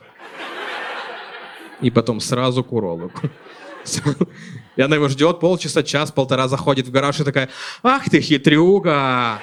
и 1.82 1.92
потом 1.92 2.20
сразу 2.20 2.64
к 2.64 2.72
урологу. 2.72 3.12
И 4.76 4.82
она 4.82 4.96
его 4.96 5.08
ждет 5.10 5.40
полчаса, 5.40 5.84
час, 5.84 6.12
полтора, 6.12 6.48
заходит 6.48 6.88
в 6.88 6.92
гараж 6.92 7.20
и 7.20 7.24
такая, 7.24 7.50
ах 7.84 8.10
ты 8.10 8.20
хитрюга. 8.22 9.40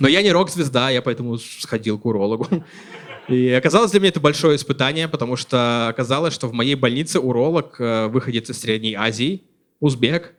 Но 0.00 0.08
я 0.08 0.22
не 0.22 0.32
рок-звезда, 0.32 0.90
я 0.90 1.02
поэтому 1.02 1.38
сходил 1.38 1.98
к 1.98 2.06
урологу. 2.06 2.46
И 3.28 3.50
оказалось 3.50 3.90
для 3.90 4.00
меня 4.00 4.10
это 4.10 4.20
большое 4.20 4.56
испытание, 4.56 5.08
потому 5.08 5.36
что 5.36 5.88
оказалось, 5.88 6.34
что 6.34 6.46
в 6.46 6.52
моей 6.52 6.74
больнице 6.74 7.20
уролог 7.20 7.76
э, 7.80 8.08
выходит 8.08 8.50
из 8.50 8.60
Средней 8.60 8.94
Азии, 8.94 9.42
узбек. 9.84 10.34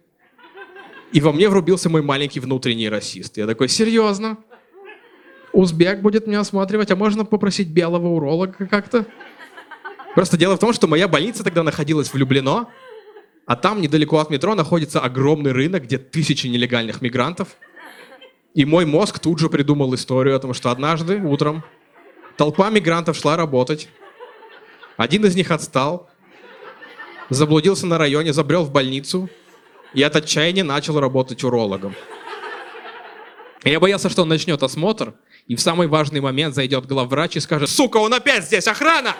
И 1.11 1.21
во 1.21 1.31
мне 1.31 1.47
врубился 1.49 1.89
мой 1.89 2.01
маленький 2.01 2.39
внутренний 2.39 2.89
расист. 2.89 3.37
Я 3.37 3.45
такой, 3.45 3.69
серьезно? 3.69 4.37
Узбек 5.53 6.01
будет 6.01 6.27
меня 6.27 6.41
осматривать, 6.41 6.91
а 6.91 6.95
можно 6.95 7.23
попросить 7.23 7.69
белого 7.69 8.07
уролога 8.07 8.65
как-то? 8.65 9.05
Просто 10.15 10.35
дело 10.35 10.55
в 10.55 10.59
том, 10.59 10.73
что 10.73 10.87
моя 10.87 11.07
больница 11.07 11.43
тогда 11.43 11.61
находилась 11.63 12.09
в 12.09 12.15
Люблино, 12.15 12.69
а 13.45 13.55
там 13.55 13.81
недалеко 13.81 14.17
от 14.17 14.29
метро 14.31 14.55
находится 14.55 14.99
огромный 14.99 15.51
рынок, 15.51 15.83
где 15.83 15.97
тысячи 15.99 16.47
нелегальных 16.47 17.01
мигрантов. 17.01 17.55
И 18.55 18.65
мой 18.65 18.85
мозг 18.85 19.19
тут 19.19 19.39
же 19.39 19.49
придумал 19.49 19.93
историю 19.93 20.35
о 20.35 20.39
том, 20.39 20.53
что 20.53 20.71
однажды 20.71 21.21
утром 21.21 21.63
толпа 22.35 22.69
мигрантов 22.71 23.15
шла 23.15 23.37
работать. 23.37 23.89
Один 24.97 25.25
из 25.25 25.35
них 25.35 25.51
отстал, 25.51 26.09
заблудился 27.29 27.87
на 27.87 27.97
районе, 27.97 28.33
забрел 28.33 28.63
в 28.63 28.71
больницу 28.71 29.29
и 29.93 30.03
от 30.03 30.15
отчаяния 30.15 30.63
начал 30.63 30.99
работать 30.99 31.43
урологом. 31.43 31.95
Я 33.63 33.79
боялся, 33.79 34.09
что 34.09 34.21
он 34.21 34.29
начнет 34.29 34.61
осмотр, 34.61 35.15
и 35.47 35.55
в 35.55 35.61
самый 35.61 35.87
важный 35.87 36.19
момент 36.21 36.53
зайдет 36.53 36.85
главврач 36.85 37.37
и 37.37 37.39
скажет, 37.39 37.69
сука, 37.69 37.97
он 37.97 38.13
опять 38.13 38.45
здесь, 38.45 38.67
охрана! 38.67 39.15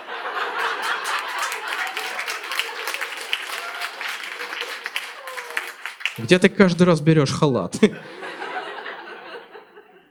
Где 6.18 6.40
ты 6.40 6.48
каждый 6.48 6.84
раз 6.84 7.02
берешь 7.02 7.32
халат? 7.32 7.78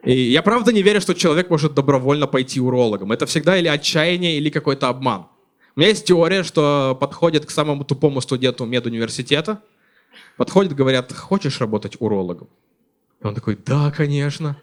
И 0.04 0.12
я 0.12 0.42
правда 0.42 0.70
не 0.72 0.82
верю, 0.82 1.00
что 1.00 1.14
человек 1.14 1.48
может 1.48 1.72
добровольно 1.72 2.26
пойти 2.26 2.60
урологом. 2.60 3.12
Это 3.12 3.24
всегда 3.24 3.56
или 3.56 3.68
отчаяние, 3.68 4.36
или 4.36 4.50
какой-то 4.50 4.88
обман. 4.88 5.28
У 5.76 5.80
меня 5.80 5.88
есть 5.88 6.06
теория, 6.06 6.44
что 6.44 6.96
подходит 7.00 7.46
к 7.46 7.50
самому 7.50 7.84
тупому 7.84 8.20
студенту 8.20 8.64
медуниверситета, 8.64 9.60
подходит, 10.36 10.72
говорят, 10.72 11.12
хочешь 11.12 11.60
работать 11.60 11.96
урологом? 11.98 12.48
И 13.20 13.26
он 13.26 13.34
такой, 13.34 13.56
да, 13.56 13.90
конечно. 13.90 14.56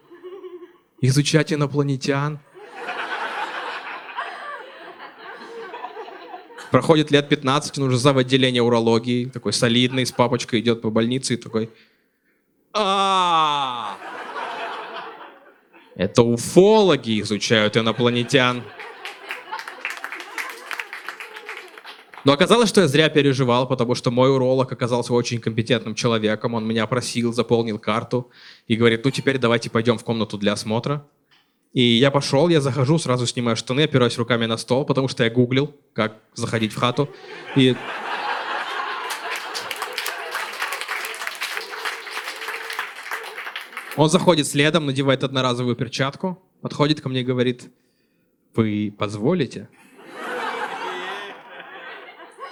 Изучать 1.01 1.51
инопланетян. 1.51 2.39
Проходит 6.72 7.12
лет 7.12 7.28
15, 7.28 7.80
он 7.80 7.84
уже 7.86 7.97
за 7.97 8.12
отделение 8.12 8.62
урологии, 8.62 9.26
такой 9.26 9.51
солидный, 9.51 10.05
с 10.05 10.14
папочкой 10.14 10.62
идет 10.62 10.82
по 10.82 10.89
больнице 10.89 11.34
и 11.34 11.38
такой... 11.38 11.70
а 12.72 13.97
Это 15.95 16.24
уфологи 16.24 17.20
изучают 17.20 17.76
инопланетян. 17.76 18.64
Но 22.24 22.34
оказалось, 22.34 22.69
что 22.69 22.82
я 22.82 22.88
зря 22.88 23.09
переживал, 23.09 23.67
потому 23.67 23.95
что 23.95 24.11
мой 24.11 24.30
уролог 24.30 24.72
оказался 24.72 25.13
очень 25.13 25.39
компетентным 25.39 25.95
человеком. 25.95 26.53
Он 26.53 26.67
меня 26.67 26.86
просил, 26.86 27.34
заполнил 27.34 27.80
карту 27.80 28.30
и 28.67 28.76
говорит, 28.76 29.03
ну 29.03 29.11
теперь 29.11 29.39
давайте 29.39 29.69
пойдем 29.69 29.97
в 29.97 30.03
комнату 30.03 30.38
для 30.38 30.53
осмотра. 30.53 31.07
И 31.74 31.82
я 31.82 32.11
пошел, 32.11 32.49
я 32.49 32.61
захожу, 32.61 32.99
сразу 32.99 33.26
снимаю 33.26 33.55
штаны, 33.55 33.82
опираюсь 33.82 34.17
руками 34.17 34.45
на 34.45 34.57
стол, 34.57 34.86
потому 34.86 35.07
что 35.07 35.24
я 35.24 35.30
гуглил, 35.30 35.74
как 35.93 36.17
заходить 36.36 36.74
в 36.74 36.78
хату. 36.78 37.09
И 37.55 37.76
Он 43.97 44.09
заходит 44.09 44.47
следом, 44.47 44.86
надевает 44.86 45.24
одноразовую 45.24 45.76
перчатку, 45.76 46.41
подходит 46.61 47.01
ко 47.01 47.09
мне 47.09 47.22
и 47.22 47.24
говорит, 47.24 47.69
вы 48.55 48.93
позволите? 48.97 49.69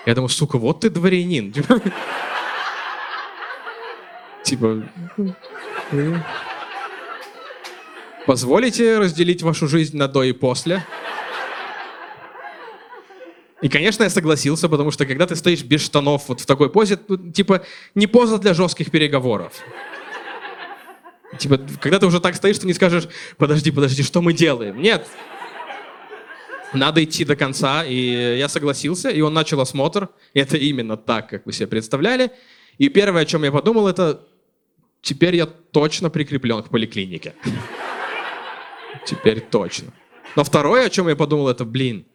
Я 0.06 0.16
думаю, 0.16 0.30
сука, 0.30 0.58
вот 0.58 0.82
ты 0.82 0.89
дворянин. 0.89 1.54
Типа, 4.43 4.84
Позволите 8.26 9.00
разделить 9.00 9.41
вашу 9.41 9.68
жизнь 9.68 9.97
на 9.97 10.08
до 10.08 10.24
и 10.24 10.34
после? 10.34 10.86
И, 13.62 13.68
конечно, 13.68 14.04
я 14.04 14.10
согласился, 14.10 14.70
потому 14.70 14.91
что 14.91 15.06
когда 15.06 15.26
ты 15.26 15.36
стоишь 15.36 15.64
без 15.64 15.82
штанов 15.82 16.30
вот 16.30 16.39
в 16.39 16.45
такой 16.45 16.70
позе, 16.70 17.00
ну, 17.08 17.18
типа, 17.18 17.66
не 17.95 18.08
поза 18.08 18.38
для 18.38 18.54
жестких 18.54 18.91
переговоров. 18.91 19.54
Типа, 21.38 21.60
когда 21.82 22.00
ты 22.00 22.06
уже 22.06 22.20
так 22.20 22.36
стоишь, 22.36 22.60
ты 22.60 22.68
не 22.68 22.74
скажешь, 22.74 23.08
подожди, 23.38 23.72
подожди, 23.72 24.04
что 24.04 24.22
мы 24.22 24.34
делаем? 24.34 24.82
Нет. 24.82 25.08
Надо 26.74 27.03
идти 27.03 27.26
до 27.26 27.36
конца, 27.36 27.84
и 27.84 28.38
я 28.38 28.47
согласился, 28.47 29.09
и 29.09 29.22
он 29.22 29.34
начал 29.34 29.59
осмотр. 29.59 30.09
И 30.34 30.39
это 30.39 30.57
именно 30.57 30.97
так, 30.97 31.30
как 31.30 31.45
вы 31.45 31.53
себе 31.53 31.67
представляли. 31.67 32.32
И 32.78 32.89
первое, 32.89 33.24
о 33.24 33.26
чем 33.26 33.43
я 33.43 33.51
подумал, 33.51 33.88
это 33.88 34.28
теперь 35.01 35.36
я 35.36 35.45
точно 35.45 36.09
прикреплен 36.09 36.61
к 36.63 36.70
поликлинике. 36.70 37.34
Теперь 39.05 39.41
точно. 39.41 39.93
Но 40.36 40.43
второе, 40.43 40.86
о 40.86 40.89
чем 40.89 41.07
я 41.07 41.15
подумал, 41.15 41.47
это, 41.49 41.65
блин, 41.65 42.05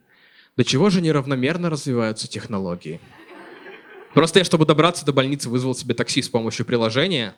до 0.57 0.65
чего 0.65 0.91
же 0.91 1.01
неравномерно 1.01 1.71
развиваются 1.71 2.29
технологии? 2.29 3.01
Просто 4.13 4.39
я, 4.39 4.45
чтобы 4.45 4.65
добраться 4.65 5.05
до 5.05 5.13
больницы, 5.13 5.49
вызвал 5.49 5.75
себе 5.75 5.95
такси 5.95 6.23
с 6.23 6.29
помощью 6.29 6.65
приложения, 6.65 7.35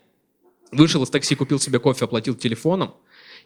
вышел 0.73 1.03
из 1.03 1.11
такси, 1.11 1.35
купил 1.35 1.59
себе 1.59 1.79
кофе, 1.79 2.05
оплатил 2.05 2.35
телефоном, 2.35 2.95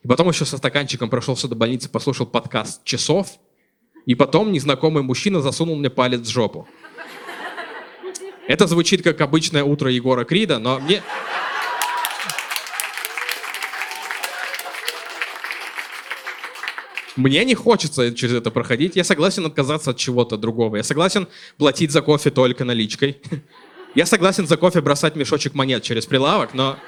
и 0.03 0.09
потом 0.09 0.29
еще 0.29 0.45
со 0.45 0.57
стаканчиком 0.57 1.11
прошелся 1.11 1.47
до 1.47 1.55
больницы, 1.55 1.89
послушал 1.89 2.27
подкаст 2.27 2.83
часов, 2.85 3.39
и 4.07 4.15
потом 4.15 4.53
незнакомый 4.53 5.03
мужчина 5.03 5.41
засунул 5.41 5.77
мне 5.77 5.91
палец 5.91 6.21
в 6.21 6.31
жопу. 6.31 6.69
Это 8.47 8.67
звучит 8.67 9.03
как 9.03 9.21
обычное 9.21 9.63
утро 9.63 9.91
Егора 9.91 10.25
Крида, 10.25 10.59
но 10.59 10.81
мне... 10.81 11.03
Мне 17.17 17.45
не 17.45 17.55
хочется 17.55 18.15
через 18.15 18.35
это 18.35 18.51
проходить. 18.51 18.97
Я 18.97 19.05
согласен 19.05 19.45
отказаться 19.45 19.91
от 19.91 19.99
чего-то 19.99 20.37
другого. 20.37 20.77
Я 20.77 20.83
согласен 20.83 21.29
платить 21.59 21.91
за 21.91 22.03
кофе 22.03 22.31
только 22.31 22.65
наличкой. 22.65 23.19
Я 23.95 24.07
согласен 24.07 24.47
за 24.47 24.57
кофе 24.57 24.81
бросать 24.81 25.17
мешочек 25.17 25.55
монет 25.55 25.83
через 25.83 26.07
прилавок, 26.07 26.55
но 26.55 26.79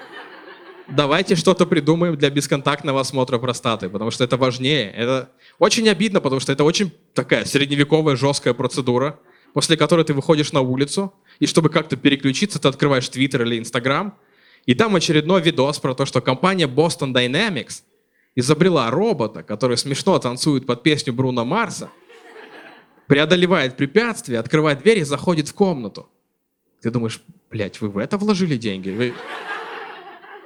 давайте 0.89 1.37
что-то 1.37 1.67
придумаем 1.67 2.17
для 2.17 2.31
бесконтактного 2.31 3.01
осмотра 3.01 3.39
простаты, 3.39 3.89
потому 3.89 4.11
что 4.11 4.25
это 4.25 4.37
важнее. 4.37 4.91
Это 4.91 5.31
очень 5.59 5.89
обидно, 5.89 6.21
потому 6.21 6.41
что 6.41 6.53
это 6.53 6.65
очень 6.65 6.93
такая 7.15 7.45
средневековая 7.45 8.17
жесткая 8.17 8.55
процедура, 8.55 9.19
после 9.53 9.77
которой 9.77 10.05
ты 10.05 10.15
выходишь 10.15 10.53
на 10.53 10.61
улицу, 10.61 11.13
и 11.39 11.47
чтобы 11.47 11.69
как-то 11.69 11.97
переключиться, 11.97 12.59
ты 12.59 12.69
открываешь 12.69 13.09
Twitter 13.09 13.43
или 13.43 13.59
Instagram, 13.61 14.15
и 14.67 14.75
там 14.75 14.95
очередной 14.95 15.43
видос 15.43 15.79
про 15.79 15.95
то, 15.95 16.07
что 16.07 16.21
компания 16.21 16.67
Boston 16.67 17.13
Dynamics 17.13 17.83
изобрела 18.35 18.91
робота, 18.91 19.43
который 19.43 19.77
смешно 19.77 20.19
танцует 20.19 20.67
под 20.67 20.83
песню 20.83 21.13
Бруно 21.13 21.45
Марса, 21.45 21.91
преодолевает 23.07 23.77
препятствия, 23.77 24.39
открывает 24.39 24.81
дверь 24.81 25.01
и 25.01 25.05
заходит 25.05 25.49
в 25.49 25.55
комнату. 25.55 26.09
Ты 26.81 26.91
думаешь, 26.91 27.21
блядь, 27.51 27.81
вы 27.81 27.89
в 27.89 27.99
это 27.99 28.17
вложили 28.17 28.57
деньги? 28.57 28.91
Вы... 28.91 29.15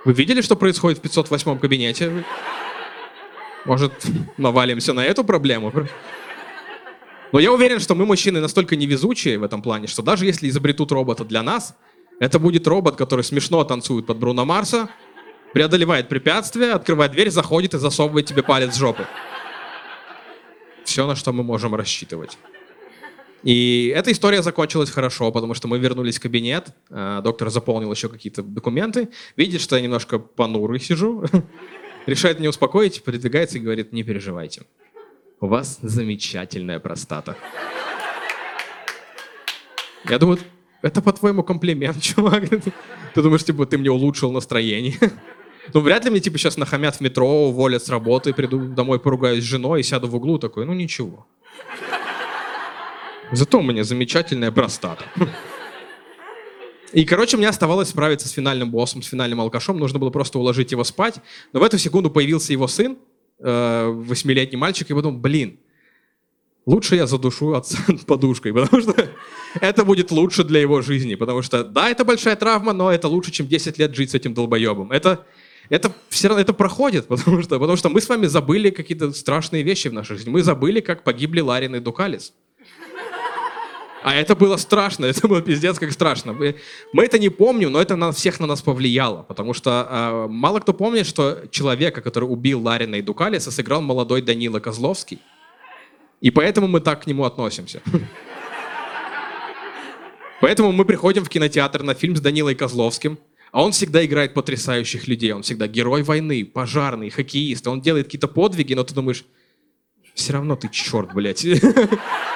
Вы 0.06 0.12
видели, 0.12 0.40
что 0.40 0.54
происходит 0.54 0.98
в 0.98 1.02
508 1.02 1.58
кабинете? 1.58 2.24
Может, 3.64 3.92
навалимся 4.36 4.92
на 4.92 5.04
эту 5.04 5.24
проблему? 5.24 5.72
Но 7.32 7.40
я 7.40 7.52
уверен, 7.52 7.80
что 7.80 7.96
мы, 7.96 8.06
мужчины, 8.06 8.40
настолько 8.40 8.76
невезучие 8.76 9.36
в 9.36 9.42
этом 9.42 9.62
плане, 9.62 9.88
что 9.88 10.02
даже 10.02 10.24
если 10.24 10.48
изобретут 10.48 10.92
робота 10.92 11.24
для 11.24 11.42
нас, 11.42 11.74
это 12.20 12.38
будет 12.38 12.68
робот, 12.68 12.94
который 12.94 13.24
смешно 13.24 13.64
танцует 13.64 14.06
под 14.06 14.18
Бруно 14.18 14.44
Марса, 14.44 14.88
преодолевает 15.52 16.08
препятствия, 16.08 16.74
открывает 16.74 17.10
дверь, 17.10 17.30
заходит 17.30 17.74
и 17.74 17.78
засовывает 17.78 18.26
тебе 18.26 18.44
палец 18.44 18.76
в 18.76 18.78
жопу. 18.78 19.02
Все, 20.84 21.04
на 21.04 21.16
что 21.16 21.32
мы 21.32 21.42
можем 21.42 21.74
рассчитывать. 21.74 22.38
И 23.42 23.92
эта 23.94 24.10
история 24.12 24.42
закончилась 24.42 24.90
хорошо, 24.90 25.30
потому 25.30 25.54
что 25.54 25.68
мы 25.68 25.78
вернулись 25.78 26.18
в 26.18 26.22
кабинет, 26.22 26.68
э, 26.90 27.20
доктор 27.22 27.50
заполнил 27.50 27.92
еще 27.92 28.08
какие-то 28.08 28.42
документы, 28.42 29.10
видит, 29.36 29.60
что 29.60 29.76
я 29.76 29.82
немножко 29.82 30.18
понурый 30.18 30.80
сижу, 30.80 31.24
решает 32.06 32.38
меня 32.40 32.50
успокоить, 32.50 33.02
придвигается 33.04 33.58
и 33.58 33.60
говорит, 33.60 33.92
не 33.92 34.02
переживайте, 34.02 34.62
у 35.40 35.46
вас 35.46 35.78
замечательная 35.82 36.80
простата. 36.80 37.36
Я 40.08 40.18
думаю, 40.18 40.38
это, 40.82 41.02
по-твоему, 41.02 41.42
комплимент, 41.42 42.00
чувак. 42.02 42.48
Ты 42.48 43.22
думаешь, 43.22 43.44
типа, 43.44 43.66
ты 43.66 43.78
мне 43.78 43.90
улучшил 43.90 44.32
настроение. 44.32 44.98
Ну, 45.74 45.80
вряд 45.80 46.04
ли 46.04 46.10
мне, 46.10 46.20
типа, 46.20 46.38
сейчас 46.38 46.56
нахамят 46.56 46.94
в 46.94 47.00
метро, 47.00 47.48
уволят 47.48 47.82
с 47.82 47.88
работы, 47.88 48.32
приду 48.32 48.68
домой, 48.68 49.00
поругаюсь 49.00 49.42
с 49.42 49.46
женой 49.48 49.80
и 49.80 49.82
сяду 49.82 50.06
в 50.06 50.14
углу 50.14 50.38
такой, 50.38 50.64
ну, 50.64 50.72
ничего. 50.72 51.26
Зато 53.32 53.58
у 53.58 53.62
меня 53.62 53.84
замечательная 53.84 54.52
простата. 54.52 55.04
И, 56.92 57.04
короче, 57.04 57.36
мне 57.36 57.48
оставалось 57.48 57.88
справиться 57.88 58.28
с 58.28 58.30
финальным 58.30 58.70
боссом, 58.70 59.02
с 59.02 59.08
финальным 59.08 59.40
алкашом. 59.40 59.78
Нужно 59.78 59.98
было 59.98 60.10
просто 60.10 60.38
уложить 60.38 60.70
его 60.72 60.84
спать. 60.84 61.16
Но 61.52 61.60
в 61.60 61.62
эту 61.62 61.78
секунду 61.78 62.10
появился 62.10 62.52
его 62.52 62.68
сын, 62.68 62.96
э, 63.40 63.86
восьмилетний 63.86 64.56
мальчик, 64.56 64.88
и 64.90 64.94
подумал, 64.94 65.18
блин, 65.18 65.58
лучше 66.64 66.96
я 66.96 67.06
задушу 67.06 67.54
отца 67.54 67.78
подушкой, 68.06 68.52
потому 68.52 68.80
что 68.80 68.94
это 69.60 69.84
будет 69.84 70.10
лучше 70.10 70.44
для 70.44 70.60
его 70.60 70.80
жизни. 70.80 71.16
Потому 71.16 71.42
что, 71.42 71.64
да, 71.64 71.90
это 71.90 72.04
большая 72.04 72.36
травма, 72.36 72.72
но 72.72 72.92
это 72.92 73.08
лучше, 73.08 73.32
чем 73.32 73.48
10 73.48 73.78
лет 73.78 73.94
жить 73.94 74.12
с 74.12 74.14
этим 74.14 74.32
долбоебом. 74.32 74.92
Это, 74.92 75.26
это 75.68 75.92
все 76.08 76.28
равно 76.28 76.40
это 76.40 76.52
проходит, 76.52 77.06
потому 77.08 77.42
что, 77.42 77.58
потому 77.58 77.76
что 77.76 77.88
мы 77.88 78.00
с 78.00 78.08
вами 78.08 78.26
забыли 78.26 78.70
какие-то 78.70 79.12
страшные 79.12 79.64
вещи 79.64 79.88
в 79.88 79.92
нашей 79.92 80.16
жизни. 80.16 80.30
Мы 80.30 80.42
забыли, 80.42 80.80
как 80.80 81.02
погибли 81.02 81.40
Ларин 81.40 81.74
и 81.74 81.80
Дукалис. 81.80 82.32
А 84.06 84.14
это 84.14 84.36
было 84.36 84.56
страшно, 84.56 85.06
это 85.06 85.26
было 85.26 85.42
пиздец 85.42 85.80
как 85.80 85.90
страшно. 85.90 86.32
Мы, 86.32 86.54
мы 86.92 87.04
это 87.04 87.18
не 87.18 87.28
помним, 87.28 87.72
но 87.72 87.80
это 87.80 87.96
на 87.96 88.12
всех 88.12 88.38
на 88.38 88.46
нас 88.46 88.62
повлияло, 88.62 89.24
потому 89.24 89.52
что 89.52 89.88
э, 89.90 90.26
мало 90.30 90.60
кто 90.60 90.72
помнит, 90.72 91.06
что 91.06 91.42
человека, 91.50 92.02
который 92.02 92.26
убил 92.26 92.62
Ларина 92.62 92.94
и 92.94 93.02
Дукалиса, 93.02 93.50
сыграл 93.50 93.82
молодой 93.82 94.22
Данила 94.22 94.60
Козловский. 94.60 95.18
И 96.20 96.30
поэтому 96.30 96.68
мы 96.68 96.80
так 96.80 97.02
к 97.02 97.08
нему 97.08 97.24
относимся. 97.24 97.82
Поэтому 100.40 100.70
мы 100.70 100.84
приходим 100.84 101.24
в 101.24 101.28
кинотеатр 101.28 101.82
на 101.82 101.94
фильм 101.94 102.14
с 102.14 102.20
Данилой 102.20 102.54
Козловским, 102.54 103.18
а 103.50 103.64
он 103.64 103.72
всегда 103.72 104.04
играет 104.04 104.34
потрясающих 104.34 105.08
людей. 105.08 105.32
Он 105.32 105.42
всегда 105.42 105.66
герой 105.66 106.04
войны, 106.04 106.44
пожарный, 106.44 107.10
хоккеист. 107.10 107.66
Он 107.66 107.80
делает 107.80 108.06
какие-то 108.06 108.28
подвиги, 108.28 108.74
но 108.74 108.84
ты 108.84 108.94
думаешь, 108.94 109.24
все 110.14 110.34
равно 110.34 110.54
ты 110.54 110.68
черт, 110.68 111.12
блядь. 111.12 111.44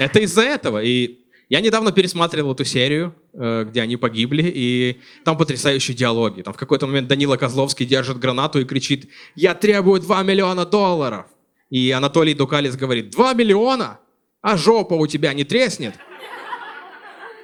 Это 0.00 0.20
из-за 0.20 0.40
этого. 0.40 0.82
И 0.82 1.18
я 1.50 1.60
недавно 1.60 1.92
пересматривал 1.92 2.54
эту 2.54 2.64
серию, 2.64 3.14
э, 3.34 3.66
где 3.68 3.82
они 3.82 3.98
погибли, 3.98 4.50
и 4.54 4.98
там 5.26 5.36
потрясающие 5.36 5.94
диалоги. 5.94 6.40
Там 6.40 6.54
в 6.54 6.56
какой-то 6.56 6.86
момент 6.86 7.06
Данила 7.06 7.36
Козловский 7.36 7.84
держит 7.84 8.18
гранату 8.18 8.60
и 8.60 8.64
кричит 8.64 9.10
«Я 9.34 9.54
требую 9.54 10.00
2 10.00 10.22
миллиона 10.22 10.64
долларов!» 10.64 11.26
И 11.68 11.90
Анатолий 11.90 12.32
Дукалис 12.32 12.76
говорит 12.76 13.14
«2 13.14 13.34
миллиона? 13.34 14.00
А 14.40 14.56
жопа 14.56 14.94
у 14.94 15.06
тебя 15.06 15.34
не 15.34 15.44
треснет?» 15.44 15.96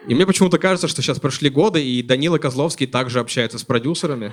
И 0.09 0.15
мне 0.15 0.25
почему-то 0.25 0.59
кажется, 0.59 0.89
что 0.89 1.03
сейчас 1.03 1.21
прошли 1.21 1.51
годы, 1.51 1.85
и 1.85 2.03
Данила 2.03 2.39
Козловский 2.39 2.87
также 2.87 3.21
общается 3.21 3.59
с 3.59 3.65
продюсерами. 3.65 4.33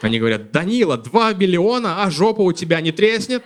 Они 0.00 0.20
говорят, 0.20 0.52
Данила, 0.52 0.96
2 0.96 1.32
миллиона, 1.32 2.04
а 2.04 2.10
жопа 2.12 2.42
у 2.42 2.52
тебя 2.52 2.80
не 2.80 2.92
треснет? 2.92 3.42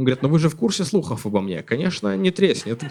Он 0.00 0.04
говорит, 0.04 0.22
ну 0.22 0.30
вы 0.30 0.38
же 0.38 0.48
в 0.48 0.56
курсе 0.56 0.86
слухов 0.86 1.26
обо 1.26 1.42
мне. 1.42 1.62
Конечно, 1.62 2.16
не 2.16 2.30
треснет. 2.30 2.82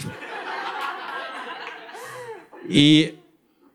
И 2.65 3.15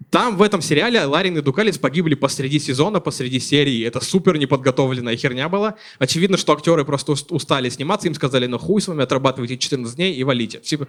там 0.09 0.37
в 0.37 0.43
этом 0.43 0.62
сериале 0.62 1.05
Ларин 1.05 1.37
и 1.37 1.41
Дукалис 1.41 1.76
погибли 1.76 2.14
посреди 2.14 2.61
сезона, 2.61 3.01
посреди 3.01 3.41
серии. 3.41 3.85
Это 3.85 3.99
супер 3.99 4.39
неподготовленная 4.39 5.16
херня 5.16 5.49
была. 5.49 5.74
Очевидно, 5.99 6.37
что 6.37 6.53
актеры 6.53 6.85
просто 6.85 7.16
устали 7.30 7.68
сниматься. 7.70 8.07
Им 8.07 8.14
сказали, 8.14 8.47
ну 8.47 8.57
хуй 8.57 8.80
с 8.80 8.87
вами, 8.87 9.03
отрабатывайте 9.03 9.59
14 9.59 9.97
дней 9.97 10.14
и 10.14 10.22
валите. 10.22 10.61
Типа... 10.61 10.87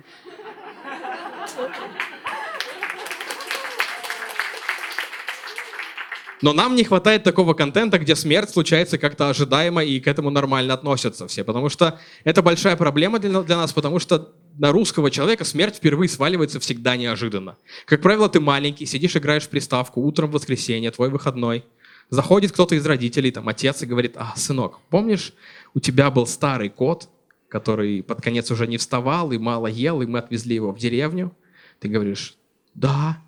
Но 6.41 6.53
нам 6.53 6.75
не 6.75 6.83
хватает 6.83 7.23
такого 7.23 7.53
контента, 7.53 7.97
где 7.97 8.15
смерть 8.15 8.49
случается 8.49 8.97
как-то 8.97 9.29
ожидаемо 9.29 9.83
и 9.83 9.99
к 9.99 10.07
этому 10.07 10.29
нормально 10.29 10.73
относятся 10.73 11.27
все. 11.27 11.43
Потому 11.43 11.69
что 11.69 11.99
это 12.23 12.41
большая 12.41 12.75
проблема 12.75 13.19
для, 13.19 13.41
для 13.41 13.57
нас, 13.57 13.71
потому 13.73 13.99
что 13.99 14.33
на 14.57 14.71
русского 14.71 15.11
человека 15.11 15.45
смерть 15.45 15.77
впервые 15.77 16.09
сваливается 16.09 16.59
всегда 16.59 16.95
неожиданно. 16.97 17.57
Как 17.85 18.01
правило, 18.01 18.29
ты 18.29 18.39
маленький, 18.39 18.85
сидишь, 18.85 19.15
играешь 19.15 19.43
в 19.43 19.49
приставку, 19.49 20.01
утром 20.01 20.29
в 20.29 20.33
воскресенье, 20.33 20.91
твой 20.91 21.09
выходной. 21.09 21.63
Заходит 22.09 22.51
кто-то 22.51 22.75
из 22.75 22.85
родителей, 22.85 23.31
там 23.31 23.47
отец, 23.47 23.81
и 23.81 23.85
говорит, 23.85 24.15
а, 24.15 24.33
сынок, 24.35 24.79
помнишь, 24.89 25.33
у 25.73 25.79
тебя 25.79 26.11
был 26.11 26.27
старый 26.27 26.69
кот, 26.69 27.09
который 27.49 28.03
под 28.03 28.21
конец 28.21 28.51
уже 28.51 28.67
не 28.67 28.77
вставал 28.77 29.31
и 29.31 29.37
мало 29.37 29.67
ел, 29.67 30.01
и 30.01 30.05
мы 30.05 30.19
отвезли 30.19 30.55
его 30.55 30.71
в 30.71 30.77
деревню? 30.77 31.35
Ты 31.79 31.87
говоришь, 31.87 32.35
да. 32.73 33.21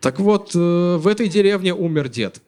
Так 0.00 0.20
вот, 0.20 0.54
э, 0.54 0.96
в 0.96 1.06
этой 1.06 1.28
деревне 1.28 1.74
умер 1.74 2.08
дед. 2.08 2.42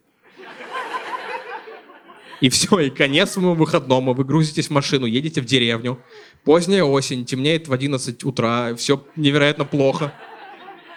И 2.40 2.48
все, 2.48 2.78
и 2.80 2.90
конец 2.90 3.32
своему 3.32 3.54
выходному. 3.54 4.14
Вы 4.14 4.24
грузитесь 4.24 4.68
в 4.68 4.70
машину, 4.70 5.06
едете 5.06 5.40
в 5.40 5.44
деревню. 5.44 5.98
Поздняя 6.44 6.84
осень, 6.84 7.24
темнеет 7.24 7.68
в 7.68 7.72
11 7.72 8.24
утра, 8.24 8.74
все 8.76 9.04
невероятно 9.16 9.64
плохо. 9.64 10.14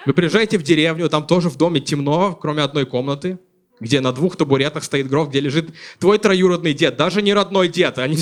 Вы 0.06 0.14
приезжаете 0.14 0.58
в 0.58 0.64
деревню, 0.64 1.10
там 1.10 1.28
тоже 1.28 1.50
в 1.50 1.58
доме 1.58 1.80
темно, 1.80 2.34
кроме 2.34 2.62
одной 2.62 2.86
комнаты, 2.86 3.40
где 3.80 4.00
на 4.00 4.12
двух 4.14 4.38
табуретах 4.38 4.84
стоит 4.84 5.08
гроб, 5.08 5.30
где 5.30 5.42
лежит 5.42 5.74
твой 6.00 6.18
троюродный 6.18 6.74
дед, 6.74 6.96
даже 6.96 7.22
не 7.22 7.34
родной 7.34 7.68
дед. 7.68 7.98
Они, 8.00 8.18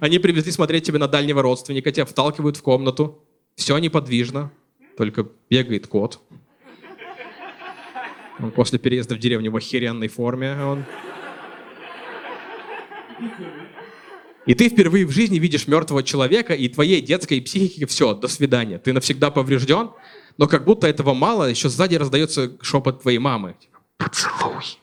они 0.00 0.18
привезли 0.18 0.50
смотреть 0.50 0.84
тебе 0.84 0.98
на 0.98 1.08
дальнего 1.08 1.42
родственника, 1.42 1.92
тебя 1.92 2.04
вталкивают 2.04 2.56
в 2.56 2.62
комнату. 2.62 3.22
Все 3.54 3.78
неподвижно, 3.78 4.50
только 4.96 5.28
бегает 5.48 5.86
кот. 5.86 6.20
Он 8.38 8.50
после 8.50 8.78
переезда 8.78 9.14
в 9.14 9.18
деревню 9.18 9.50
в 9.50 9.56
охеренной 9.56 10.08
форме. 10.08 10.56
Он 10.62 10.84
и 14.46 14.54
ты 14.54 14.68
впервые 14.68 15.04
в 15.06 15.10
жизни 15.10 15.38
видишь 15.38 15.66
мертвого 15.66 16.02
человека, 16.02 16.54
и 16.54 16.68
твоей 16.68 17.00
детской 17.00 17.40
психике 17.40 17.86
все, 17.86 18.14
до 18.14 18.28
свидания. 18.28 18.78
Ты 18.78 18.92
навсегда 18.92 19.30
поврежден, 19.30 19.90
но 20.38 20.46
как 20.46 20.64
будто 20.64 20.86
этого 20.86 21.14
мало, 21.14 21.50
еще 21.50 21.68
сзади 21.68 21.96
раздается 21.96 22.56
шепот 22.62 23.02
твоей 23.02 23.18
мамы. 23.18 23.56
Поцелуй. 23.96 24.78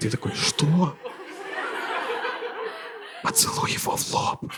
Ты 0.00 0.10
такой, 0.10 0.32
что? 0.34 0.96
Поцелуй 3.22 3.70
его 3.70 3.96
в 3.96 4.12
лоб. 4.12 4.52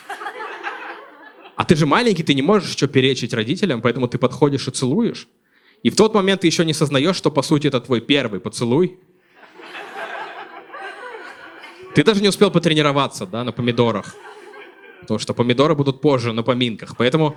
А 1.54 1.64
ты 1.64 1.76
же 1.76 1.86
маленький, 1.86 2.24
ты 2.24 2.34
не 2.34 2.42
можешь 2.42 2.72
что 2.72 2.88
перечить 2.88 3.32
родителям, 3.32 3.80
поэтому 3.80 4.08
ты 4.08 4.18
подходишь 4.18 4.66
и 4.66 4.70
целуешь. 4.72 5.28
И 5.84 5.90
в 5.90 5.96
тот 5.96 6.14
момент 6.14 6.40
ты 6.40 6.46
еще 6.46 6.64
не 6.64 6.72
сознаешь, 6.72 7.14
что 7.14 7.30
по 7.30 7.42
сути 7.42 7.66
это 7.66 7.78
твой 7.78 8.00
первый 8.00 8.40
поцелуй. 8.40 8.98
Ты 11.94 12.02
даже 12.02 12.22
не 12.22 12.28
успел 12.28 12.50
потренироваться, 12.50 13.26
да, 13.26 13.44
на 13.44 13.52
помидорах. 13.52 14.16
Потому 15.02 15.20
что 15.20 15.34
помидоры 15.34 15.74
будут 15.74 16.00
позже 16.00 16.32
на 16.32 16.42
поминках. 16.42 16.96
Поэтому... 16.96 17.36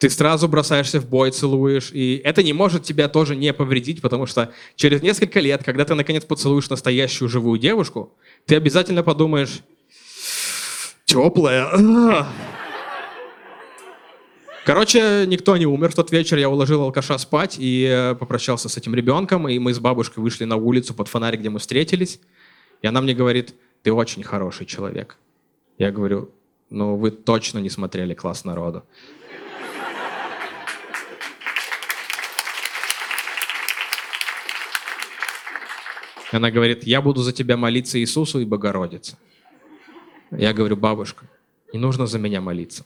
Ты 0.00 0.10
сразу 0.10 0.48
бросаешься 0.48 1.00
в 1.00 1.08
бой, 1.08 1.30
целуешь, 1.30 1.90
и 1.92 2.20
это 2.24 2.42
не 2.44 2.52
может 2.52 2.84
тебя 2.84 3.08
тоже 3.08 3.34
не 3.34 3.52
повредить, 3.52 4.00
потому 4.00 4.26
что 4.26 4.52
через 4.76 5.02
несколько 5.02 5.40
лет, 5.40 5.64
когда 5.64 5.84
ты 5.84 5.94
наконец 5.94 6.24
поцелуешь 6.24 6.70
настоящую 6.70 7.28
живую 7.28 7.58
девушку, 7.58 8.16
ты 8.46 8.54
обязательно 8.54 9.02
подумаешь, 9.02 9.60
теплая. 11.08 12.26
Короче, 14.64 15.24
никто 15.26 15.56
не 15.56 15.64
умер 15.64 15.92
в 15.92 15.94
тот 15.94 16.12
вечер. 16.12 16.36
Я 16.36 16.50
уложил 16.50 16.82
алкаша 16.82 17.16
спать 17.16 17.56
и 17.58 17.88
э, 17.90 18.14
попрощался 18.14 18.68
с 18.68 18.76
этим 18.76 18.94
ребенком. 18.94 19.48
И 19.48 19.58
мы 19.58 19.72
с 19.72 19.78
бабушкой 19.78 20.22
вышли 20.22 20.44
на 20.44 20.56
улицу 20.56 20.92
под 20.92 21.08
фонарик, 21.08 21.40
где 21.40 21.48
мы 21.48 21.58
встретились. 21.58 22.20
И 22.82 22.86
она 22.86 23.00
мне 23.00 23.14
говорит, 23.14 23.54
ты 23.82 23.90
очень 23.90 24.22
хороший 24.22 24.66
человек. 24.66 25.16
Я 25.78 25.90
говорю, 25.90 26.30
ну 26.68 26.96
вы 26.96 27.10
точно 27.10 27.60
не 27.60 27.70
смотрели 27.70 28.12
«Класс 28.12 28.44
народу». 28.44 28.82
Она 36.30 36.50
говорит, 36.50 36.84
я 36.84 37.00
буду 37.00 37.22
за 37.22 37.32
тебя 37.32 37.56
молиться 37.56 37.98
Иисусу 37.98 38.40
и 38.40 38.44
Богородице. 38.44 39.16
Я 40.30 40.52
говорю, 40.52 40.76
бабушка, 40.76 41.26
не 41.72 41.78
нужно 41.78 42.06
за 42.06 42.18
меня 42.18 42.40
молиться. 42.40 42.84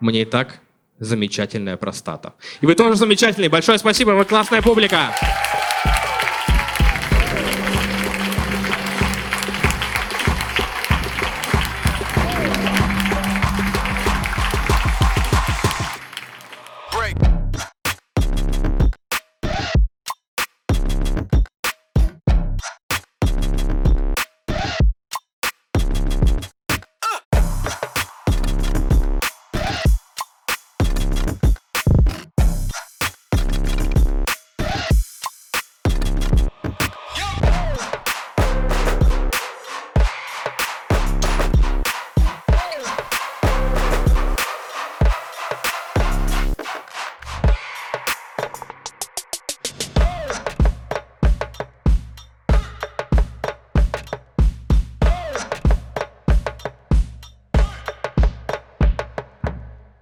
Мне 0.00 0.22
и 0.22 0.24
так 0.24 0.60
замечательная 0.98 1.76
простата. 1.76 2.34
И 2.60 2.66
вы 2.66 2.74
тоже 2.74 2.96
замечательные. 2.96 3.50
Большое 3.50 3.78
спасибо, 3.78 4.10
вы 4.10 4.24
классная 4.24 4.62
публика. 4.62 5.12